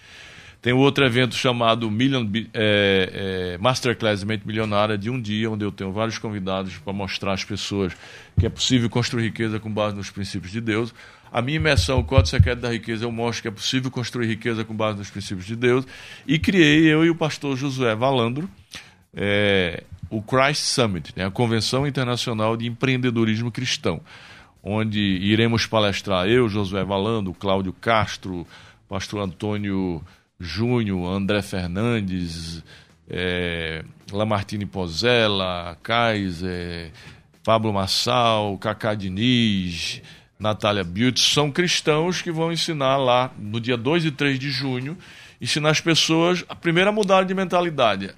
Tem 0.61 0.71
outro 0.71 1.03
evento 1.03 1.35
chamado 1.35 1.91
Million, 1.91 2.25
é, 2.53 3.55
é, 3.55 3.57
Masterclass 3.57 4.23
Mente 4.23 4.47
Milionária, 4.47 4.97
de 4.97 5.09
um 5.09 5.21
dia, 5.21 5.51
onde 5.51 5.65
eu 5.65 5.71
tenho 5.73 5.91
vários 5.91 6.17
convidados 6.17 6.77
para 6.77 6.93
mostrar 6.93 7.33
às 7.33 7.43
pessoas 7.43 7.91
que 8.39 8.45
é 8.45 8.49
possível 8.49 8.89
construir 8.89 9.23
riqueza 9.23 9.59
com 9.59 9.69
base 9.69 9.93
nos 9.93 10.09
princípios 10.09 10.53
de 10.53 10.61
Deus. 10.61 10.95
A 11.29 11.41
minha 11.41 11.57
imersão, 11.57 11.99
o 11.99 12.05
Código 12.05 12.29
Secreto 12.29 12.59
da 12.59 12.71
Riqueza, 12.71 13.03
eu 13.03 13.11
mostro 13.11 13.41
que 13.41 13.47
é 13.49 13.51
possível 13.51 13.91
construir 13.91 14.27
riqueza 14.27 14.63
com 14.63 14.73
base 14.73 14.97
nos 14.97 15.09
princípios 15.09 15.45
de 15.45 15.57
Deus. 15.57 15.85
E 16.25 16.39
criei, 16.39 16.85
eu 16.87 17.03
e 17.03 17.09
o 17.09 17.15
pastor 17.15 17.57
Josué 17.57 17.93
Valandro, 17.95 18.49
é, 19.13 19.83
o 20.11 20.21
Christ 20.21 20.63
Summit, 20.65 21.13
né, 21.15 21.25
a 21.25 21.31
Convenção 21.31 21.87
Internacional 21.87 22.57
de 22.57 22.67
Empreendedorismo 22.67 23.49
Cristão, 23.49 24.01
onde 24.61 24.99
iremos 24.99 25.65
palestrar 25.65 26.27
eu, 26.27 26.49
Josué 26.49 26.83
Valando, 26.83 27.33
Cláudio 27.33 27.71
Castro, 27.71 28.45
pastor 28.89 29.21
Antônio 29.21 30.03
Júnior, 30.37 31.07
André 31.07 31.41
Fernandes, 31.41 32.61
é, 33.09 33.85
Lamartine 34.11 34.65
Pozella, 34.65 35.77
Kaiser, 35.81 36.91
Pablo 37.43 37.71
Massal, 37.71 38.57
Cacá 38.57 38.93
Diniz, 38.93 40.01
Natália 40.37 40.83
Beauty, 40.83 41.21
são 41.21 41.49
cristãos 41.49 42.21
que 42.21 42.31
vão 42.31 42.51
ensinar 42.51 42.97
lá 42.97 43.31
no 43.37 43.61
dia 43.61 43.77
2 43.77 44.05
e 44.05 44.11
3 44.11 44.37
de 44.37 44.51
junho, 44.51 44.97
ensinar 45.39 45.69
as 45.69 45.79
pessoas 45.79 46.43
a 46.49 46.55
primeiro 46.55 46.89
a 46.89 46.93
mudar 46.93 47.23
de 47.23 47.33
mentalidade, 47.33 48.13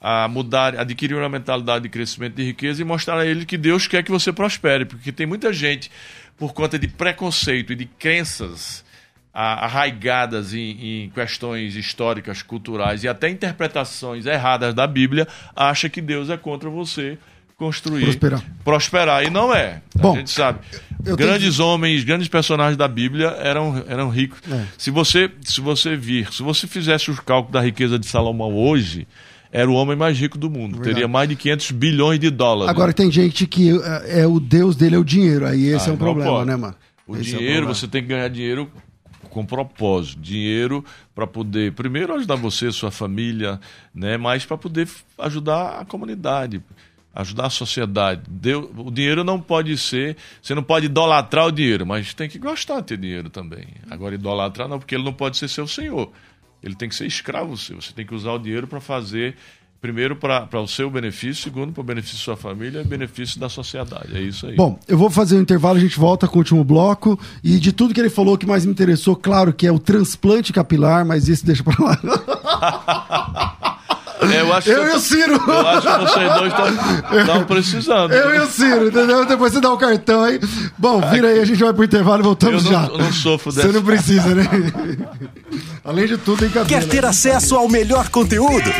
a 0.00 0.28
mudar, 0.28 0.78
adquirir 0.78 1.16
uma 1.16 1.28
mentalidade 1.28 1.82
de 1.82 1.88
crescimento 1.88 2.34
de 2.34 2.44
riqueza 2.44 2.80
e 2.80 2.84
mostrar 2.84 3.18
a 3.18 3.26
ele 3.26 3.44
que 3.44 3.56
Deus 3.58 3.86
quer 3.86 4.02
que 4.02 4.10
você 4.10 4.32
prospere, 4.32 4.84
porque 4.84 5.10
tem 5.10 5.26
muita 5.26 5.52
gente 5.52 5.90
por 6.36 6.52
conta 6.52 6.78
de 6.78 6.86
preconceito 6.86 7.72
e 7.72 7.76
de 7.76 7.84
crenças 7.84 8.84
arraigadas 9.32 10.52
em, 10.52 11.04
em, 11.04 11.10
questões 11.10 11.76
históricas, 11.76 12.42
culturais 12.42 13.04
e 13.04 13.08
até 13.08 13.28
interpretações 13.28 14.26
erradas 14.26 14.74
da 14.74 14.84
Bíblia, 14.84 15.28
acha 15.54 15.88
que 15.88 16.00
Deus 16.00 16.28
é 16.28 16.36
contra 16.36 16.68
você 16.68 17.16
construir, 17.56 18.04
prosperar. 18.04 18.44
prosperar. 18.64 19.24
E 19.24 19.30
não 19.30 19.54
é. 19.54 19.80
Bom, 19.94 20.14
a 20.14 20.18
gente 20.18 20.30
sabe. 20.30 20.60
Grandes 21.00 21.56
tenho... 21.56 21.68
homens, 21.68 22.02
grandes 22.02 22.26
personagens 22.26 22.76
da 22.76 22.88
Bíblia 22.88 23.28
eram, 23.40 23.84
eram 23.88 24.08
ricos. 24.08 24.40
É. 24.50 24.64
Se, 24.76 24.90
você, 24.90 25.30
se 25.42 25.60
você 25.60 25.94
vir, 25.94 26.32
se 26.32 26.42
você 26.42 26.66
fizesse 26.66 27.10
os 27.10 27.20
cálculos 27.20 27.52
da 27.52 27.60
riqueza 27.60 27.98
de 27.98 28.06
Salomão 28.06 28.54
hoje, 28.54 29.06
era 29.50 29.70
o 29.70 29.74
homem 29.74 29.96
mais 29.96 30.18
rico 30.18 30.36
do 30.36 30.50
mundo. 30.50 30.76
Verdade. 30.76 30.94
Teria 30.94 31.08
mais 31.08 31.28
de 31.28 31.36
500 31.36 31.70
bilhões 31.72 32.20
de 32.20 32.30
dólares. 32.30 32.70
Agora, 32.70 32.92
tem 32.92 33.10
gente 33.10 33.46
que 33.46 33.70
é, 34.04 34.20
é 34.20 34.26
o 34.26 34.38
Deus 34.38 34.76
dele 34.76 34.96
é 34.96 34.98
o 34.98 35.04
dinheiro. 35.04 35.46
Aí 35.46 35.66
esse 35.66 35.88
ah, 35.88 35.92
é 35.92 35.94
um 35.94 35.98
problema, 35.98 36.30
pode. 36.30 36.46
né, 36.46 36.56
mano? 36.56 36.74
O 37.06 37.16
esse 37.16 37.36
dinheiro, 37.36 37.66
é 37.66 37.70
o 37.70 37.74
você 37.74 37.88
tem 37.88 38.02
que 38.02 38.08
ganhar 38.08 38.28
dinheiro 38.28 38.70
com 39.28 39.44
propósito, 39.44 40.20
dinheiro 40.20 40.84
para 41.14 41.26
poder, 41.26 41.72
primeiro, 41.72 42.14
ajudar 42.14 42.36
você, 42.36 42.72
sua 42.72 42.90
família, 42.90 43.60
né, 43.94 44.16
mas 44.16 44.44
para 44.44 44.56
poder 44.56 44.88
ajudar 45.18 45.80
a 45.80 45.84
comunidade, 45.84 46.62
ajudar 47.14 47.46
a 47.46 47.50
sociedade. 47.50 48.22
Deu, 48.28 48.70
o 48.76 48.90
dinheiro 48.90 49.22
não 49.22 49.40
pode 49.40 49.76
ser, 49.76 50.16
você 50.42 50.54
não 50.54 50.62
pode 50.62 50.86
idolatrar 50.86 51.46
o 51.46 51.52
dinheiro, 51.52 51.86
mas 51.86 52.14
tem 52.14 52.28
que 52.28 52.38
gostar 52.38 52.80
de 52.80 52.86
ter 52.86 52.98
dinheiro 52.98 53.30
também. 53.30 53.66
Agora, 53.90 54.14
idolatrar 54.14 54.68
não, 54.68 54.78
porque 54.78 54.94
ele 54.94 55.04
não 55.04 55.12
pode 55.12 55.36
ser 55.36 55.48
seu 55.48 55.66
senhor. 55.66 56.10
Ele 56.62 56.74
tem 56.74 56.88
que 56.88 56.94
ser 56.94 57.06
escravo 57.06 57.56
seu. 57.56 57.80
Você 57.80 57.92
tem 57.92 58.06
que 58.06 58.14
usar 58.14 58.32
o 58.32 58.38
dinheiro 58.38 58.66
para 58.66 58.80
fazer 58.80 59.36
primeiro 59.80 60.16
para 60.16 60.60
o 60.60 60.66
seu 60.66 60.90
benefício, 60.90 61.44
segundo 61.44 61.72
para 61.72 61.80
o 61.80 61.84
benefício 61.84 62.16
da 62.16 62.22
sua 62.24 62.36
família 62.36 62.80
e 62.80 62.84
benefício 62.84 63.38
da 63.38 63.48
sociedade. 63.48 64.16
É 64.16 64.20
isso 64.20 64.46
aí. 64.46 64.56
Bom, 64.56 64.78
eu 64.88 64.98
vou 64.98 65.08
fazer 65.08 65.36
um 65.36 65.40
intervalo, 65.40 65.78
a 65.78 65.80
gente 65.80 65.98
volta 65.98 66.26
com 66.26 66.34
o 66.36 66.38
último 66.38 66.64
bloco. 66.64 67.18
E 67.44 67.60
de 67.60 67.72
tudo 67.72 67.94
que 67.94 68.00
ele 68.00 68.10
falou, 68.10 68.34
o 68.34 68.38
que 68.38 68.46
mais 68.46 68.66
me 68.66 68.72
interessou, 68.72 69.14
claro 69.14 69.52
que 69.52 69.66
é 69.66 69.72
o 69.72 69.78
transplante 69.78 70.52
capilar, 70.52 71.06
mas 71.06 71.28
isso 71.28 71.46
deixa 71.46 71.62
para 71.62 71.76
lá. 71.84 73.54
É, 74.32 74.40
eu 74.40 74.52
acho 74.52 74.70
eu 74.70 74.88
e 74.88 74.90
o 74.90 74.98
Ciro. 74.98 75.42
Eu 75.46 75.66
acho 75.66 75.86
que 75.86 75.98
vocês 75.98 76.34
dois 76.34 77.20
estão 77.20 77.44
precisando. 77.44 78.12
Eu 78.12 78.34
e 78.34 78.38
o 78.40 78.46
Ciro, 78.46 78.88
entendeu? 78.88 79.24
Depois 79.24 79.52
você 79.52 79.60
dá 79.60 79.70
o 79.70 79.74
um 79.74 79.78
cartão 79.78 80.24
aí. 80.24 80.40
Bom, 80.76 81.00
vira 81.10 81.28
aí, 81.28 81.40
a 81.40 81.44
gente 81.44 81.62
vai 81.62 81.72
pro 81.72 81.84
intervalo 81.84 82.22
e 82.22 82.24
voltamos 82.24 82.64
eu 82.64 82.72
não, 82.72 82.80
já. 82.80 82.92
Eu 82.92 82.98
não 82.98 83.12
sofro 83.12 83.52
dessa. 83.52 83.66
Você 83.66 83.72
não 83.74 83.84
precisa, 83.84 84.34
né? 84.34 84.44
Além 85.84 86.06
de 86.06 86.18
tudo, 86.18 86.40
tem 86.40 86.48
cabelo. 86.48 86.68
Quer 86.68 86.88
ter 86.88 87.04
acesso 87.04 87.56
ao 87.56 87.68
melhor 87.68 88.08
conteúdo? 88.08 88.70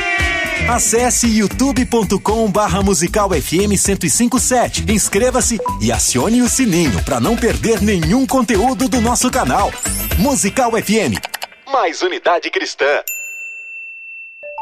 Acesse 0.68 1.26
youtube.com 1.26 2.50
barra 2.50 2.82
musical 2.82 3.30
FM 3.30 3.68
1057. 3.70 4.84
Inscreva-se 4.92 5.58
e 5.80 5.90
acione 5.90 6.42
o 6.42 6.48
sininho 6.48 7.02
para 7.04 7.18
não 7.18 7.36
perder 7.36 7.80
nenhum 7.80 8.26
conteúdo 8.26 8.88
do 8.88 9.00
nosso 9.00 9.30
canal. 9.30 9.72
Musical 10.18 10.72
FM. 10.72 11.16
Mais 11.72 12.02
unidade 12.02 12.50
cristã. 12.50 12.84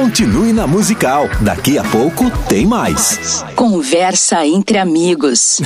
Continue 0.00 0.52
na 0.52 0.64
musical. 0.64 1.28
Daqui 1.40 1.76
a 1.76 1.82
pouco 1.82 2.30
tem 2.48 2.64
mais. 2.64 3.44
Conversa 3.56 4.46
entre 4.46 4.78
amigos. 4.78 5.60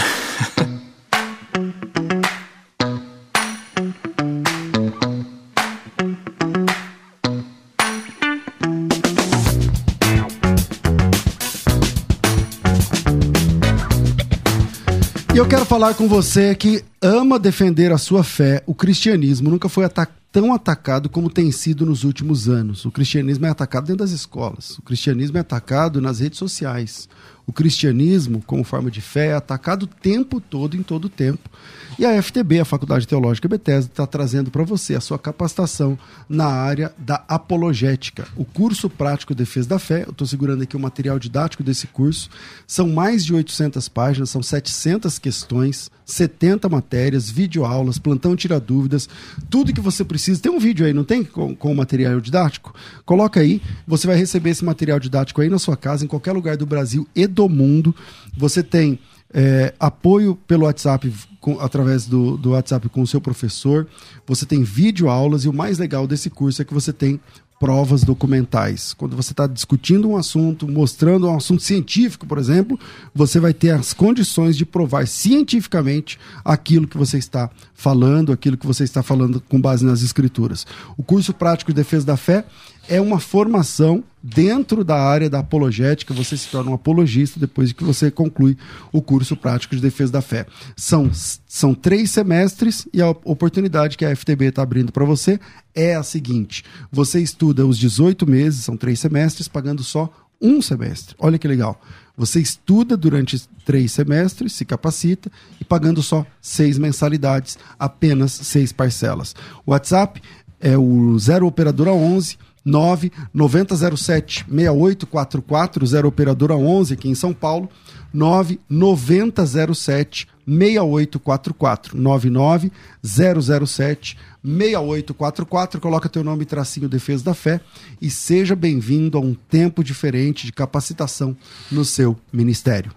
E 15.35 15.37
eu 15.37 15.47
quero 15.47 15.67
falar 15.67 15.93
com 15.93 16.09
você 16.09 16.55
que 16.55 16.83
ama 17.03 17.39
defender 17.39 17.93
a 17.93 17.99
sua 17.99 18.25
fé. 18.25 18.63
O 18.67 18.75
cristianismo 18.75 19.51
nunca 19.51 19.69
foi 19.69 19.85
atacado 19.85 20.22
tão 20.33 20.53
atacado 20.55 21.11
como 21.11 21.29
tem 21.29 21.53
sido 21.53 21.85
nos 21.85 22.03
últimos 22.03 22.49
anos. 22.49 22.87
O 22.87 22.91
cristianismo 22.91 23.45
é 23.45 23.51
atacado 23.51 23.87
dentro 23.87 23.99
das 23.99 24.13
escolas, 24.13 24.79
o 24.79 24.83
cristianismo 24.83 25.37
é 25.37 25.41
atacado 25.41 26.01
nas 26.01 26.21
redes 26.21 26.39
sociais. 26.39 27.09
O 27.47 27.53
cristianismo, 27.53 28.43
como 28.47 28.65
forma 28.65 28.91
de 28.91 29.01
fé, 29.01 29.29
é 29.29 29.35
atacado 29.35 29.83
o 29.83 29.87
tempo 29.87 30.41
todo, 30.41 30.77
em 30.77 30.83
todo 30.83 31.07
o 31.07 31.09
tempo. 31.09 31.51
E 31.99 32.07
a 32.07 32.23
FTB, 32.23 32.61
a 32.61 32.65
Faculdade 32.65 33.07
Teológica 33.07 33.47
Bethesda, 33.47 33.91
está 33.91 34.07
trazendo 34.07 34.51
para 34.51 34.65
você 34.65 34.95
a 34.95 35.01
sua 35.01 35.19
capacitação 35.19 35.99
na 36.27 36.47
área 36.47 36.93
da 36.97 37.23
apologética. 37.29 38.27
O 38.35 38.45
curso 38.45 38.89
prático 38.89 39.35
Defesa 39.35 39.69
da 39.69 39.79
Fé, 39.79 40.05
eu 40.07 40.11
estou 40.11 40.27
segurando 40.27 40.63
aqui 40.63 40.75
o 40.75 40.81
material 40.81 41.19
didático 41.19 41.63
desse 41.63 41.87
curso, 41.87 42.31
são 42.67 42.89
mais 42.89 43.25
de 43.25 43.35
800 43.35 43.89
páginas, 43.91 44.31
são 44.31 44.43
700 44.43 45.19
questões, 45.19 45.91
70 46.07 46.69
matérias, 46.69 47.31
videoaulas, 47.31 47.99
plantão 47.99 48.35
tira 48.35 48.59
dúvidas, 48.59 49.09
tudo 49.51 49.73
que 49.73 49.81
você 49.81 50.03
precisa. 50.03 50.41
Tem 50.41 50.51
um 50.51 50.59
vídeo 50.59 50.87
aí, 50.87 50.95
não 50.95 51.05
tem? 51.05 51.23
Com, 51.23 51.55
com 51.55 51.71
o 51.71 51.77
material 51.77 52.21
didático? 52.21 52.75
Coloca 53.05 53.41
aí, 53.41 53.61
você 53.87 54.07
vai 54.07 54.17
receber 54.17 54.51
esse 54.51 54.65
material 54.65 54.99
didático 54.99 55.43
aí 55.43 55.49
na 55.49 55.59
sua 55.59 55.77
casa, 55.77 56.05
em 56.05 56.09
qualquer 56.09 56.33
lugar 56.33 56.57
do 56.57 56.67
Brasil 56.67 57.07
e 57.15 57.27
do 57.27 57.49
mundo. 57.49 57.95
Você 58.37 58.63
tem 58.63 58.99
é, 59.33 59.75
apoio 59.79 60.37
pelo 60.47 60.65
WhatsApp, 60.65 61.13
com, 61.41 61.59
através 61.61 62.07
do, 62.07 62.37
do 62.37 62.51
WhatsApp 62.51 62.89
com 62.89 63.03
o 63.03 63.07
seu 63.07 63.21
professor. 63.21 63.87
Você 64.27 64.47
tem 64.47 64.63
vídeo 64.63 65.09
aulas 65.09 65.45
e 65.45 65.49
o 65.49 65.53
mais 65.53 65.79
legal 65.79 66.07
desse 66.07 66.31
curso 66.31 66.63
é 66.63 66.65
que 66.65 66.75
você 66.75 66.93
tem 66.93 67.21
provas 67.63 68.03
documentais. 68.03 68.93
Quando 68.93 69.15
você 69.15 69.33
está 69.33 69.47
discutindo 69.47 70.11
um 70.11 70.17
assunto, 70.17 70.67
mostrando 70.67 71.29
um 71.29 71.37
assunto 71.37 71.63
científico, 71.63 72.27
por 72.27 72.37
exemplo, 72.37 72.77
você 73.15 73.39
vai 73.39 73.55
ter 73.55 73.71
as 73.71 73.93
condições 73.93 74.57
de 74.57 74.67
provar 74.67 75.07
cientificamente 75.07 76.19
aquilo 76.45 76.89
que 76.89 76.99
você 76.99 77.19
está 77.19 77.49
falando, 77.73 78.33
aquilo 78.33 78.57
que 78.57 78.67
você 78.67 78.83
está 78.83 79.01
falando 79.01 79.41
com 79.49 79.61
base 79.61 79.85
nas 79.85 80.03
escrituras. 80.03 80.67
O 80.97 81.05
curso 81.05 81.33
prático 81.33 81.71
de 81.71 81.77
defesa 81.77 82.05
da 82.05 82.17
fé 82.17 82.45
é 82.89 83.01
uma 83.01 83.21
formação 83.21 84.03
dentro 84.23 84.85
da 84.85 85.01
área 85.01 85.29
da 85.29 85.41
apologética, 85.41 86.15
você 86.15 86.37
se 86.37 86.49
torna 86.49 86.71
um 86.71 86.75
apologista 86.75 87.41
depois 87.41 87.69
de 87.69 87.75
que 87.75 87.83
você 87.83 88.11
conclui 88.11 88.57
o 88.93 89.03
curso 89.03 89.37
prático 89.37 89.75
de 89.75 89.83
defesa 89.83 90.13
da 90.13 90.23
fé. 90.23 90.47
São, 90.77 91.11
são 91.47 91.75
três 91.75 92.11
semestres 92.11 92.87
e 92.93 93.03
a 93.03 93.09
oportunidade 93.09 93.97
que 93.97 94.05
a 94.05 94.15
FTB 94.15 94.47
está 94.47 94.63
abrindo 94.63 94.93
para 94.93 95.05
você 95.05 95.41
é 95.75 95.95
a 95.95 96.03
seguinte: 96.03 96.65
você 96.91 97.21
estuda 97.21 97.67
os 97.67 97.79
18 97.79 98.27
meses, 98.27 98.65
são 98.65 98.77
três 98.77 99.01
semestres, 99.01 99.49
pagando 99.49 99.83
só 99.83 100.11
um 100.41 100.61
semestre. 100.61 101.15
Olha 101.19 101.39
que 101.39 101.47
legal. 101.47 101.81
Você 102.17 102.41
estuda 102.41 102.97
durante 102.97 103.41
três 103.65 103.91
semestres, 103.93 104.53
se 104.53 104.65
capacita 104.65 105.31
e 105.61 105.65
pagando 105.65 106.03
só 106.03 106.27
seis 106.41 106.77
mensalidades, 106.79 107.59
apenas 107.79 108.33
seis 108.33 108.71
parcelas. 108.71 109.35
O 109.65 109.71
WhatsApp 109.71 110.21
é 110.61 110.77
o 110.77 111.19
0 111.19 111.47
Operadora 111.47 111.93
11 111.93 112.37
99007 112.65 114.47
6844, 114.49 115.87
0 115.87 116.09
Operadora 116.09 116.55
11 116.55 116.95
aqui 116.95 117.09
em 117.09 117.15
São 117.15 117.33
Paulo, 117.33 117.69
99007 118.13 120.27
6844, 120.47 121.97
99007 121.97 124.19
6844, 124.45 125.81
coloca 125.81 126.09
teu 126.09 126.25
nome 126.25 126.43
e 126.43 126.47
tracinho 126.47 126.89
Defesa 126.89 127.25
da 127.25 127.35
Fé 127.35 127.61
e 128.01 128.11
seja 128.11 128.57
bem-vindo 128.57 129.17
a 129.17 129.21
um 129.21 129.35
tempo 129.35 129.85
diferente 129.85 130.47
de 130.47 130.53
capacitação 130.53 131.37
no 131.71 131.85
seu 131.85 132.17
ministério. 132.33 132.91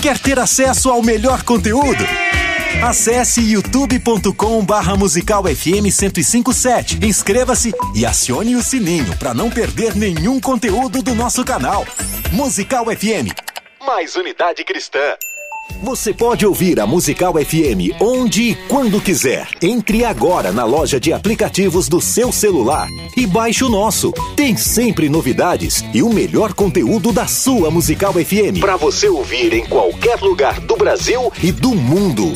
Quer 0.00 0.16
ter 0.18 0.38
acesso 0.38 0.90
ao 0.90 1.02
melhor 1.02 1.42
conteúdo? 1.42 2.04
Acesse 2.82 3.40
youtube.com 3.40 4.64
barra 4.64 4.96
musical 4.96 5.42
FM 5.42 5.90
1057. 6.00 7.04
Inscreva-se 7.04 7.74
e 7.92 8.06
acione 8.06 8.54
o 8.54 8.62
sininho 8.62 9.16
para 9.18 9.34
não 9.34 9.50
perder 9.50 9.96
nenhum 9.96 10.40
conteúdo 10.40 11.02
do 11.02 11.12
nosso 11.12 11.44
canal. 11.44 11.84
Musical 12.30 12.84
FM. 12.86 13.34
Mais 13.84 14.14
unidade 14.14 14.64
cristã. 14.64 15.00
Você 15.82 16.14
pode 16.14 16.46
ouvir 16.46 16.78
a 16.80 16.86
Musical 16.86 17.34
FM 17.34 18.00
onde 18.00 18.50
e 18.50 18.54
quando 18.68 19.00
quiser. 19.00 19.48
Entre 19.60 20.04
agora 20.04 20.52
na 20.52 20.64
loja 20.64 21.00
de 21.00 21.12
aplicativos 21.12 21.88
do 21.88 22.00
seu 22.00 22.30
celular 22.32 22.86
e 23.16 23.26
baixe 23.26 23.64
o 23.64 23.68
nosso. 23.68 24.12
Tem 24.36 24.56
sempre 24.56 25.08
novidades 25.08 25.84
e 25.92 26.00
o 26.00 26.10
melhor 26.12 26.54
conteúdo 26.54 27.12
da 27.12 27.26
sua 27.26 27.72
Musical 27.72 28.12
FM 28.12 28.60
para 28.60 28.76
você 28.76 29.08
ouvir 29.08 29.52
em 29.52 29.66
qualquer 29.66 30.20
lugar 30.20 30.60
do 30.60 30.76
Brasil 30.76 31.32
e 31.42 31.50
do 31.50 31.74
mundo. 31.74 32.34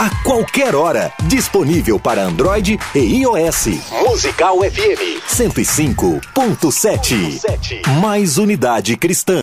A 0.00 0.08
qualquer 0.22 0.74
hora. 0.74 1.12
Disponível 1.24 2.00
para 2.00 2.22
Android 2.22 2.80
e 2.94 2.98
iOS. 3.20 3.66
Musical 4.08 4.60
FM 4.60 5.20
105.7. 5.28 7.90
Mais 8.00 8.38
unidade 8.38 8.96
cristã. 8.96 9.40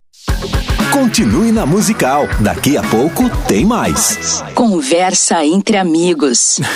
Continue 0.92 1.52
na 1.52 1.68
Musical. 1.68 2.28
Daqui 2.40 2.76
a 2.76 2.82
pouco 2.82 3.30
tem 3.48 3.64
mais. 3.64 4.44
Conversa 4.56 5.46
entre 5.46 5.78
amigos. 5.78 6.60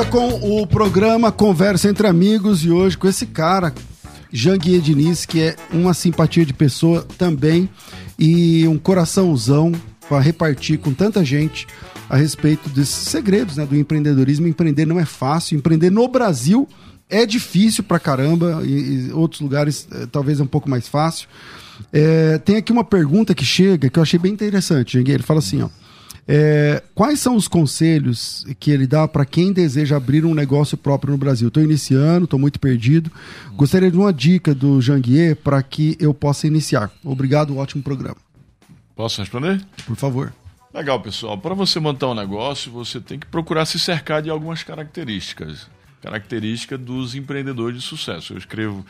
volta 0.00 0.04
com 0.10 0.60
o 0.60 0.66
programa 0.66 1.30
Conversa 1.30 1.88
entre 1.88 2.06
Amigos 2.06 2.64
e 2.64 2.70
hoje 2.70 2.96
com 2.96 3.06
esse 3.06 3.26
cara, 3.26 3.74
Janguier 4.32 4.80
Diniz, 4.80 5.26
que 5.26 5.42
é 5.42 5.56
uma 5.72 5.92
simpatia 5.92 6.46
de 6.46 6.54
pessoa 6.54 7.06
também 7.18 7.68
e 8.18 8.66
um 8.66 8.78
coraçãozão 8.78 9.72
para 10.08 10.20
repartir 10.20 10.78
com 10.78 10.92
tanta 10.94 11.24
gente 11.24 11.66
a 12.08 12.16
respeito 12.16 12.68
desses 12.70 13.08
segredos 13.08 13.56
né, 13.56 13.66
do 13.66 13.76
empreendedorismo. 13.76 14.46
Empreender 14.46 14.86
não 14.86 14.98
é 14.98 15.04
fácil, 15.04 15.58
empreender 15.58 15.90
no 15.90 16.06
Brasil 16.08 16.68
é 17.08 17.26
difícil 17.26 17.82
pra 17.84 17.98
caramba, 17.98 18.62
e, 18.64 19.08
e 19.08 19.12
outros 19.12 19.40
lugares 19.40 19.86
eh, 19.92 20.06
talvez 20.10 20.38
é 20.40 20.42
um 20.42 20.46
pouco 20.46 20.70
mais 20.70 20.86
fácil. 20.88 21.28
É, 21.92 22.38
tem 22.38 22.56
aqui 22.56 22.72
uma 22.72 22.84
pergunta 22.84 23.34
que 23.34 23.44
chega 23.44 23.90
que 23.90 23.98
eu 23.98 24.02
achei 24.02 24.18
bem 24.18 24.32
interessante. 24.32 24.96
Ele 24.96 25.22
fala 25.22 25.40
assim, 25.40 25.60
ó. 25.62 25.68
É, 26.26 26.82
quais 26.94 27.18
são 27.18 27.34
os 27.34 27.48
conselhos 27.48 28.46
que 28.58 28.70
ele 28.70 28.86
dá 28.86 29.08
para 29.08 29.24
quem 29.24 29.52
deseja 29.52 29.96
abrir 29.96 30.24
um 30.24 30.34
negócio 30.34 30.76
próprio 30.76 31.12
no 31.12 31.18
Brasil? 31.18 31.48
Estou 31.48 31.62
iniciando, 31.62 32.24
estou 32.24 32.38
muito 32.38 32.60
perdido. 32.60 33.10
Gostaria 33.54 33.90
de 33.90 33.96
uma 33.96 34.12
dica 34.12 34.54
do 34.54 34.80
Janguier 34.80 35.34
para 35.36 35.62
que 35.62 35.96
eu 35.98 36.14
possa 36.14 36.46
iniciar. 36.46 36.90
Obrigado, 37.04 37.56
ótimo 37.56 37.82
programa. 37.82 38.16
Posso 38.94 39.20
responder? 39.20 39.60
Por 39.86 39.96
favor. 39.96 40.32
Legal, 40.72 41.00
pessoal. 41.00 41.36
Para 41.36 41.54
você 41.54 41.80
montar 41.80 42.08
um 42.08 42.14
negócio, 42.14 42.70
você 42.70 43.00
tem 43.00 43.18
que 43.18 43.26
procurar 43.26 43.64
se 43.64 43.78
cercar 43.78 44.22
de 44.22 44.30
algumas 44.30 44.62
características. 44.62 45.68
Característica 46.00 46.78
dos 46.78 47.14
empreendedores 47.14 47.82
de 47.82 47.82
sucesso. 47.82 48.34
Eu 48.34 48.38
escrevo 48.38 48.84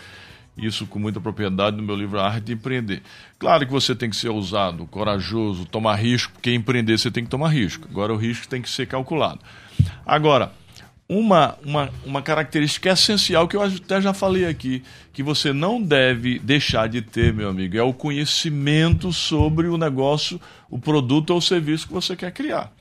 isso 0.56 0.86
com 0.86 0.98
muita 0.98 1.20
propriedade 1.20 1.76
no 1.76 1.82
meu 1.82 1.96
livro 1.96 2.20
Arte 2.20 2.46
de 2.46 2.52
Empreender. 2.52 3.02
Claro 3.38 3.66
que 3.66 3.72
você 3.72 3.94
tem 3.94 4.10
que 4.10 4.16
ser 4.16 4.28
ousado, 4.28 4.86
corajoso, 4.86 5.64
tomar 5.64 5.96
risco, 5.96 6.32
porque 6.32 6.52
empreender 6.52 6.98
você 6.98 7.10
tem 7.10 7.24
que 7.24 7.30
tomar 7.30 7.48
risco. 7.48 7.86
Agora 7.90 8.12
o 8.12 8.16
risco 8.16 8.46
tem 8.48 8.60
que 8.60 8.68
ser 8.68 8.86
calculado. 8.86 9.40
Agora, 10.04 10.52
uma, 11.08 11.58
uma, 11.64 11.90
uma 12.06 12.22
característica 12.22 12.88
essencial 12.90 13.48
que 13.48 13.56
eu 13.56 13.62
até 13.62 14.00
já 14.00 14.14
falei 14.14 14.46
aqui, 14.46 14.82
que 15.12 15.24
você 15.24 15.52
não 15.52 15.82
deve 15.82 16.38
deixar 16.38 16.88
de 16.88 17.02
ter, 17.02 17.32
meu 17.32 17.48
amigo, 17.48 17.76
é 17.76 17.82
o 17.82 17.92
conhecimento 17.92 19.12
sobre 19.12 19.66
o 19.66 19.76
negócio, 19.76 20.40
o 20.70 20.78
produto 20.78 21.30
ou 21.30 21.38
o 21.38 21.42
serviço 21.42 21.88
que 21.88 21.92
você 21.92 22.14
quer 22.14 22.30
criar. 22.30 22.72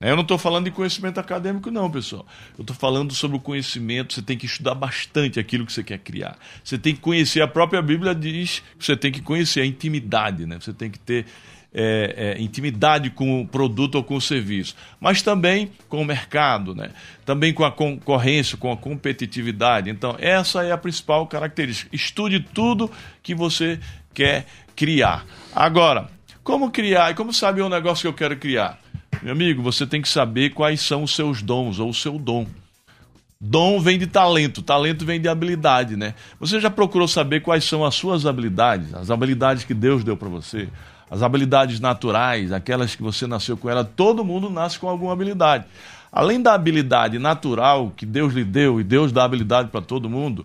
Eu 0.00 0.14
não 0.14 0.22
estou 0.22 0.38
falando 0.38 0.66
de 0.66 0.70
conhecimento 0.70 1.18
acadêmico, 1.18 1.72
não, 1.72 1.90
pessoal. 1.90 2.24
Eu 2.56 2.62
estou 2.62 2.76
falando 2.76 3.12
sobre 3.12 3.36
o 3.36 3.40
conhecimento. 3.40 4.14
Você 4.14 4.22
tem 4.22 4.38
que 4.38 4.46
estudar 4.46 4.76
bastante 4.76 5.40
aquilo 5.40 5.66
que 5.66 5.72
você 5.72 5.82
quer 5.82 5.98
criar. 5.98 6.38
Você 6.62 6.78
tem 6.78 6.94
que 6.94 7.00
conhecer. 7.00 7.40
A 7.40 7.48
própria 7.48 7.82
Bíblia 7.82 8.14
diz 8.14 8.62
que 8.78 8.84
você 8.84 8.96
tem 8.96 9.10
que 9.10 9.20
conhecer 9.20 9.60
a 9.60 9.66
intimidade, 9.66 10.46
né? 10.46 10.56
Você 10.60 10.72
tem 10.72 10.88
que 10.88 11.00
ter 11.00 11.26
é, 11.74 12.36
é, 12.38 12.40
intimidade 12.40 13.10
com 13.10 13.40
o 13.40 13.48
produto 13.48 13.96
ou 13.96 14.04
com 14.04 14.14
o 14.14 14.20
serviço, 14.20 14.76
mas 15.00 15.20
também 15.20 15.72
com 15.88 16.00
o 16.00 16.04
mercado, 16.04 16.76
né? 16.76 16.92
também 17.26 17.52
com 17.52 17.64
a 17.64 17.72
concorrência, 17.72 18.56
com 18.56 18.70
a 18.70 18.76
competitividade. 18.76 19.90
Então, 19.90 20.14
essa 20.20 20.62
é 20.62 20.70
a 20.70 20.78
principal 20.78 21.26
característica. 21.26 21.90
Estude 21.92 22.38
tudo 22.38 22.88
que 23.20 23.34
você 23.34 23.80
quer 24.14 24.46
criar. 24.76 25.26
Agora, 25.52 26.08
como 26.44 26.70
criar 26.70 27.10
e 27.10 27.14
como 27.14 27.32
saber 27.32 27.62
o 27.62 27.68
negócio 27.68 28.02
que 28.02 28.08
eu 28.08 28.14
quero 28.14 28.36
criar? 28.38 28.78
Meu 29.22 29.32
amigo, 29.32 29.62
você 29.62 29.86
tem 29.86 30.00
que 30.00 30.08
saber 30.08 30.50
quais 30.50 30.80
são 30.80 31.02
os 31.02 31.14
seus 31.14 31.42
dons 31.42 31.78
ou 31.78 31.90
o 31.90 31.94
seu 31.94 32.18
dom. 32.18 32.46
Dom 33.40 33.80
vem 33.80 33.98
de 33.98 34.06
talento, 34.06 34.62
talento 34.62 35.04
vem 35.04 35.20
de 35.20 35.28
habilidade, 35.28 35.96
né? 35.96 36.14
Você 36.40 36.60
já 36.60 36.68
procurou 36.70 37.06
saber 37.06 37.40
quais 37.40 37.62
são 37.64 37.84
as 37.84 37.94
suas 37.94 38.26
habilidades, 38.26 38.92
as 38.94 39.10
habilidades 39.10 39.64
que 39.64 39.74
Deus 39.74 40.02
deu 40.02 40.16
para 40.16 40.28
você, 40.28 40.68
as 41.08 41.22
habilidades 41.22 41.78
naturais, 41.78 42.52
aquelas 42.52 42.96
que 42.96 43.02
você 43.02 43.26
nasceu 43.26 43.56
com 43.56 43.70
ela. 43.70 43.84
Todo 43.84 44.24
mundo 44.24 44.50
nasce 44.50 44.78
com 44.78 44.88
alguma 44.88 45.12
habilidade. 45.12 45.66
Além 46.10 46.40
da 46.40 46.54
habilidade 46.54 47.18
natural 47.18 47.92
que 47.96 48.04
Deus 48.04 48.34
lhe 48.34 48.44
deu 48.44 48.80
e 48.80 48.84
Deus 48.84 49.12
dá 49.12 49.24
habilidade 49.24 49.68
para 49.68 49.82
todo 49.82 50.10
mundo, 50.10 50.44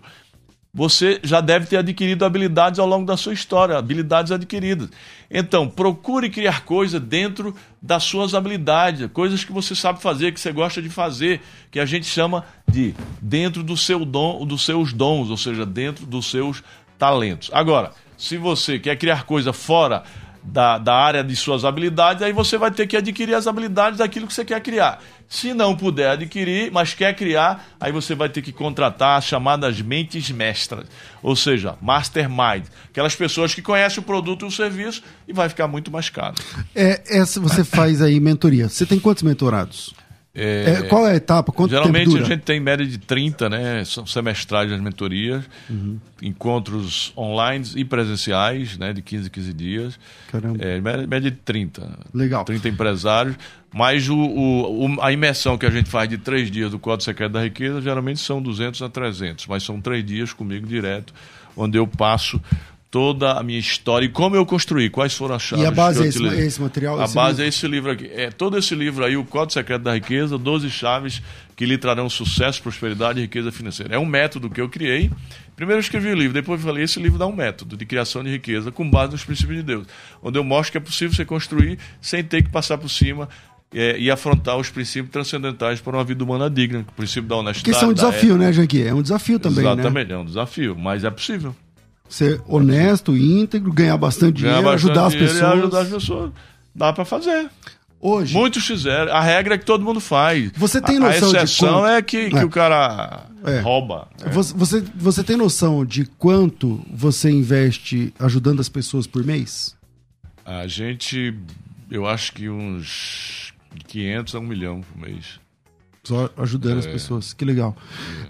você 0.74 1.20
já 1.22 1.40
deve 1.40 1.66
ter 1.66 1.76
adquirido 1.76 2.24
habilidades 2.24 2.80
ao 2.80 2.86
longo 2.86 3.06
da 3.06 3.16
sua 3.16 3.32
história, 3.32 3.78
habilidades 3.78 4.32
adquiridas. 4.32 4.90
Então, 5.30 5.68
procure 5.68 6.28
criar 6.28 6.64
coisas 6.64 7.00
dentro 7.00 7.54
das 7.80 8.02
suas 8.02 8.34
habilidades, 8.34 9.08
coisas 9.12 9.44
que 9.44 9.52
você 9.52 9.74
sabe 9.76 10.02
fazer, 10.02 10.32
que 10.32 10.40
você 10.40 10.50
gosta 10.50 10.82
de 10.82 10.88
fazer, 10.88 11.40
que 11.70 11.78
a 11.78 11.86
gente 11.86 12.06
chama 12.06 12.44
de 12.68 12.92
dentro 13.22 13.62
do 13.62 13.76
seu 13.76 14.04
dom, 14.04 14.44
dos 14.44 14.64
seus 14.64 14.92
dons, 14.92 15.30
ou 15.30 15.36
seja, 15.36 15.64
dentro 15.64 16.04
dos 16.04 16.28
seus 16.28 16.60
talentos. 16.98 17.50
Agora, 17.52 17.92
se 18.16 18.36
você 18.36 18.78
quer 18.78 18.96
criar 18.96 19.24
coisa 19.24 19.52
fora 19.52 20.02
da, 20.44 20.76
da 20.76 20.94
área 20.94 21.24
de 21.24 21.34
suas 21.34 21.64
habilidades, 21.64 22.22
aí 22.22 22.32
você 22.32 22.58
vai 22.58 22.70
ter 22.70 22.86
que 22.86 22.96
adquirir 22.96 23.34
as 23.34 23.46
habilidades 23.46 23.98
daquilo 23.98 24.26
que 24.26 24.34
você 24.34 24.44
quer 24.44 24.60
criar. 24.60 25.02
Se 25.26 25.54
não 25.54 25.74
puder 25.74 26.10
adquirir, 26.10 26.70
mas 26.70 26.92
quer 26.92 27.16
criar, 27.16 27.64
aí 27.80 27.90
você 27.90 28.14
vai 28.14 28.28
ter 28.28 28.42
que 28.42 28.52
contratar 28.52 29.18
as 29.18 29.24
chamadas 29.24 29.80
mentes 29.80 30.30
mestras, 30.30 30.86
ou 31.22 31.34
seja, 31.34 31.76
mastermind, 31.80 32.66
aquelas 32.90 33.16
pessoas 33.16 33.54
que 33.54 33.62
conhecem 33.62 34.00
o 34.00 34.02
produto 34.02 34.44
e 34.44 34.48
o 34.48 34.50
serviço 34.50 35.02
e 35.26 35.32
vai 35.32 35.48
ficar 35.48 35.66
muito 35.66 35.90
mais 35.90 36.10
caro. 36.10 36.34
É, 36.74 37.02
essa 37.08 37.40
você 37.40 37.64
faz 37.64 38.02
aí 38.02 38.20
mentoria. 38.20 38.68
Você 38.68 38.84
tem 38.84 39.00
quantos 39.00 39.22
mentorados? 39.22 39.94
É, 40.36 40.78
É, 40.78 40.82
qual 40.88 41.06
é 41.06 41.12
a 41.12 41.14
etapa? 41.14 41.52
Quanto 41.52 41.70
Geralmente 41.70 42.16
a 42.18 42.24
gente 42.24 42.40
tem 42.42 42.58
média 42.58 42.84
de 42.84 42.98
30, 42.98 43.48
né? 43.48 43.84
São 43.84 44.04
semestrais 44.04 44.72
as 44.72 44.80
mentorias, 44.80 45.44
Uhum. 45.70 45.96
encontros 46.20 47.12
online 47.16 47.64
e 47.76 47.84
presenciais, 47.84 48.76
né? 48.76 48.92
De 48.92 49.00
15 49.00 49.28
em 49.28 49.30
15 49.30 49.52
dias. 49.52 49.98
Caramba. 50.32 50.58
É, 50.62 50.80
média, 50.80 51.06
média 51.06 51.30
de 51.30 51.36
30. 51.36 51.88
Legal. 52.12 52.44
30 52.44 52.68
empresários. 52.68 53.36
Mas 53.72 54.08
o, 54.08 54.16
o- 54.16 54.86
o- 54.96 55.02
a 55.02 55.12
imersão 55.12 55.56
que 55.58 55.66
a 55.66 55.70
gente 55.70 55.88
faz 55.90 56.08
de 56.08 56.18
três 56.18 56.50
dias 56.50 56.70
do 56.70 56.78
Código 56.78 57.02
Secreto 57.04 57.32
da 57.32 57.42
Riqueza, 57.42 57.80
geralmente 57.80 58.20
são 58.20 58.40
200 58.42 58.82
a 58.82 58.88
300. 58.88 59.46
Mas 59.46 59.62
são 59.62 59.80
três 59.80 60.04
dias 60.04 60.32
comigo 60.32 60.66
direto, 60.66 61.12
onde 61.56 61.78
eu 61.78 61.86
passo 61.86 62.40
toda 62.94 63.32
a 63.32 63.42
minha 63.42 63.58
história 63.58 64.06
e 64.06 64.08
como 64.08 64.36
eu 64.36 64.46
construí, 64.46 64.88
quais 64.88 65.12
foram 65.14 65.34
as 65.34 65.42
chaves 65.42 65.64
E 65.64 65.66
a 65.66 65.70
base 65.72 65.98
que 65.98 66.04
é 66.04 66.08
esse, 66.10 66.24
esse 66.46 66.62
material? 66.62 67.00
A 67.00 67.06
esse 67.06 67.14
base 67.16 67.30
livro? 67.30 67.44
é 67.44 67.48
esse 67.48 67.66
livro 67.66 67.90
aqui. 67.90 68.08
É 68.14 68.30
todo 68.30 68.56
esse 68.56 68.72
livro 68.72 69.04
aí, 69.04 69.16
o 69.16 69.24
Código 69.24 69.52
Secreto 69.52 69.82
da 69.82 69.94
Riqueza, 69.94 70.38
12 70.38 70.70
chaves 70.70 71.20
que 71.56 71.66
lhe 71.66 71.76
trarão 71.76 72.08
sucesso, 72.08 72.62
prosperidade 72.62 73.18
e 73.18 73.22
riqueza 73.22 73.50
financeira. 73.50 73.96
É 73.96 73.98
um 73.98 74.06
método 74.06 74.48
que 74.48 74.60
eu 74.60 74.68
criei. 74.68 75.10
Primeiro 75.56 75.78
eu 75.78 75.80
escrevi 75.80 76.12
o 76.12 76.14
livro, 76.14 76.32
depois 76.32 76.60
eu 76.60 76.68
falei, 76.68 76.84
esse 76.84 77.00
livro 77.00 77.18
dá 77.18 77.26
um 77.26 77.34
método 77.34 77.76
de 77.76 77.84
criação 77.84 78.22
de 78.22 78.30
riqueza 78.30 78.70
com 78.70 78.88
base 78.88 79.10
nos 79.10 79.24
princípios 79.24 79.56
de 79.56 79.64
Deus, 79.64 79.88
onde 80.22 80.38
eu 80.38 80.44
mostro 80.44 80.70
que 80.70 80.78
é 80.78 80.80
possível 80.80 81.12
você 81.12 81.24
construir 81.24 81.80
sem 82.00 82.22
ter 82.22 82.44
que 82.44 82.50
passar 82.50 82.78
por 82.78 82.88
cima 82.88 83.28
é, 83.74 83.98
e 83.98 84.08
afrontar 84.08 84.56
os 84.56 84.70
princípios 84.70 85.10
transcendentais 85.10 85.80
para 85.80 85.96
uma 85.96 86.04
vida 86.04 86.22
humana 86.22 86.48
digna, 86.48 86.86
o 86.88 86.92
princípio 86.92 87.28
da 87.28 87.34
honestidade. 87.34 87.64
Porque 87.64 87.76
isso 87.76 87.84
é 87.84 87.88
um 87.88 87.92
desafio, 87.92 88.38
né, 88.38 88.52
Janqui? 88.52 88.86
É 88.86 88.94
um 88.94 89.02
desafio 89.02 89.34
ética. 89.34 89.48
também, 89.48 89.64
né? 89.64 89.72
Exatamente, 89.72 90.12
é 90.12 90.16
um 90.16 90.24
desafio, 90.24 90.76
mas 90.78 91.02
é 91.02 91.10
possível. 91.10 91.56
Ser 92.08 92.40
honesto, 92.46 93.16
íntegro, 93.16 93.72
ganhar 93.72 93.96
bastante 93.96 94.42
Ganhar 94.42 94.56
dinheiro, 94.58 94.70
bastante 94.72 94.90
ajudar 94.90 95.06
as 95.06 95.12
dinheiro 95.12 95.32
e 95.32 95.34
pessoas. 95.40 95.58
ajudar 95.58 95.80
as 95.80 95.88
pessoas. 95.88 96.32
Dá 96.74 96.92
para 96.92 97.04
fazer. 97.04 97.50
Hoje, 98.00 98.34
Muitos 98.34 98.66
fizeram. 98.66 99.10
A 99.12 99.20
regra 99.22 99.54
é 99.54 99.58
que 99.58 99.64
todo 99.64 99.82
mundo 99.82 99.98
faz. 99.98 100.52
Você 100.56 100.78
tem 100.80 100.96
A- 100.98 101.00
noção 101.00 101.30
de 101.30 101.38
A 101.38 101.42
exceção 101.44 101.80
quanto- 101.80 101.86
é 101.86 102.02
que, 102.02 102.28
que 102.30 102.36
É. 102.36 102.44
o 102.44 102.50
cara 102.50 103.24
É. 103.46 103.60
rouba. 103.60 104.08
né? 104.22 104.30
você, 104.30 104.84
você, 104.94 105.24
tem 105.24 105.36
noção 105.36 105.84
de 105.86 106.04
quanto 106.04 106.84
você 106.92 107.30
investe 107.30 108.12
ajudando 108.18 108.60
as 108.60 108.68
pessoas 108.68 109.06
por 109.06 109.24
mês? 109.24 109.74
A 110.44 110.66
gente, 110.66 111.34
eu 111.90 112.06
acho 112.06 112.34
que 112.34 112.50
uns 112.50 113.54
500 113.88 114.34
a 114.34 114.38
1 114.38 114.42
milhão 114.42 114.82
por 114.82 115.00
mês. 115.08 115.40
Só 116.02 116.28
ajudando 116.36 116.80
as 116.80 116.86
pessoas. 116.86 117.32
Que 117.32 117.46
legal. 117.46 117.74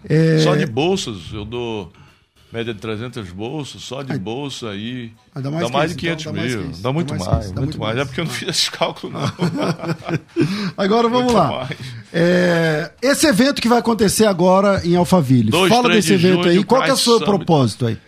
É, 0.09 0.39
Só 0.39 0.55
de 0.55 0.65
bolsas, 0.67 1.33
eu 1.33 1.45
dou 1.45 1.93
média 2.55 2.73
de 2.73 2.79
300 2.81 3.31
bolsas, 3.33 3.83
só 3.83 4.01
de 4.03 4.17
bolsa 4.17 4.71
aí. 4.71 5.11
Dá 5.35 5.51
mais 5.51 5.67
dá 5.67 5.73
mais 5.73 5.91
de 5.91 5.97
500 5.97 6.23
então, 6.23 6.33
dá 6.33 6.41
mais 6.41 6.55
mil. 6.55 6.71
isso, 6.71 6.83
Dá 6.83 6.93
muito 6.93 7.09
dá 7.09 7.19
mais 7.19 7.33
mais, 7.33 7.51
dá 7.51 7.61
muito 7.61 7.79
mais. 7.81 7.97
mais. 7.97 8.07
É 8.07 8.09
porque 8.09 8.21
eu 8.21 8.25
não 8.25 8.33
fiz 8.33 8.49
esse 8.49 8.71
cálculo, 8.71 9.13
não. 9.13 9.21
Agora 10.79 11.09
vamos 11.09 11.33
Muito 11.33 11.37
lá. 11.37 11.51
mais. 11.51 11.77
É, 12.13 12.93
esse 13.03 13.27
evento 13.27 13.61
que 13.61 13.69
vai 13.69 13.79
acontecer 13.81 14.27
agora 14.27 14.81
em 14.85 14.95
Alphaville. 14.95 15.51
Dois, 15.51 15.69
Fala 15.69 15.89
desse 15.89 16.09
de 16.09 16.15
evento 16.15 16.45
junho, 16.45 16.59
aí. 16.59 16.65
Qual 16.65 16.81
que 16.81 16.91
é 16.91 16.93
o 16.93 16.97
seu 16.97 17.19
propósito 17.21 17.87
aí? 17.87 17.99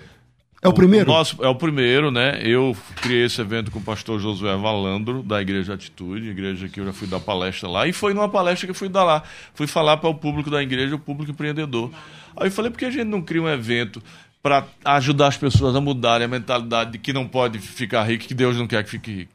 É 0.63 0.69
o 0.69 0.73
primeiro? 0.73 1.07
nosso, 1.07 1.37
é 1.45 1.49
o 1.49 1.55
primeiro, 1.55 2.11
né? 2.11 2.41
Eu 2.43 2.77
criei 2.97 3.27
esse 3.27 3.41
evento 3.41 3.71
com 3.71 3.79
o 3.79 3.83
pastor 3.83 4.19
Josué 4.19 4.57
Valandro, 4.57 5.23
da 5.23 5.41
Igreja 5.41 5.75
Atitude, 5.75 6.29
igreja 6.29 6.69
que 6.69 6.81
eu 6.81 6.87
já 6.87 6.93
fui 6.93 7.07
dar 7.07 7.21
palestra 7.21 7.69
lá. 7.69 7.87
E 7.87 7.93
foi 7.93 8.15
numa 8.15 8.29
palestra 8.29 8.67
que 8.67 8.71
eu 8.71 8.75
fui 8.75 8.89
dar 8.89 9.05
lá. 9.05 9.23
Fui 9.55 9.67
falar 9.67 9.99
para 9.99 10.09
o 10.09 10.15
público 10.15 10.51
da 10.51 10.61
igreja, 10.63 10.97
o 10.97 10.99
público 10.99 11.31
empreendedor. 11.31 11.91
Aí 12.37 12.49
eu 12.49 12.51
falei, 12.51 12.71
por 12.71 12.79
que 12.79 12.85
a 12.85 12.91
gente 12.91 13.05
não 13.05 13.23
cria 13.23 13.41
um 13.41 13.49
evento 13.49 14.03
para 14.47 14.65
ajudar 14.85 15.27
as 15.27 15.37
pessoas 15.37 15.75
a 15.75 15.81
mudarem 15.81 16.25
a 16.25 16.29
mentalidade 16.29 16.93
de 16.93 16.99
que 16.99 17.13
não 17.13 17.27
pode 17.27 17.59
ficar 17.59 18.05
rico, 18.05 18.29
que 18.29 18.33
Deus 18.33 18.57
não 18.57 18.69
quer 18.69 18.85
que 18.85 18.91
fique 18.91 19.11
rico? 19.13 19.33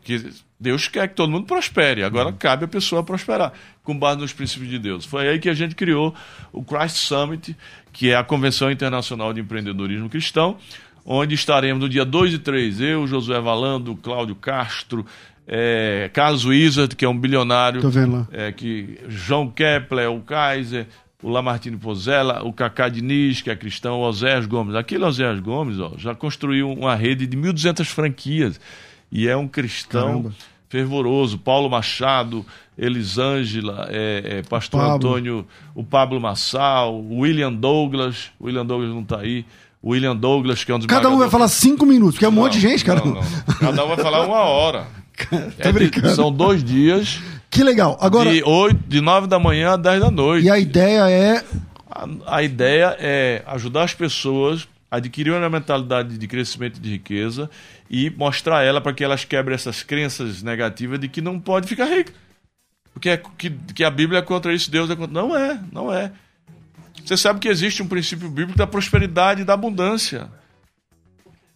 Que 0.00 0.30
Deus 0.60 0.86
quer 0.86 1.08
que 1.08 1.16
todo 1.16 1.28
mundo 1.28 1.44
prospere. 1.44 2.04
Agora 2.04 2.32
cabe 2.32 2.64
a 2.64 2.68
pessoa 2.68 3.02
prosperar, 3.02 3.52
com 3.82 3.98
base 3.98 4.20
nos 4.20 4.32
princípios 4.32 4.70
de 4.70 4.78
Deus. 4.78 5.04
Foi 5.04 5.28
aí 5.28 5.40
que 5.40 5.48
a 5.48 5.54
gente 5.54 5.74
criou 5.74 6.14
o 6.52 6.62
Christ 6.62 6.98
Summit, 6.98 7.56
que 7.92 8.10
é 8.10 8.14
a 8.14 8.22
Convenção 8.22 8.70
Internacional 8.70 9.32
de 9.32 9.40
Empreendedorismo 9.40 10.08
Cristão, 10.08 10.56
onde 11.04 11.34
estaremos 11.34 11.82
no 11.82 11.88
dia 11.88 12.04
2 12.04 12.34
e 12.34 12.38
3, 12.38 12.80
eu, 12.80 13.08
Josué 13.08 13.40
Valando, 13.40 13.96
Cláudio 13.96 14.36
Castro, 14.36 15.04
é, 15.48 16.10
Carlos 16.12 16.44
Wizard, 16.44 16.94
que 16.94 17.04
é 17.04 17.08
um 17.08 17.18
bilionário, 17.18 17.80
Tô 17.80 17.90
vendo 17.90 18.12
lá. 18.12 18.28
é, 18.30 18.52
que 18.52 19.00
João 19.08 19.50
Kepler, 19.50 20.12
o 20.12 20.20
Kaiser, 20.20 20.86
o 21.22 21.30
Lamartine 21.30 21.76
Pozella, 21.76 22.44
o 22.44 22.52
Cacá 22.52 22.88
Diniz, 22.88 23.42
que 23.42 23.50
é 23.50 23.56
cristão, 23.56 24.00
o 24.00 24.02
Oséias 24.02 24.46
Gomes. 24.46 24.74
Aquele 24.74 25.04
Oséias 25.04 25.40
Gomes 25.40 25.78
ó, 25.80 25.92
já 25.96 26.14
construiu 26.14 26.70
uma 26.70 26.94
rede 26.94 27.26
de 27.26 27.36
1.200 27.36 27.84
franquias 27.86 28.60
e 29.10 29.26
é 29.26 29.36
um 29.36 29.48
cristão 29.48 30.22
Caramba. 30.22 30.34
fervoroso. 30.68 31.38
Paulo 31.38 31.68
Machado, 31.68 32.46
Elisângela, 32.76 33.88
é, 33.90 34.38
é, 34.38 34.42
Pastor 34.42 34.80
Pablo. 34.80 34.94
Antônio, 34.94 35.46
o 35.74 35.82
Pablo 35.82 36.20
Massal, 36.20 36.94
o 36.94 37.20
William 37.20 37.52
Douglas. 37.52 38.30
O 38.38 38.46
William 38.46 38.64
Douglas 38.64 38.90
não 38.90 39.02
está 39.02 39.18
aí. 39.18 39.44
O 39.82 39.90
William 39.90 40.16
Douglas, 40.16 40.62
que 40.62 40.70
é 40.70 40.74
um 40.74 40.78
dos 40.78 40.86
Cada 40.86 41.08
um 41.08 41.18
vai 41.18 41.30
falar 41.30 41.48
cinco 41.48 41.84
minutos, 41.84 42.14
porque 42.14 42.24
é 42.24 42.28
um 42.28 42.32
monte 42.32 42.54
de 42.54 42.60
gente, 42.60 42.84
cara. 42.84 43.00
Não, 43.00 43.14
não, 43.14 43.22
não. 43.22 43.54
Cada 43.58 43.84
um 43.84 43.88
vai 43.88 43.96
falar 43.96 44.24
uma 44.24 44.40
hora. 44.40 44.86
É 45.58 45.72
brincando. 45.72 46.14
são 46.14 46.30
dois 46.30 46.62
dias, 46.62 47.20
Que 47.58 47.64
legal. 47.64 47.98
Agora, 48.00 48.30
de, 48.30 48.40
8, 48.44 48.84
de 48.86 49.00
9 49.00 49.26
da 49.26 49.36
manhã 49.36 49.72
a 49.72 49.76
10 49.76 50.00
da 50.00 50.10
noite. 50.12 50.46
e 50.46 50.50
a 50.50 50.60
ideia 50.60 51.10
é. 51.10 51.44
A, 51.90 52.36
a 52.36 52.42
ideia 52.44 52.96
é 53.00 53.42
ajudar 53.48 53.82
as 53.82 53.92
pessoas 53.92 54.68
a 54.88 54.98
adquirirem 54.98 55.40
uma 55.40 55.50
mentalidade 55.50 56.16
de 56.16 56.28
crescimento 56.28 56.76
e 56.76 56.80
de 56.80 56.88
riqueza 56.88 57.50
e 57.90 58.10
mostrar 58.10 58.62
ela 58.62 58.80
para 58.80 58.92
que 58.92 59.02
elas 59.02 59.24
quebrem 59.24 59.56
essas 59.56 59.82
crenças 59.82 60.40
negativas 60.40 61.00
de 61.00 61.08
que 61.08 61.20
não 61.20 61.40
pode 61.40 61.66
ficar 61.66 61.86
rico. 61.86 62.12
Porque 62.94 63.08
é, 63.08 63.16
que, 63.16 63.50
que 63.50 63.82
a 63.82 63.90
Bíblia 63.90 64.20
é 64.20 64.22
contra 64.22 64.54
isso, 64.54 64.70
Deus 64.70 64.88
é 64.88 64.94
contra. 64.94 65.12
Não 65.12 65.36
é, 65.36 65.60
não 65.72 65.92
é. 65.92 66.12
Você 67.04 67.16
sabe 67.16 67.40
que 67.40 67.48
existe 67.48 67.82
um 67.82 67.88
princípio 67.88 68.28
bíblico 68.28 68.56
da 68.56 68.68
prosperidade 68.68 69.42
e 69.42 69.44
da 69.44 69.54
abundância. 69.54 70.30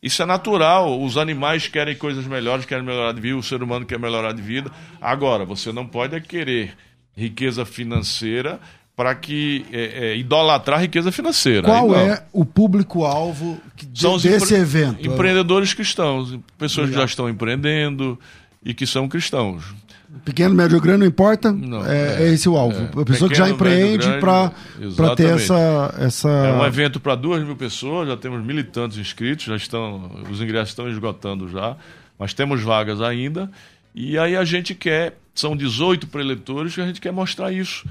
Isso 0.03 0.23
é 0.23 0.27
natural. 0.27 1.01
Os 1.01 1.17
animais 1.17 1.69
querem 1.69 1.95
coisas 1.95 2.27
melhores, 2.27 2.65
querem 2.65 2.85
melhorar 2.85 3.13
de 3.13 3.21
vida, 3.21 3.37
o 3.37 3.43
ser 3.43 3.63
humano 3.63 3.87
quer 3.87 3.99
melhorar 3.99 4.33
de 4.33 4.43
vida. 4.43 4.71
Agora, 5.01 5.45
você 5.45 5.71
não 5.73 5.87
pode 5.87 6.17
é 6.17 6.21
querer 6.21 6.75
riqueza 7.17 7.65
financeira 7.65 8.59
para 8.97 9.15
que 9.15 9.65
é, 9.73 10.09
é, 10.11 10.17
idolatrar 10.17 10.79
a 10.79 10.83
riqueza 10.83 11.11
financeira. 11.13 11.63
Qual 11.63 11.95
é 11.95 12.25
o 12.33 12.45
público-alvo 12.45 13.61
que- 13.77 13.87
de- 13.87 14.29
desse 14.29 14.55
evento? 14.55 15.07
Empreendedores 15.07 15.73
cristãos, 15.73 16.37
pessoas 16.59 16.87
que 16.87 16.93
Legal. 16.93 17.07
já 17.07 17.11
estão 17.11 17.29
empreendendo 17.29 18.19
e 18.65 18.75
que 18.75 18.87
são 18.87 19.09
cristãos. 19.09 19.65
Pequeno, 20.25 20.55
médio 20.55 20.77
ou 20.77 20.83
grande, 20.83 21.01
não 21.01 21.07
importa. 21.07 21.51
Não, 21.51 21.85
é, 21.87 22.23
é, 22.23 22.23
é 22.25 22.33
esse 22.33 22.49
o 22.49 22.57
alvo. 22.57 22.77
é. 22.79 23.01
a 23.01 23.05
pessoa 23.05 23.31
que 23.31 23.37
já 23.37 23.45
Pequeno, 23.45 23.57
empreende 23.57 24.07
para 24.21 25.15
ter 25.17 25.31
essa. 25.31 25.95
essa... 25.99 26.29
É 26.29 26.53
um 26.53 26.65
evento 26.65 27.01
para 27.01 27.15
duas 27.15 27.43
mil 27.43 27.57
pessoas, 27.57 28.09
já 28.09 28.17
temos 28.17 28.45
mil 28.45 28.59
e 28.59 28.65
tantos 28.65 28.99
inscritos, 28.99 29.47
já 29.47 29.57
estão, 29.57 30.11
os 30.31 30.41
ingressos 30.41 30.71
estão 30.71 30.89
esgotando 30.89 31.49
já, 31.49 31.77
mas 32.19 32.35
temos 32.35 32.63
vagas 32.63 33.01
ainda. 33.01 33.51
E 33.95 34.19
aí 34.19 34.37
a 34.37 34.45
gente 34.45 34.75
quer, 34.75 35.19
são 35.35 35.57
18 35.57 36.07
preletores 36.07 36.75
que 36.75 36.81
a 36.81 36.87
gente 36.87 37.01
quer 37.01 37.13
mostrar 37.13 37.51
isso. 37.53 37.87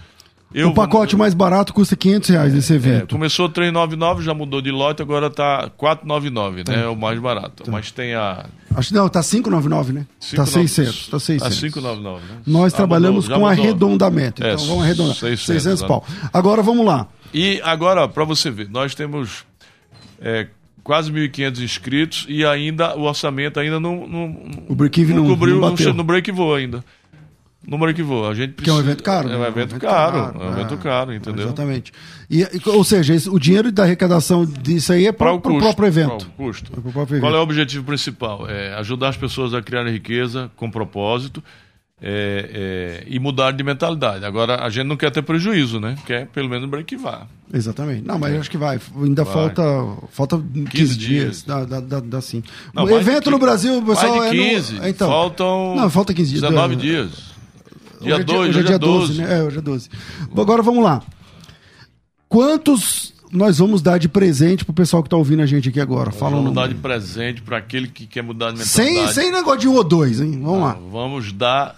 Eu 0.53 0.69
o 0.69 0.73
pacote 0.73 1.15
mais 1.15 1.33
barato 1.33 1.73
custa 1.73 1.95
500 1.95 2.29
reais 2.29 2.53
nesse 2.53 2.73
É, 2.73 2.75
evento. 2.75 3.13
começou 3.15 3.47
399, 3.47 4.21
já 4.23 4.33
mudou 4.33 4.61
de 4.61 4.69
lote, 4.71 5.01
agora 5.01 5.29
tá 5.29 5.69
499, 5.77 6.63
né? 6.67 6.83
É 6.83 6.87
o 6.87 6.95
mais 6.95 7.17
barato. 7.19 7.63
Mas 7.71 7.89
tem 7.91 8.13
a 8.15 8.45
Acho 8.75 8.89
que 8.89 8.95
não, 8.95 9.07
tá 9.09 9.21
599, 9.21 9.93
né? 9.93 10.05
Tá 10.35 10.45
600. 10.45 11.07
Tá 11.07 11.19
600. 11.19 11.57
A 11.57 11.59
599, 11.61 12.25
né? 12.25 12.35
Nós 12.45 12.73
Ah, 12.73 12.77
trabalhamos 12.77 13.25
mudou, 13.25 13.39
com 13.41 13.47
mudou. 13.47 13.63
arredondamento. 13.63 14.43
É, 14.43 14.53
Então 14.53 14.65
vamos 14.65 14.83
arredondar. 14.83 15.15
600, 15.15 15.45
600 15.45 15.81
né? 15.83 15.87
pau. 15.87 16.05
Agora 16.33 16.61
vamos 16.61 16.85
lá. 16.85 17.07
E 17.33 17.61
agora, 17.63 18.07
para 18.07 18.23
você 18.25 18.49
ver, 18.51 18.69
nós 18.69 18.93
temos 18.93 19.45
é, 20.21 20.47
quase 20.83 21.11
1.500 21.11 21.61
inscritos 21.63 22.25
e 22.27 22.45
ainda 22.45 22.95
o 22.97 23.03
orçamento 23.03 23.59
ainda 23.59 23.79
não, 23.79 24.05
não, 24.07 24.37
O 24.67 24.75
break-even 24.75 25.15
não- 25.15 25.27
cobriu, 25.27 25.59
não 25.59 25.69
não, 25.75 25.93
no 25.93 26.03
break 26.03 26.31
ainda. 26.57 26.83
No 27.67 27.77
break 27.77 28.01
voa. 28.01 28.29
A 28.31 28.33
gente 28.33 28.53
Que 28.53 28.69
é 28.69 28.73
um 28.73 28.77
precisa- 28.77 28.81
evento 28.91 29.03
caro. 29.03 29.29
É 29.29 29.31
né? 29.33 29.37
um 29.37 29.45
evento 29.45 29.79
caro. 29.79 30.17
É 30.41 30.45
um 30.45 30.51
evento 30.51 30.77
caro, 30.77 31.13
entendeu? 31.13 31.45
Exatamente. 31.45 31.91
E, 32.29 32.43
ou 32.65 32.83
seja, 32.83 33.13
o 33.29 33.39
dinheiro 33.39 33.71
da 33.71 33.83
arrecadação 33.83 34.45
disso 34.45 34.91
aí 34.93 35.05
é 35.05 35.11
para 35.11 35.37
Para 35.37 35.51
o 35.53 35.59
próprio 35.59 35.87
evento. 35.87 36.25
Pra 36.35 36.45
o 36.45 36.47
custo. 36.47 36.71
É 36.75 36.81
pro 36.81 36.91
próprio 36.91 37.19
Qual 37.19 37.31
é 37.31 37.35
evento. 37.35 37.39
o 37.39 37.43
objetivo 37.43 37.83
principal? 37.85 38.49
É 38.49 38.73
ajudar 38.75 39.09
as 39.09 39.17
pessoas 39.17 39.53
a 39.53 39.61
criarem 39.61 39.93
riqueza 39.93 40.49
com 40.55 40.71
propósito 40.71 41.43
é, 42.03 43.03
é, 43.03 43.07
e 43.07 43.19
mudar 43.19 43.51
de 43.51 43.63
mentalidade. 43.63 44.25
Agora, 44.25 44.63
a 44.65 44.69
gente 44.71 44.87
não 44.87 44.97
quer 44.97 45.11
ter 45.11 45.21
prejuízo, 45.21 45.79
né? 45.79 45.95
Quer 46.07 46.25
pelo 46.27 46.49
menos 46.49 46.67
breakivar. 46.67 47.27
Exatamente. 47.53 48.07
Não, 48.07 48.17
mas 48.17 48.33
acho 48.39 48.49
que 48.49 48.57
vai. 48.57 48.79
Ainda 49.03 49.23
Vai. 49.23 49.33
falta, 49.33 49.61
falta 50.11 50.43
15, 50.71 50.97
dias. 50.97 50.97
dias. 50.97 51.43
Dá, 51.43 51.63
dá, 51.63 51.79
dá, 51.79 51.99
dá 51.99 52.21
sim. 52.21 52.41
Não, 52.73 52.85
o 52.85 52.89
evento 52.97 53.25
qui- 53.25 53.29
no 53.29 53.37
Brasil, 53.37 53.79
pessoal. 53.83 54.15
Mais 54.17 54.31
de 54.31 54.39
é 54.39 54.43
no- 54.43 54.49
15. 54.49 54.79
então, 54.89 55.07
Faltam 55.09 55.75
Não, 55.75 55.89
falta 55.91 56.11
15 56.11 56.31
dias. 56.31 56.41
19 56.41 56.73
É, 56.73 56.77
dias. 56.77 57.30
Dia 58.01 58.15
Hoje 58.15 58.21
é 58.21 58.23
2, 58.25 58.49
hoje 58.49 58.59
é 58.59 58.63
dia 58.63 58.79
12, 58.79 59.21
né? 59.21 59.39
É, 59.39 59.43
hoje 59.43 59.57
é 59.57 59.61
12. 59.61 59.89
Bom, 60.31 60.41
Agora 60.41 60.61
vamos 60.63 60.83
lá. 60.83 61.01
Quantos 62.27 63.13
nós 63.31 63.57
vamos 63.59 63.81
dar 63.81 63.97
de 63.97 64.09
presente 64.09 64.65
pro 64.65 64.73
pessoal 64.73 65.03
que 65.03 65.09
tá 65.09 65.17
ouvindo 65.17 65.41
a 65.41 65.45
gente 65.45 65.69
aqui 65.69 65.79
agora? 65.79 66.11
Fala 66.11 66.35
um 66.37 66.39
Vamos 66.43 66.53
dar 66.55 66.67
de 66.67 66.75
presente 66.75 67.41
para 67.41 67.57
aquele 67.57 67.87
que 67.87 68.05
quer 68.05 68.21
mudar 68.21 68.51
de 68.51 68.65
Sem, 68.65 68.85
mentalidade. 68.85 69.13
sem 69.15 69.31
negócio 69.31 69.59
de 69.59 69.67
um 69.67 69.75
ou 69.75 69.83
dois, 69.83 70.19
hein? 70.19 70.39
Vamos 70.41 70.61
lá. 70.61 70.77
Vamos 70.91 71.31
dar 71.31 71.75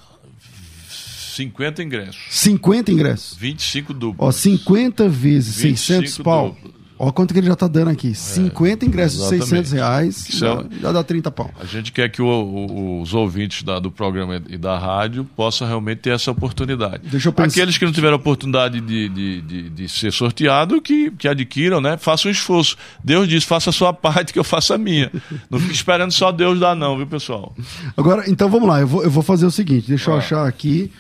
50 1.36 1.82
ingressos. 1.84 2.22
50 2.30 2.92
ingressos. 2.92 3.38
25 3.38 3.94
duplos. 3.94 4.28
Ó, 4.28 4.32
50 4.32 5.10
vezes 5.10 5.56
25 5.58 5.78
600 6.04 6.18
pau. 6.20 6.50
duplos. 6.50 6.74
Ó, 7.06 7.12
quanto 7.12 7.34
que 7.34 7.40
ele 7.40 7.48
já 7.48 7.56
tá 7.56 7.68
dando 7.68 7.90
aqui. 7.90 8.16
50 8.16 8.86
ingressos 8.86 9.18
de 9.18 9.36
exatamente. 9.36 9.50
600 9.50 9.72
reais. 9.74 10.30
Isso 10.30 10.46
é- 10.46 10.48
Já, 10.48 10.64
já 10.82 10.92
dá 10.94 11.04
30 11.04 11.30
pau. 11.32 11.52
A 11.60 11.66
gente 11.66 11.92
quer 11.92 12.10
que 12.10 12.22
o- 12.22 12.26
o- 12.28 13.02
os 13.02 13.14
ouvintes 13.14 13.62
da- 13.64 13.80
do 13.80 13.92
programa 13.92 14.42
e 14.50 14.58
da 14.58 14.78
rádio 14.78 15.26
possam 15.36 15.68
realmente 15.68 16.00
ter 16.00 16.12
essa 16.12 16.32
oportunidade. 16.32 17.04
Deixa 17.10 17.30
eu 17.30 17.34
pensar- 17.34 17.48
Aqueles 17.62 17.78
que 17.78 17.86
não 17.86 17.92
tiveram 17.92 18.14
a 18.14 18.18
oportunidade 18.18 18.80
de, 18.80 19.10
de, 19.10 19.42
de, 19.42 19.70
de 19.70 19.90
ser 19.90 20.12
sorteado, 20.14 20.82
que, 20.82 21.12
que 21.12 21.28
adquiram, 21.28 21.82
né? 21.82 21.98
Façam 21.98 22.30
um 22.30 22.32
esforço. 22.32 22.78
Deus 23.04 23.28
diz, 23.28 23.44
faça 23.44 23.70
a 23.70 23.74
sua 23.74 23.92
parte 23.94 24.32
que 24.32 24.40
eu 24.40 24.44
faço 24.44 24.74
a 24.74 24.78
minha. 24.78 25.12
Não 25.50 25.60
fique 25.60 25.74
esperando 25.74 26.12
só 26.12 26.32
Deus 26.32 26.60
dar 26.60 26.76
não, 26.76 26.96
viu, 26.98 27.06
pessoal? 27.08 27.54
Agora, 27.98 28.24
então 28.30 28.50
vamos 28.50 28.68
lá. 28.70 28.80
Eu 28.80 28.88
vou, 28.88 29.04
eu 29.04 29.12
vou 29.12 29.24
fazer 29.24 29.46
o 29.46 29.52
seguinte. 29.52 29.88
Deixa 29.90 30.10
eu 30.12 30.16
achar 30.16 30.48
aqui 30.48 30.92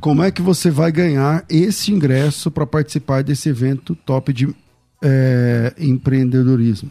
como 0.00 0.22
é 0.22 0.30
que 0.30 0.40
você 0.40 0.70
vai 0.70 0.90
ganhar 0.90 1.44
esse 1.50 1.92
ingresso 1.92 2.50
para 2.50 2.66
participar 2.66 3.22
desse 3.22 3.48
evento 3.50 3.94
top 4.06 4.32
de 4.32 4.48
é, 5.02 5.74
empreendedorismo. 5.78 6.90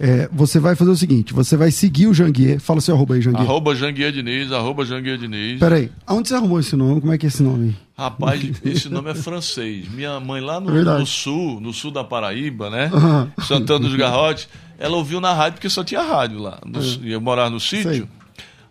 É, 0.00 0.28
você 0.32 0.60
vai 0.60 0.76
fazer 0.76 0.90
o 0.90 0.96
seguinte: 0.96 1.32
você 1.34 1.56
vai 1.56 1.70
seguir 1.72 2.06
o 2.06 2.14
Janguier. 2.14 2.60
Fala 2.60 2.80
seu 2.80 2.94
arroba 2.94 3.14
aí, 3.14 3.20
Janguier. 3.20 3.42
Arroba 3.44 3.74
Janguier 3.74 4.12
Diniz, 4.12 4.52
arroba 4.52 4.84
Janguier 4.84 5.18
Diniz. 5.18 5.58
Peraí, 5.58 5.90
aonde 6.06 6.28
você 6.28 6.34
arrumou 6.36 6.60
esse 6.60 6.76
nome? 6.76 7.00
Como 7.00 7.12
é 7.12 7.18
que 7.18 7.26
é 7.26 7.28
esse 7.28 7.42
nome? 7.42 7.76
Rapaz, 7.96 8.40
esse 8.64 8.88
nome 8.88 9.10
é 9.10 9.14
francês. 9.14 9.88
Minha 9.88 10.20
mãe 10.20 10.40
lá 10.40 10.60
no, 10.60 10.78
É 10.78 10.84
no 10.84 11.04
sul, 11.04 11.60
no 11.60 11.72
sul 11.72 11.90
da 11.90 12.04
Paraíba, 12.04 12.70
né? 12.70 12.88
Aham. 12.92 13.32
Santana 13.40 13.80
dos 13.80 13.96
Garrotes, 13.96 14.48
ela 14.78 14.96
ouviu 14.96 15.20
na 15.20 15.34
rádio 15.34 15.54
porque 15.54 15.68
só 15.68 15.82
tinha 15.82 16.00
rádio 16.00 16.38
lá. 16.38 16.60
No, 16.64 16.80
e 17.04 17.10
Eu 17.10 17.20
morava 17.20 17.50
no 17.50 17.58
Sei. 17.58 17.82
sítio. 17.82 18.08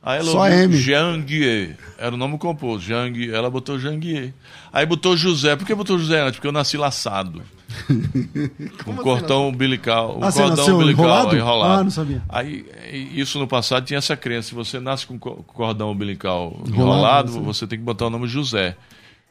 Aí 0.01 0.19
ela 0.19 0.31
Só 0.31 0.43
ouviu 0.45 0.57
M. 0.57 0.77
Janguier. 0.77 1.77
Era 1.97 2.15
o 2.15 2.17
nome 2.17 2.37
composto. 2.37 2.87
Janguier. 2.87 3.33
Ela 3.35 3.49
botou 3.49 3.77
Janguier. 3.77 4.33
Aí 4.71 4.85
botou 4.85 5.17
José. 5.17 5.57
Por 5.57 5.67
que 5.67 5.75
botou 5.75 5.99
José 5.99 6.21
antes? 6.21 6.35
Porque 6.35 6.47
eu 6.47 6.53
nasci 6.53 6.77
laçado. 6.77 7.41
Com 8.83 8.95
cordão 9.03 9.47
umbilical. 9.49 10.17
O 10.19 10.23
Ah, 10.23 10.31
cordão 10.31 10.75
umbilical 10.75 11.05
enrolado? 11.05 11.35
enrolado. 11.35 11.81
Ah, 11.81 11.83
não 11.83 11.91
sabia. 11.91 12.21
Aí, 12.29 12.65
isso 13.15 13.37
no 13.39 13.47
passado 13.47 13.85
tinha 13.85 13.97
essa 13.97 14.15
crença. 14.15 14.49
Se 14.49 14.55
você 14.55 14.79
nasce 14.79 15.05
com 15.05 15.17
co- 15.19 15.43
cordão 15.47 15.91
umbilical 15.91 16.55
Enrolado, 16.67 17.29
enrolado, 17.31 17.43
você 17.43 17.65
tem 17.67 17.77
que 17.79 17.85
botar 17.85 18.07
o 18.07 18.09
nome 18.09 18.27
José. 18.27 18.75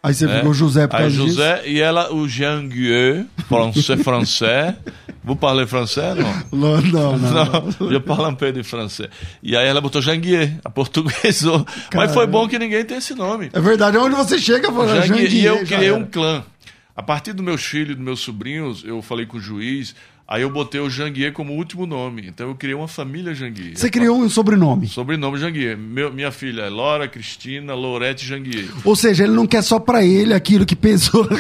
Aí 0.03 0.15
você 0.15 0.27
né? 0.27 0.37
ficou 0.39 0.55
José 0.55 0.87
por 0.87 0.97
Aí 0.97 1.03
causa 1.03 1.17
disso? 1.17 1.29
José 1.29 1.63
e 1.67 1.81
ela, 1.81 2.13
o 2.15 2.29
Jean 2.29 2.69
Guieux, 2.69 3.27
français, 3.49 4.01
français. 4.05 4.75
Vous 5.25 5.35
parlez 5.37 5.67
français, 5.69 6.15
não? 6.15 6.33
Não, 6.57 6.81
não, 6.83 7.19
não. 7.19 7.91
Je 7.91 7.99
parle 7.99 8.27
un 8.27 8.35
peu 8.37 8.53
de 8.53 8.63
français. 8.63 9.09
E 9.43 9.57
aí 9.57 9.67
ela 9.67 9.81
botou 9.81 10.01
Janguier, 10.01 10.53
a 10.65 10.71
portuguesou. 10.71 11.67
Mas 11.93 12.15
foi 12.15 12.29
bom 12.29 12.47
que 12.47 12.57
ninguém 12.57 12.85
tem 12.85 12.99
esse 12.99 13.13
nome. 13.13 13.51
É 13.53 13.59
verdade, 13.61 13.99
onde 13.99 14.15
você 14.15 14.39
chega, 14.39 14.71
fala 14.71 15.03
Janguier. 15.03 15.35
E 15.35 15.45
eu 15.45 15.65
criei 15.67 15.91
um 15.91 16.05
clã. 16.05 16.45
A 16.97 17.03
partir 17.03 17.35
dos 17.35 17.45
meus 17.45 17.63
filhos, 17.63 17.95
dos 17.95 18.03
meus 18.03 18.21
sobrinhos, 18.21 18.83
eu 18.83 19.03
falei 19.03 19.27
com 19.27 19.37
o 19.37 19.41
juiz, 19.41 19.95
aí 20.27 20.41
eu 20.41 20.49
botei 20.49 20.81
o 20.81 20.89
Janguier 20.89 21.31
como 21.31 21.53
último 21.53 21.85
nome. 21.85 22.27
Então 22.27 22.49
eu 22.49 22.55
criei 22.55 22.75
uma 22.75 22.89
família 22.89 23.35
Janguier. 23.35 23.77
Você 23.77 23.91
criou 23.91 24.19
um 24.19 24.31
sobrenome. 24.31 24.89
Sobrenome 24.89 25.37
Janguier. 25.37 25.77
Meu, 25.77 26.11
minha 26.11 26.33
filha 26.33 26.63
é 26.63 26.71
Laura 26.71 27.07
Cristina 27.07 27.75
Lourete 27.75 28.27
Janguier. 28.27 28.71
Ou 28.83 28.97
seja, 28.97 29.25
ele 29.25 29.35
não 29.35 29.47
quer 29.47 29.63
só 29.63 29.79
pra 29.79 30.03
ele 30.03 30.33
aquilo 30.33 30.65
que 30.65 30.75
pensou. 30.75 31.29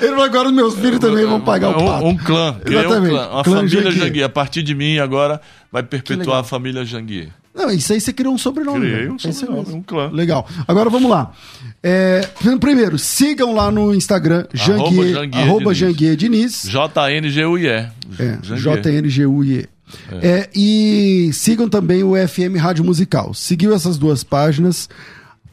ele... 0.00 0.22
agora 0.22 0.48
os 0.48 0.54
meus 0.54 0.74
filhos 0.76 0.98
também 0.98 1.26
vão 1.26 1.42
pagar 1.42 1.76
o 1.76 1.84
pato. 1.84 2.04
Um, 2.06 2.08
um 2.08 2.16
clã. 2.16 2.58
Exatamente. 2.64 3.12
Um 3.12 3.16
clã. 3.16 3.28
Uma 3.28 3.44
Clã 3.44 3.56
família 3.56 3.90
Janguier. 3.90 4.24
A 4.24 4.30
partir 4.30 4.62
de 4.62 4.74
mim, 4.74 4.98
agora, 4.98 5.42
vai 5.70 5.82
perpetuar 5.82 6.40
a 6.40 6.44
família 6.44 6.86
Janguier. 6.86 7.28
Não, 7.56 7.70
isso 7.70 7.92
aí 7.92 8.00
você 8.00 8.12
criou 8.12 8.34
um 8.34 8.38
sobrenome. 8.38 8.80
Criei 8.80 8.96
velho. 8.96 9.12
um 9.12 9.16
É 9.16 9.32
sobrenome, 9.32 9.72
um 9.74 9.82
clã. 9.82 10.10
Legal. 10.12 10.46
Agora 10.68 10.90
vamos 10.90 11.10
lá. 11.10 11.32
É, 11.82 12.20
primeiro, 12.60 12.98
sigam 12.98 13.54
lá 13.54 13.70
no 13.70 13.94
Instagram, 13.94 14.46
Janguier, 14.52 15.28
arroba. 15.32 15.72
Janguier 15.74 16.16
Diniz. 16.16 16.64
J-N-G-U-I-E. 16.68 17.68
É. 18.18 18.38
JNGUIE. 18.42 19.68
É, 20.20 20.48
e 20.54 21.30
sigam 21.32 21.68
também 21.68 22.02
o 22.02 22.14
FM 22.16 22.56
Rádio 22.58 22.84
Musical. 22.84 23.32
Seguiu 23.32 23.72
essas 23.74 23.96
duas 23.96 24.22
páginas. 24.24 24.88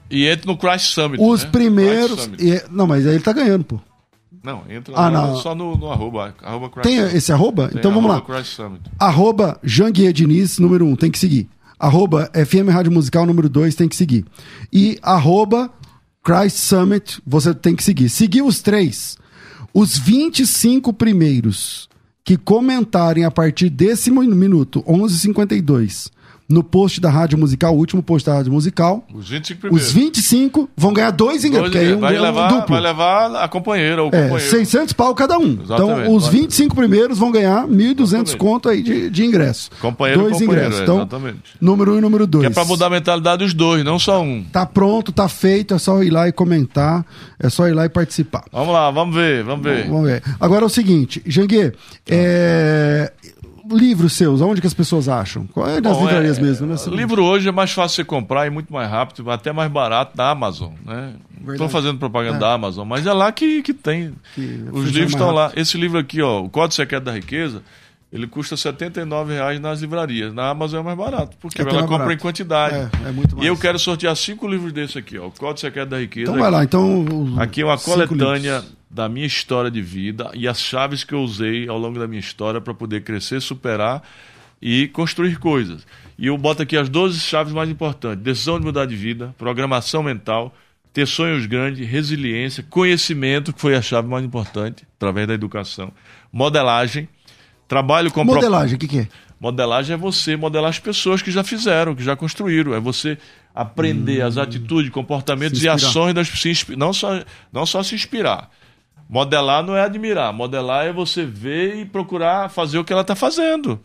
E 0.09 0.25
entra 0.27 0.51
no 0.51 0.57
Christ 0.57 0.93
Summit. 0.93 1.23
Os 1.23 1.43
né? 1.43 1.49
primeiros. 1.51 2.21
Summit. 2.23 2.43
e- 2.43 2.61
não, 2.71 2.85
mas 2.87 3.05
aí 3.07 3.13
ele 3.15 3.23
tá 3.23 3.31
ganhando, 3.31 3.63
pô. 3.63 3.79
Não, 4.43 4.63
entra 4.69 4.93
Ah, 4.97 5.07
lá 5.09 5.27
não. 5.27 5.35
só 5.37 5.55
no, 5.55 5.77
no 5.77 5.89
arroba. 5.89 6.35
arroba 6.43 6.69
Tem 6.81 6.97
Summit. 6.97 7.15
esse 7.15 7.31
arroba? 7.31 7.69
Tem 7.69 7.77
então 7.79 7.93
vamos 7.93 8.09
lá. 8.09 8.17
arroba 8.17 8.33
Christ 8.35 8.55
Summit. 8.55 8.81
Arroba 8.99 9.57
Janguier 9.63 10.11
Diniz, 10.11 10.59
número 10.59 10.85
1, 10.85 10.89
um, 10.89 10.95
tem 10.97 11.09
que 11.09 11.17
seguir. 11.17 11.47
Arroba 11.80 12.30
FM 12.34 12.69
Rádio 12.69 12.91
Musical, 12.91 13.26
número 13.26 13.49
2, 13.49 13.76
tem 13.76 13.88
que 13.89 13.95
seguir. 13.95 14.26
E 14.71 14.97
arroba 15.01 15.71
Christ 16.24 16.57
Summit, 16.57 17.21
você 17.26 17.53
tem 17.53 17.76
que 17.76 17.84
seguir. 17.84 18.09
Seguir 18.09 18.41
os 18.41 18.61
três. 18.61 19.17
Os 19.74 19.97
25 19.97 20.93
primeiros 20.93 21.89
que 22.24 22.38
comentarem 22.38 23.26
a 23.26 23.32
partir 23.32 23.69
desse 23.69 24.09
min- 24.11 24.34
minuto, 24.34 24.82
11h52, 24.88 26.09
no 26.49 26.63
post 26.63 26.99
da 27.01 27.09
Rádio 27.09 27.37
Musical, 27.37 27.73
o 27.73 27.77
último 27.77 28.03
post 28.03 28.25
da 28.25 28.35
Rádio 28.35 28.51
Musical, 28.51 29.05
Os 29.13 29.29
25 29.29 29.59
primeiros. 29.61 29.87
os 29.87 29.93
25 29.93 30.69
vão 30.75 30.93
ganhar 30.93 31.11
dois 31.11 31.43
ingressos, 31.45 31.71
Dois 31.71 31.73
porque 31.73 31.87
aí 31.91 31.95
um, 31.95 31.99
vai, 31.99 32.15
é 32.15 32.19
um 32.19 32.23
levar, 32.23 32.47
duplo. 32.49 32.67
vai 32.75 32.81
levar 32.81 33.35
a 33.37 33.47
companheira 33.47 34.03
ou 34.03 34.09
o 34.11 34.15
É, 34.15 34.21
companheiro. 34.27 34.49
600 34.51 34.93
pau 34.93 35.15
cada 35.15 35.37
um. 35.39 35.57
Exatamente. 35.63 36.01
Então, 36.01 36.15
os 36.15 36.23
Vai. 36.23 36.31
25 36.33 36.75
primeiros 36.75 37.17
vão 37.17 37.31
ganhar 37.31 37.65
1.200 37.67 38.01
Exatamente. 38.01 38.37
conto 38.37 38.69
aí 38.69 38.83
de, 38.83 39.09
de 39.09 39.25
ingresso. 39.25 39.71
Companheiro 39.81 40.21
Dois 40.23 40.33
companheiro, 40.33 40.61
ingressos. 40.61 40.79
é, 40.79 40.83
Então, 40.83 40.97
exatamente. 40.97 41.39
número 41.61 41.91
1 41.91 41.95
um 41.95 41.97
e 41.97 42.01
número 42.01 42.27
2. 42.27 42.45
Que 42.45 42.51
é 42.51 42.53
pra 42.53 42.65
mudar 42.65 42.87
a 42.87 42.89
mentalidade 42.89 43.43
dos 43.43 43.53
dois, 43.53 43.83
não 43.83 43.97
só 43.97 44.21
um. 44.21 44.43
Tá 44.51 44.65
pronto, 44.65 45.11
tá 45.11 45.27
feito, 45.29 45.73
é 45.73 45.77
só 45.79 46.03
ir 46.03 46.09
lá 46.09 46.27
e 46.27 46.31
comentar, 46.31 47.05
é 47.39 47.49
só 47.49 47.67
ir 47.67 47.73
lá 47.73 47.85
e 47.85 47.89
participar. 47.89 48.43
Vamos 48.51 48.73
lá, 48.73 48.91
vamos 48.91 49.15
ver, 49.15 49.43
vamos 49.43 49.63
ver. 49.63 49.87
Vamos 49.87 50.05
ver. 50.07 50.21
Agora 50.39 50.63
é 50.63 50.67
o 50.67 50.69
seguinte, 50.69 51.21
Janguier, 51.25 51.73
é... 52.09 53.11
livros 53.70 54.14
seus, 54.14 54.41
aonde 54.41 54.61
que 54.61 54.68
as 54.68 54.74
pessoas 54.74 55.07
acham? 55.07 55.47
Qual 55.47 55.68
é 55.68 55.80
das 55.80 55.95
Bom, 55.95 56.05
livrarias 56.05 56.38
é, 56.38 56.41
mesmo, 56.41 56.68
né? 56.68 56.76
Livro 56.88 57.24
hoje 57.24 57.49
é 57.49 57.51
mais 57.51 57.72
fácil 57.72 57.95
você 57.95 58.03
comprar 58.03 58.47
e 58.47 58.49
muito 58.49 58.72
mais 58.72 58.89
rápido, 58.89 59.30
até 59.32 59.51
mais 59.51 59.72
barato 59.72 60.16
da 60.16 60.30
Amazon, 60.30 60.72
né? 60.86 61.14
Estou 61.49 61.68
fazendo 61.68 61.99
propaganda 61.99 62.39
da 62.39 62.53
Amazon, 62.53 62.88
mas 62.88 63.05
é 63.05 63.11
lá 63.14 63.32
que, 63.32 63.61
que 63.61 63.74
tem. 63.74 64.14
Que 64.34 64.66
Os 64.72 64.89
livros 64.89 65.11
estão 65.14 65.32
lá. 65.32 65.51
Esse 65.55 65.78
livro 65.78 65.97
aqui, 65.97 66.22
ó, 66.22 66.41
O 66.41 66.49
Código 66.49 66.74
Secreto 66.74 67.03
da 67.03 67.11
Riqueza, 67.11 67.61
ele 68.11 68.28
custa 68.28 68.55
79 68.55 69.34
reais 69.34 69.59
nas 69.59 69.82
livrarias. 69.82 70.34
Na 70.34 70.49
Amazon 70.49 70.80
é 70.80 70.84
mais 70.84 70.97
barato, 70.97 71.36
porque 71.41 71.61
É 71.61 71.66
ela 71.66 71.82
compra 71.82 71.97
barato. 71.97 72.14
em 72.14 72.18
quantidade. 72.18 72.76
É, 72.76 73.09
é 73.09 73.11
muito 73.11 73.36
mais. 73.36 73.45
E 73.45 73.49
eu 73.49 73.57
quero 73.57 73.78
sortear 73.80 74.16
cinco 74.16 74.47
livros 74.47 74.72
desse 74.72 74.97
aqui, 74.97 75.18
ó. 75.18 75.28
O 75.28 75.32
Código 75.32 75.59
Secreto 75.59 75.89
da 75.89 75.99
Riqueza. 75.99 76.32
Então 76.32 76.41
vai 76.41 76.51
lá, 76.51 76.64
então... 76.64 77.05
Aqui 77.38 77.61
é 77.61 77.66
uma 77.66 77.78
coletânea 77.78 78.59
livros. 78.59 78.82
Da 78.93 79.09
minha 79.09 79.25
história 79.25 79.71
de 79.71 79.81
vida 79.81 80.29
e 80.35 80.47
as 80.47 80.61
chaves 80.61 81.03
que 81.03 81.13
eu 81.13 81.21
usei 81.23 81.67
ao 81.67 81.77
longo 81.79 81.97
da 81.99 82.07
minha 82.07 82.19
história 82.19 82.61
para 82.61 82.73
poder 82.73 83.03
crescer, 83.03 83.41
superar 83.41 84.03
e 84.61 84.87
construir 84.89 85.39
coisas. 85.39 85.85
E 86.17 86.27
eu 86.27 86.37
boto 86.37 86.61
aqui 86.61 86.77
as 86.77 86.87
12 86.89 87.19
chaves 87.19 87.51
mais 87.53 87.69
importantes: 87.69 88.23
decisão 88.23 88.59
de 88.59 88.65
mudar 88.65 88.85
de 88.85 88.95
vida, 88.95 89.33
programação 89.37 90.03
mental, 90.03 90.55
ter 90.93 91.07
sonhos 91.07 91.45
grandes, 91.47 91.87
resiliência, 91.87 92.63
conhecimento, 92.69 93.51
que 93.51 93.59
foi 93.59 93.75
a 93.75 93.81
chave 93.81 94.07
mais 94.07 94.23
importante, 94.23 94.85
através 94.95 95.27
da 95.27 95.33
educação, 95.33 95.91
modelagem, 96.31 97.09
trabalho 97.67 98.11
com 98.11 98.23
pro- 98.23 98.35
Modelagem, 98.35 98.75
o 98.75 98.79
que 98.79 98.87
que 98.87 98.99
é? 98.99 99.07
Modelagem 99.39 99.95
é 99.95 99.97
você 99.97 100.37
modelar 100.37 100.69
as 100.69 100.79
pessoas 100.79 101.21
que 101.21 101.31
já 101.31 101.43
fizeram, 101.43 101.93
que 101.95 102.03
já 102.03 102.15
construíram. 102.15 102.73
É 102.73 102.79
você 102.79 103.17
aprender 103.53 104.21
as 104.21 104.37
atitudes, 104.37 104.89
comportamentos 104.91 105.59
Hum. 105.61 105.65
E 105.65 105.67
ações 105.69 106.13
das 106.13 106.27
se 106.29 106.49
inspi- 106.49 106.75
não 106.75 106.93
só 106.93 107.21
não 107.51 107.65
só 107.65 107.83
se 107.83 107.93
inspirar. 107.95 108.49
Modelar 109.14 109.64
não 109.64 109.78
é 109.78 109.84
admirar. 109.84 110.34
Modelar 110.34 110.88
é 110.88 110.91
você 110.91 111.24
ver 111.24 111.76
e 111.76 111.86
procurar 111.86 112.49
fazer 112.49 112.80
o 112.80 112.84
que 112.84 112.91
ela 112.91 113.03
está 113.03 113.16
fazendo. 113.16 113.80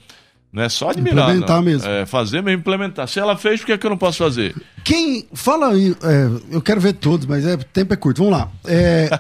Não 0.51 0.63
é 0.63 0.71
só 0.71 0.89
admirar. 0.89 1.25
Implementar 1.29 1.57
não. 1.57 1.63
mesmo. 1.63 1.87
É 1.87 2.07
fazer 2.07 2.43
mesmo, 2.43 2.61
implementar. 2.61 3.07
Se 3.07 3.21
ela 3.21 3.37
fez, 3.37 3.61
por 3.61 3.67
que, 3.67 3.73
é 3.73 3.77
que 3.79 3.85
eu 3.85 3.91
não 3.91 3.99
posso 3.99 4.17
fazer? 4.17 4.55
Quem. 4.83 5.27
Fala 5.35 5.69
aí. 5.73 5.95
é, 6.03 6.55
eu 6.57 6.63
quero 6.63 6.81
ver 6.81 6.95
todos, 6.95 7.27
mas 7.27 7.45
é, 7.47 7.59
tempo 7.59 7.93
é 7.93 7.97
curto. 7.99 8.25
Vamos 8.25 8.39
lá. 8.39 8.49
É, 8.65 9.11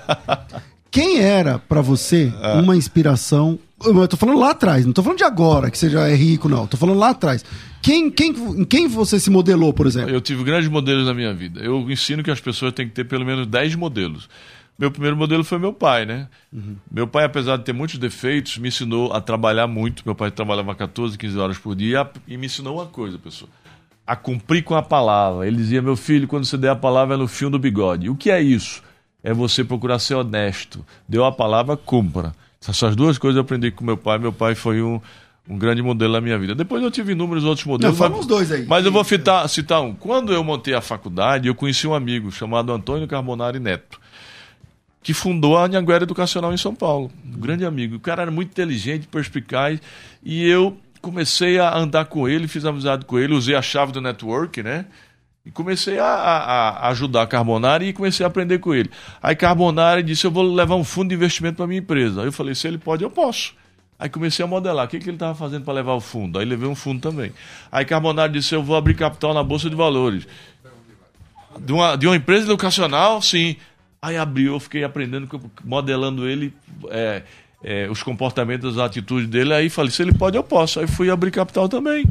quem 0.90 1.20
era 1.20 1.58
pra 1.58 1.82
você 1.82 2.32
Ah. 2.42 2.54
uma 2.54 2.74
inspiração? 2.74 3.58
Eu 3.84 4.08
tô 4.08 4.16
falando 4.16 4.40
lá 4.40 4.52
atrás, 4.52 4.86
não 4.86 4.92
tô 4.94 5.02
falando 5.02 5.18
de 5.18 5.24
agora, 5.24 5.70
que 5.70 5.76
você 5.78 5.90
já 5.90 6.08
é 6.08 6.14
rico, 6.14 6.48
não. 6.48 6.66
Tô 6.66 6.78
falando 6.78 6.98
lá 6.98 7.10
atrás. 7.10 7.44
Quem, 7.82 8.10
quem, 8.10 8.30
em 8.32 8.64
quem 8.64 8.88
você 8.88 9.20
se 9.20 9.30
modelou, 9.30 9.72
por 9.74 9.86
exemplo? 9.86 10.10
Eu 10.10 10.20
tive 10.22 10.42
grandes 10.42 10.68
modelos 10.70 11.06
na 11.06 11.12
minha 11.14 11.32
vida. 11.34 11.60
Eu 11.60 11.88
ensino 11.90 12.22
que 12.24 12.30
as 12.30 12.40
pessoas 12.40 12.72
têm 12.72 12.88
que 12.88 12.94
ter 12.94 13.04
pelo 13.04 13.24
menos 13.26 13.46
10 13.46 13.74
modelos. 13.76 14.28
Meu 14.78 14.92
primeiro 14.92 15.16
modelo 15.16 15.42
foi 15.42 15.58
meu 15.58 15.72
pai, 15.72 16.06
né? 16.06 16.28
Meu 16.90 17.08
pai, 17.08 17.24
apesar 17.24 17.56
de 17.56 17.64
ter 17.64 17.72
muitos 17.72 17.98
defeitos, 17.98 18.58
me 18.58 18.68
ensinou 18.68 19.12
a 19.12 19.20
trabalhar 19.20 19.66
muito. 19.66 20.04
Meu 20.06 20.14
pai 20.14 20.30
trabalhava 20.30 20.72
14, 20.74 21.18
15 21.18 21.38
horas 21.38 21.58
por 21.58 21.74
dia 21.74 22.08
e 22.28 22.36
me 22.36 22.46
ensinou 22.46 22.76
uma 22.76 22.86
coisa, 22.86 23.18
pessoal. 23.18 23.50
A 24.06 24.14
cumprir 24.14 24.62
com 24.62 24.76
a 24.76 24.82
palavra. 24.82 25.48
Ele 25.48 25.56
dizia, 25.56 25.82
meu 25.82 25.96
filho, 25.96 26.28
quando 26.28 26.44
você 26.44 26.56
der 26.56 26.70
a 26.70 26.76
palavra 26.76 27.16
é 27.16 27.18
no 27.18 27.26
fio 27.26 27.50
do 27.50 27.58
bigode. 27.58 28.08
O 28.08 28.14
que 28.14 28.30
é 28.30 28.40
isso? 28.40 28.80
É 29.22 29.34
você 29.34 29.64
procurar 29.64 29.98
ser 29.98 30.14
honesto. 30.14 30.86
Deu 31.08 31.24
a 31.24 31.32
palavra, 31.32 31.76
cumpra. 31.76 32.32
Essas 32.66 32.94
duas 32.94 33.18
coisas 33.18 33.36
eu 33.36 33.42
aprendi 33.42 33.72
com 33.72 33.84
meu 33.84 33.96
pai. 33.96 34.18
Meu 34.18 34.32
pai 34.32 34.54
foi 34.54 34.80
um, 34.80 35.00
um 35.48 35.58
grande 35.58 35.82
modelo 35.82 36.12
na 36.12 36.20
minha 36.20 36.38
vida. 36.38 36.54
Depois 36.54 36.82
eu 36.82 36.90
tive 36.90 37.12
inúmeros 37.12 37.44
outros 37.44 37.66
modelos. 37.66 37.98
Não, 37.98 38.18
uns 38.20 38.26
dois 38.26 38.52
aí. 38.52 38.66
Mas 38.66 38.84
eu 38.84 38.92
vou 38.92 39.02
citar, 39.02 39.48
citar 39.48 39.80
um. 39.80 39.94
Quando 39.94 40.32
eu 40.32 40.44
montei 40.44 40.74
a 40.74 40.80
faculdade, 40.80 41.48
eu 41.48 41.54
conheci 41.54 41.86
um 41.86 41.94
amigo 41.94 42.30
chamado 42.30 42.72
Antônio 42.72 43.08
Carbonari 43.08 43.58
Neto, 43.58 43.98
que 45.02 45.14
fundou 45.14 45.56
a 45.56 45.64
Anhanguera 45.66 46.04
Educacional 46.04 46.52
em 46.52 46.56
São 46.56 46.74
Paulo. 46.74 47.10
Um 47.24 47.38
grande 47.38 47.64
amigo. 47.64 47.96
O 47.96 48.00
cara 48.00 48.22
era 48.22 48.30
muito 48.30 48.50
inteligente, 48.50 49.06
perspicaz, 49.06 49.80
e 50.22 50.46
eu 50.46 50.76
comecei 51.00 51.58
a 51.58 51.76
andar 51.76 52.06
com 52.06 52.28
ele, 52.28 52.48
fiz 52.48 52.64
amizade 52.64 53.04
com 53.04 53.18
ele, 53.18 53.32
usei 53.32 53.54
a 53.54 53.62
chave 53.62 53.92
do 53.92 54.00
network, 54.00 54.62
né? 54.62 54.86
E 55.46 55.50
comecei 55.50 55.98
a, 55.98 56.04
a- 56.04 56.68
a 56.70 56.88
ajudar 56.90 57.22
a 57.22 57.26
Carbonari 57.26 57.86
e 57.86 57.92
comecei 57.94 58.22
a 58.24 58.26
aprender 58.26 58.58
com 58.58 58.74
ele. 58.74 58.90
Aí 59.22 59.34
Carbonari 59.34 60.02
disse: 60.02 60.26
Eu 60.26 60.30
vou 60.30 60.42
levar 60.42 60.74
um 60.74 60.84
fundo 60.84 61.08
de 61.08 61.14
investimento 61.14 61.56
para 61.56 61.66
minha 61.66 61.78
empresa. 61.80 62.20
Aí 62.20 62.26
eu 62.26 62.32
falei: 62.32 62.54
Se 62.54 62.66
ele 62.68 62.76
pode, 62.76 63.02
eu 63.02 63.10
posso. 63.10 63.54
Aí 63.98 64.08
comecei 64.10 64.44
a 64.44 64.48
modelar 64.48 64.84
o 64.84 64.88
que, 64.88 64.98
que 64.98 65.08
ele 65.08 65.16
estava 65.16 65.34
fazendo 65.34 65.64
para 65.64 65.72
levar 65.72 65.94
o 65.94 66.00
fundo. 66.00 66.38
Aí 66.38 66.44
levei 66.44 66.68
um 66.68 66.74
fundo 66.74 67.00
também. 67.00 67.32
Aí 67.72 67.84
Carbonari 67.86 68.32
disse: 68.32 68.54
Eu 68.54 68.62
vou 68.62 68.76
abrir 68.76 68.94
capital 68.94 69.32
na 69.32 69.42
Bolsa 69.42 69.70
de 69.70 69.76
Valores. 69.76 70.26
De 71.60 71.72
uma, 71.72 71.96
de 71.96 72.06
uma 72.06 72.16
empresa 72.16 72.44
educacional, 72.44 73.22
sim. 73.22 73.56
Aí 74.00 74.16
abriu, 74.16 74.54
eu 74.54 74.60
fiquei 74.60 74.84
aprendendo, 74.84 75.28
modelando 75.64 76.28
ele, 76.28 76.54
é, 76.88 77.22
é, 77.62 77.88
os 77.90 78.02
comportamentos, 78.02 78.78
as 78.78 78.84
atitudes 78.84 79.28
dele. 79.28 79.52
Aí 79.52 79.68
falei: 79.68 79.90
Se 79.90 80.02
ele 80.02 80.12
pode, 80.12 80.36
eu 80.36 80.42
posso. 80.42 80.80
Aí 80.80 80.86
fui 80.86 81.10
abrir 81.10 81.30
capital 81.30 81.68
também. 81.68 82.06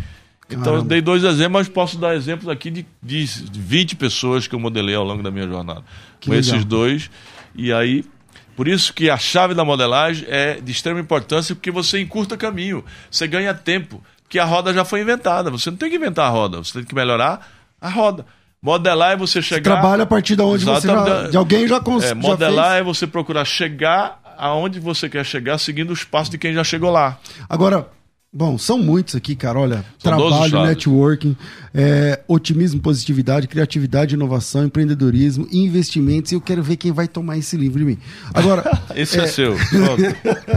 Então, 0.49 0.59
eu 0.59 0.63
Caramba. 0.63 0.89
dei 0.89 1.01
dois 1.01 1.23
exemplos, 1.23 1.53
mas 1.53 1.69
posso 1.69 1.97
dar 1.97 2.15
exemplos 2.15 2.47
aqui 2.47 2.71
de, 2.71 2.85
de 3.03 3.25
20 3.59 3.97
pessoas 3.97 4.47
que 4.47 4.55
eu 4.55 4.59
modelei 4.59 4.95
ao 4.95 5.03
longo 5.03 5.21
da 5.21 5.29
minha 5.29 5.47
jornada. 5.47 5.83
Que 6.19 6.29
com 6.29 6.35
legal. 6.35 6.55
esses 6.55 6.65
dois. 6.65 7.09
E 7.53 7.73
aí, 7.73 8.05
por 8.55 8.67
isso 8.67 8.93
que 8.93 9.09
a 9.09 9.17
chave 9.17 9.53
da 9.53 9.65
modelagem 9.65 10.25
é 10.29 10.59
de 10.61 10.71
extrema 10.71 10.99
importância, 10.99 11.53
porque 11.53 11.69
você 11.69 12.01
encurta 12.01 12.37
caminho, 12.37 12.83
você 13.11 13.27
ganha 13.27 13.53
tempo, 13.53 14.01
porque 14.23 14.39
a 14.39 14.45
roda 14.45 14.73
já 14.73 14.85
foi 14.85 15.01
inventada. 15.01 15.51
Você 15.51 15.69
não 15.69 15.77
tem 15.77 15.89
que 15.89 15.97
inventar 15.97 16.27
a 16.27 16.29
roda, 16.29 16.57
você 16.59 16.73
tem 16.73 16.83
que 16.83 16.95
melhorar 16.95 17.45
a 17.79 17.89
roda. 17.89 18.25
Modelar 18.61 19.11
é 19.11 19.17
você 19.17 19.41
chegar. 19.41 19.61
Trabalha 19.73 20.03
a 20.03 20.05
partir 20.07 20.35
de 20.35 20.41
onde 20.41 20.65
você 20.65 20.87
já, 20.87 21.27
de 21.29 21.37
alguém 21.37 21.67
já 21.67 21.79
cons- 21.79 22.03
É, 22.03 22.13
modelar 22.13 22.71
fez. 22.71 22.81
é 22.81 22.83
você 22.83 23.05
procurar 23.07 23.45
chegar 23.45 24.19
aonde 24.37 24.79
você 24.79 25.07
quer 25.09 25.25
chegar, 25.25 25.57
seguindo 25.57 25.91
os 25.91 26.03
passos 26.03 26.29
de 26.29 26.37
quem 26.37 26.53
já 26.53 26.63
chegou 26.63 26.91
lá. 26.91 27.19
Agora, 27.49 27.87
bom, 28.33 28.57
são 28.57 28.77
muitos 28.79 29.15
aqui, 29.15 29.35
cara. 29.35 29.59
Olha, 29.59 29.85
São 29.99 30.17
12 30.17 30.49
trabalho, 30.49 30.69
networking, 30.69 31.35
é, 31.73 32.19
otimismo, 32.27 32.79
positividade, 32.81 33.47
criatividade, 33.47 34.15
inovação, 34.15 34.65
empreendedorismo, 34.65 35.47
investimentos. 35.51 36.31
E 36.31 36.35
eu 36.35 36.41
quero 36.41 36.61
ver 36.63 36.77
quem 36.77 36.91
vai 36.91 37.07
tomar 37.07 37.37
esse 37.37 37.55
livro 37.57 37.79
de 37.79 37.85
mim. 37.85 37.97
Agora, 38.33 38.63
Esse 38.95 39.19
é, 39.19 39.27
seu. 39.27 39.55
Pronto. 39.55 40.01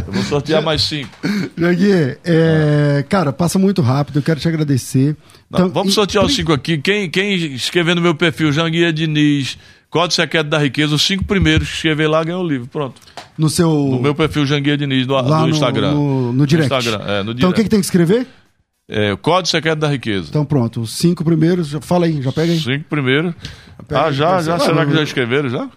Eu 0.06 0.12
vou 0.12 0.22
sortear 0.24 0.62
mais 0.62 0.82
cinco. 0.82 1.10
Jaguier, 1.56 2.18
é, 2.24 3.04
cara, 3.08 3.30
passa 3.32 3.58
muito 3.58 3.82
rápido. 3.82 4.18
Eu 4.18 4.22
quero 4.22 4.40
te 4.40 4.48
agradecer. 4.48 5.16
Não, 5.50 5.58
Então, 5.60 5.68
vamos 5.70 5.92
e- 5.92 5.94
sortear 5.94 6.24
os 6.24 6.34
cinco 6.34 6.52
aqui. 6.52 6.78
Quem, 6.78 7.10
quem 7.10 7.34
escrever 7.54 7.96
no 7.96 8.00
meu 8.00 8.14
perfil, 8.14 8.52
Janguia 8.52 8.92
Diniz, 8.92 9.58
Código 9.90 10.14
Secreto 10.14 10.48
da 10.48 10.58
Riqueza, 10.58 10.94
os 10.94 11.02
cinco 11.02 11.24
primeiros 11.24 11.68
que 11.68 11.74
escrever 11.74 12.06
lá 12.08 12.22
ganham 12.22 12.40
o 12.40 12.46
livro. 12.46 12.68
Pronto. 12.68 13.00
No 13.36 13.50
seu. 13.50 13.68
No 13.68 14.00
meu 14.00 14.14
perfil 14.14 14.46
Janguia 14.46 14.76
Diniz, 14.76 15.06
do, 15.06 15.14
lá 15.14 15.22
do 15.22 15.46
no, 15.46 15.48
Instagram. 15.48 15.92
No, 15.92 16.32
no 16.32 16.46
direct. 16.46 16.72
Instagram, 16.72 17.04
é, 17.04 17.22
no 17.24 17.32
então 17.32 17.50
o 17.50 17.52
que, 17.52 17.56
direct. 17.56 17.62
que 17.64 17.68
tem 17.70 17.80
que 17.80 17.86
escrever? 17.86 18.26
É, 18.88 19.16
Código 19.16 19.48
Secreto 19.48 19.78
da 19.78 19.88
Riqueza. 19.88 20.26
Então 20.30 20.44
pronto, 20.44 20.80
os 20.80 20.92
cinco 20.92 21.24
primeiros. 21.24 21.72
Fala 21.80 22.06
aí, 22.06 22.20
já 22.22 22.30
pega 22.32 22.52
aí. 22.52 22.58
Cinco 22.60 22.84
primeiros. 22.88 23.34
Ah, 23.88 24.10
já, 24.12 24.40
já? 24.42 24.58
Será 24.58 24.86
que 24.86 24.92
já 24.92 25.02
escreveram 25.02 25.48
já? 25.48 25.68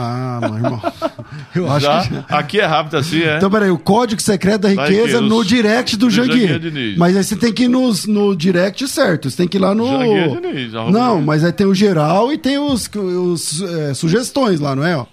Ah, 0.00 0.38
meu 0.42 0.54
irmão. 0.54 0.80
Eu 1.56 1.68
acho 1.72 1.80
Já? 1.86 2.06
que 2.06 2.14
já. 2.14 2.20
Aqui 2.28 2.60
é 2.60 2.64
rápido 2.64 2.96
assim, 2.98 3.20
é? 3.20 3.36
Então, 3.36 3.50
peraí, 3.50 3.68
o 3.70 3.78
código 3.78 4.22
secreto 4.22 4.60
da 4.62 4.68
riqueza 4.68 4.90
riqueza, 4.92 5.20
no 5.20 5.44
direct 5.44 5.96
do 5.96 6.08
do 6.08 6.60
Diniz. 6.60 6.96
Mas 6.96 7.16
aí 7.16 7.24
você 7.24 7.34
tem 7.34 7.52
que 7.52 7.64
ir 7.64 7.68
nos, 7.68 8.06
no 8.06 8.36
direct 8.36 8.86
certo. 8.86 9.28
Você 9.28 9.36
tem 9.38 9.48
que 9.48 9.56
ir 9.56 9.60
lá 9.60 9.74
no. 9.74 9.88
Diniz, 10.40 10.72
Não, 10.72 11.20
mas 11.20 11.42
aí 11.42 11.50
tem 11.52 11.66
o 11.66 11.74
geral 11.74 12.32
e 12.32 12.38
tem 12.38 12.58
os, 12.58 12.88
os 12.94 13.60
é, 13.60 13.92
sugestões 13.92 14.60
lá, 14.60 14.76
não 14.76 14.86
é? 14.86 14.96
ó? 14.96 15.04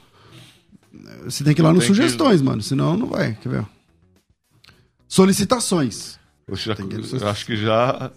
Você 1.24 1.44
tem 1.44 1.56
que 1.56 1.62
ir 1.62 1.64
lá 1.64 1.74
nos 1.74 1.84
Tem 1.86 1.90
que- 1.92 1.96
sugestões, 2.02 2.40
mano. 2.44 2.62
Senão 2.62 2.96
não 2.96 3.08
vai. 3.08 3.36
Quer 3.42 3.50
ver? 3.50 3.66
Solicitações. 5.08 6.20
Eu, 6.48 6.56
já- 6.56 6.76
que- 6.76 6.84
eu 6.84 7.28
acho 7.28 7.46
que 7.46 7.58
já. 7.58 8.12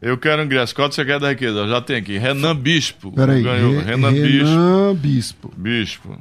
Eu 0.00 0.16
quero 0.16 0.42
ingresso. 0.42 0.74
Código 0.74 0.94
Secreto 0.94 1.20
da 1.22 1.30
Riqueza. 1.30 1.68
Já 1.68 1.80
tem 1.80 1.96
aqui. 1.96 2.16
Renan 2.16 2.56
Bispo. 2.56 3.12
Peraí. 3.12 3.42
Ganhou. 3.42 3.72
Re- 3.78 3.82
Renan 3.84 4.12
Bispo. 4.12 4.44
Renan 4.46 4.94
Bispo. 4.94 5.52
Bispo. 5.56 6.18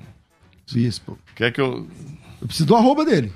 Bispo. 0.71 1.19
Quer 1.35 1.51
que 1.51 1.61
eu. 1.61 1.87
Eu 2.41 2.47
preciso 2.47 2.67
do 2.67 2.75
arroba 2.75 3.05
dele. 3.05 3.31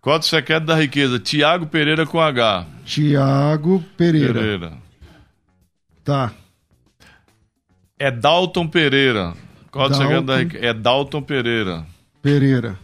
Código 0.00 0.24
Secreto 0.24 0.64
da 0.66 0.74
Riqueza. 0.74 1.18
Tiago 1.18 1.66
Pereira 1.66 2.04
com 2.06 2.20
H. 2.20 2.66
Tiago 2.84 3.82
Pereira. 3.96 4.34
Pereira. 4.34 4.72
Tá. 6.02 6.32
É 7.98 8.10
Dalton 8.10 8.66
Pereira. 8.66 9.32
Código 9.70 9.98
Dalton. 9.98 10.02
Secreto 10.04 10.26
da 10.26 10.36
Riqueza. 10.38 10.64
É 10.66 10.74
Dalton 10.74 11.22
Pereira. 11.22 11.86
Pereira. 12.20 12.78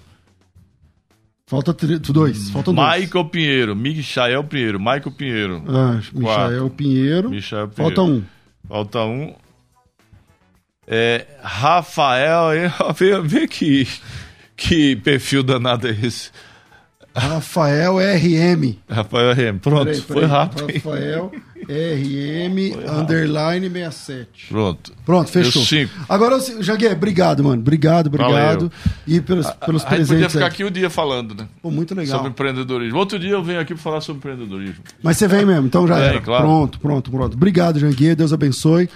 Falta 1.50 1.72
dois. 2.12 2.48
Faltam 2.50 2.72
dois. 2.72 3.00
Michael 3.00 3.24
Pinheiro. 3.24 3.74
Michael 3.74 4.44
Pinheiro. 4.44 4.78
Michael 4.78 5.10
Pinheiro. 5.10 5.64
Ah, 5.66 6.00
Michael 6.14 6.70
Pinheiro. 6.70 7.30
Michael 7.30 7.68
Pinheiro. 7.68 7.74
Falta 7.74 8.02
um. 8.02 8.22
Falta 8.68 9.04
um. 9.04 9.34
É, 10.86 11.26
Rafael, 11.42 12.50
vê, 12.94 13.20
vê 13.26 13.48
que, 13.48 13.88
que 14.56 14.94
perfil 14.94 15.42
danado 15.42 15.88
é 15.88 15.90
esse. 15.90 16.30
Rafael 17.14 17.96
RM. 17.98 18.76
Rafael 18.88 19.32
RM, 19.32 19.58
pronto, 19.58 19.84
Peraí, 19.86 20.00
foi 20.00 20.14
peraí. 20.16 20.30
rápido. 20.30 20.66
Rafael 20.74 21.32
RM 21.68 22.90
underline 23.00 23.68
67. 23.70 24.28
Pronto. 24.48 24.92
Pronto, 25.04 25.30
fechou. 25.30 25.62
Agora, 26.08 26.38
Jaguer, 26.60 26.92
obrigado, 26.92 27.44
mano. 27.44 27.60
Obrigado, 27.60 28.06
obrigado. 28.08 28.70
E 29.06 29.20
pelos, 29.20 29.50
pelos 29.50 29.82
A 29.82 29.86
podia 29.88 30.04
presentes. 30.06 30.32
ficar 30.32 30.44
aí. 30.46 30.50
aqui 30.50 30.64
o 30.64 30.70
dia 30.70 30.88
falando, 30.90 31.34
né? 31.34 31.46
Pô, 31.62 31.70
muito 31.70 31.94
legal. 31.94 32.16
Sobre 32.16 32.30
empreendedorismo. 32.30 32.98
Outro 32.98 33.18
dia 33.18 33.30
eu 33.32 33.42
venho 33.42 33.60
aqui 33.60 33.74
para 33.74 33.82
falar 33.82 34.00
sobre 34.00 34.18
empreendedorismo. 34.18 34.82
Mas 35.02 35.16
você 35.16 35.28
vem 35.28 35.44
mesmo, 35.44 35.66
então 35.66 35.86
já 35.86 35.98
era. 35.98 36.20
claro. 36.20 36.44
Pronto, 36.44 36.80
pronto, 36.80 37.10
pronto. 37.10 37.34
Obrigado, 37.34 37.78
Janguier. 37.78 38.16
Deus 38.16 38.32
abençoe. 38.32 38.88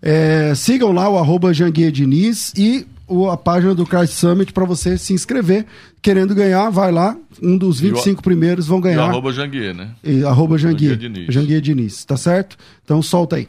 É, 0.00 0.54
sigam 0.54 0.92
lá 0.92 1.08
o 1.08 1.18
arroba 1.18 1.52
Janguier 1.52 1.90
Diniz 1.90 2.52
e 2.56 2.86
o- 3.08 3.28
a 3.30 3.36
página 3.36 3.74
do 3.74 3.84
Christ 3.86 4.12
Summit 4.14 4.52
para 4.52 4.64
você 4.64 4.96
se 4.98 5.12
inscrever. 5.12 5.66
Querendo 6.02 6.34
ganhar, 6.34 6.70
vai 6.70 6.92
lá. 6.92 7.16
Um 7.42 7.56
dos 7.58 7.80
25 7.80 8.22
primeiros 8.22 8.66
vão 8.66 8.78
E 8.78 8.80
o 8.80 8.82
ganhar. 8.82 9.02
arroba 9.04 9.32
Janguier, 9.32 9.74
né? 9.74 9.90
E 10.04 10.22
arroba 10.24 10.56
Janguier. 10.58 10.92
Janguier 10.92 11.10
Diniz. 11.12 11.34
Janguier 11.34 11.60
Diniz, 11.60 12.04
tá 12.04 12.16
certo? 12.16 12.56
Então 12.84 13.00
solta 13.02 13.36
aí. 13.36 13.48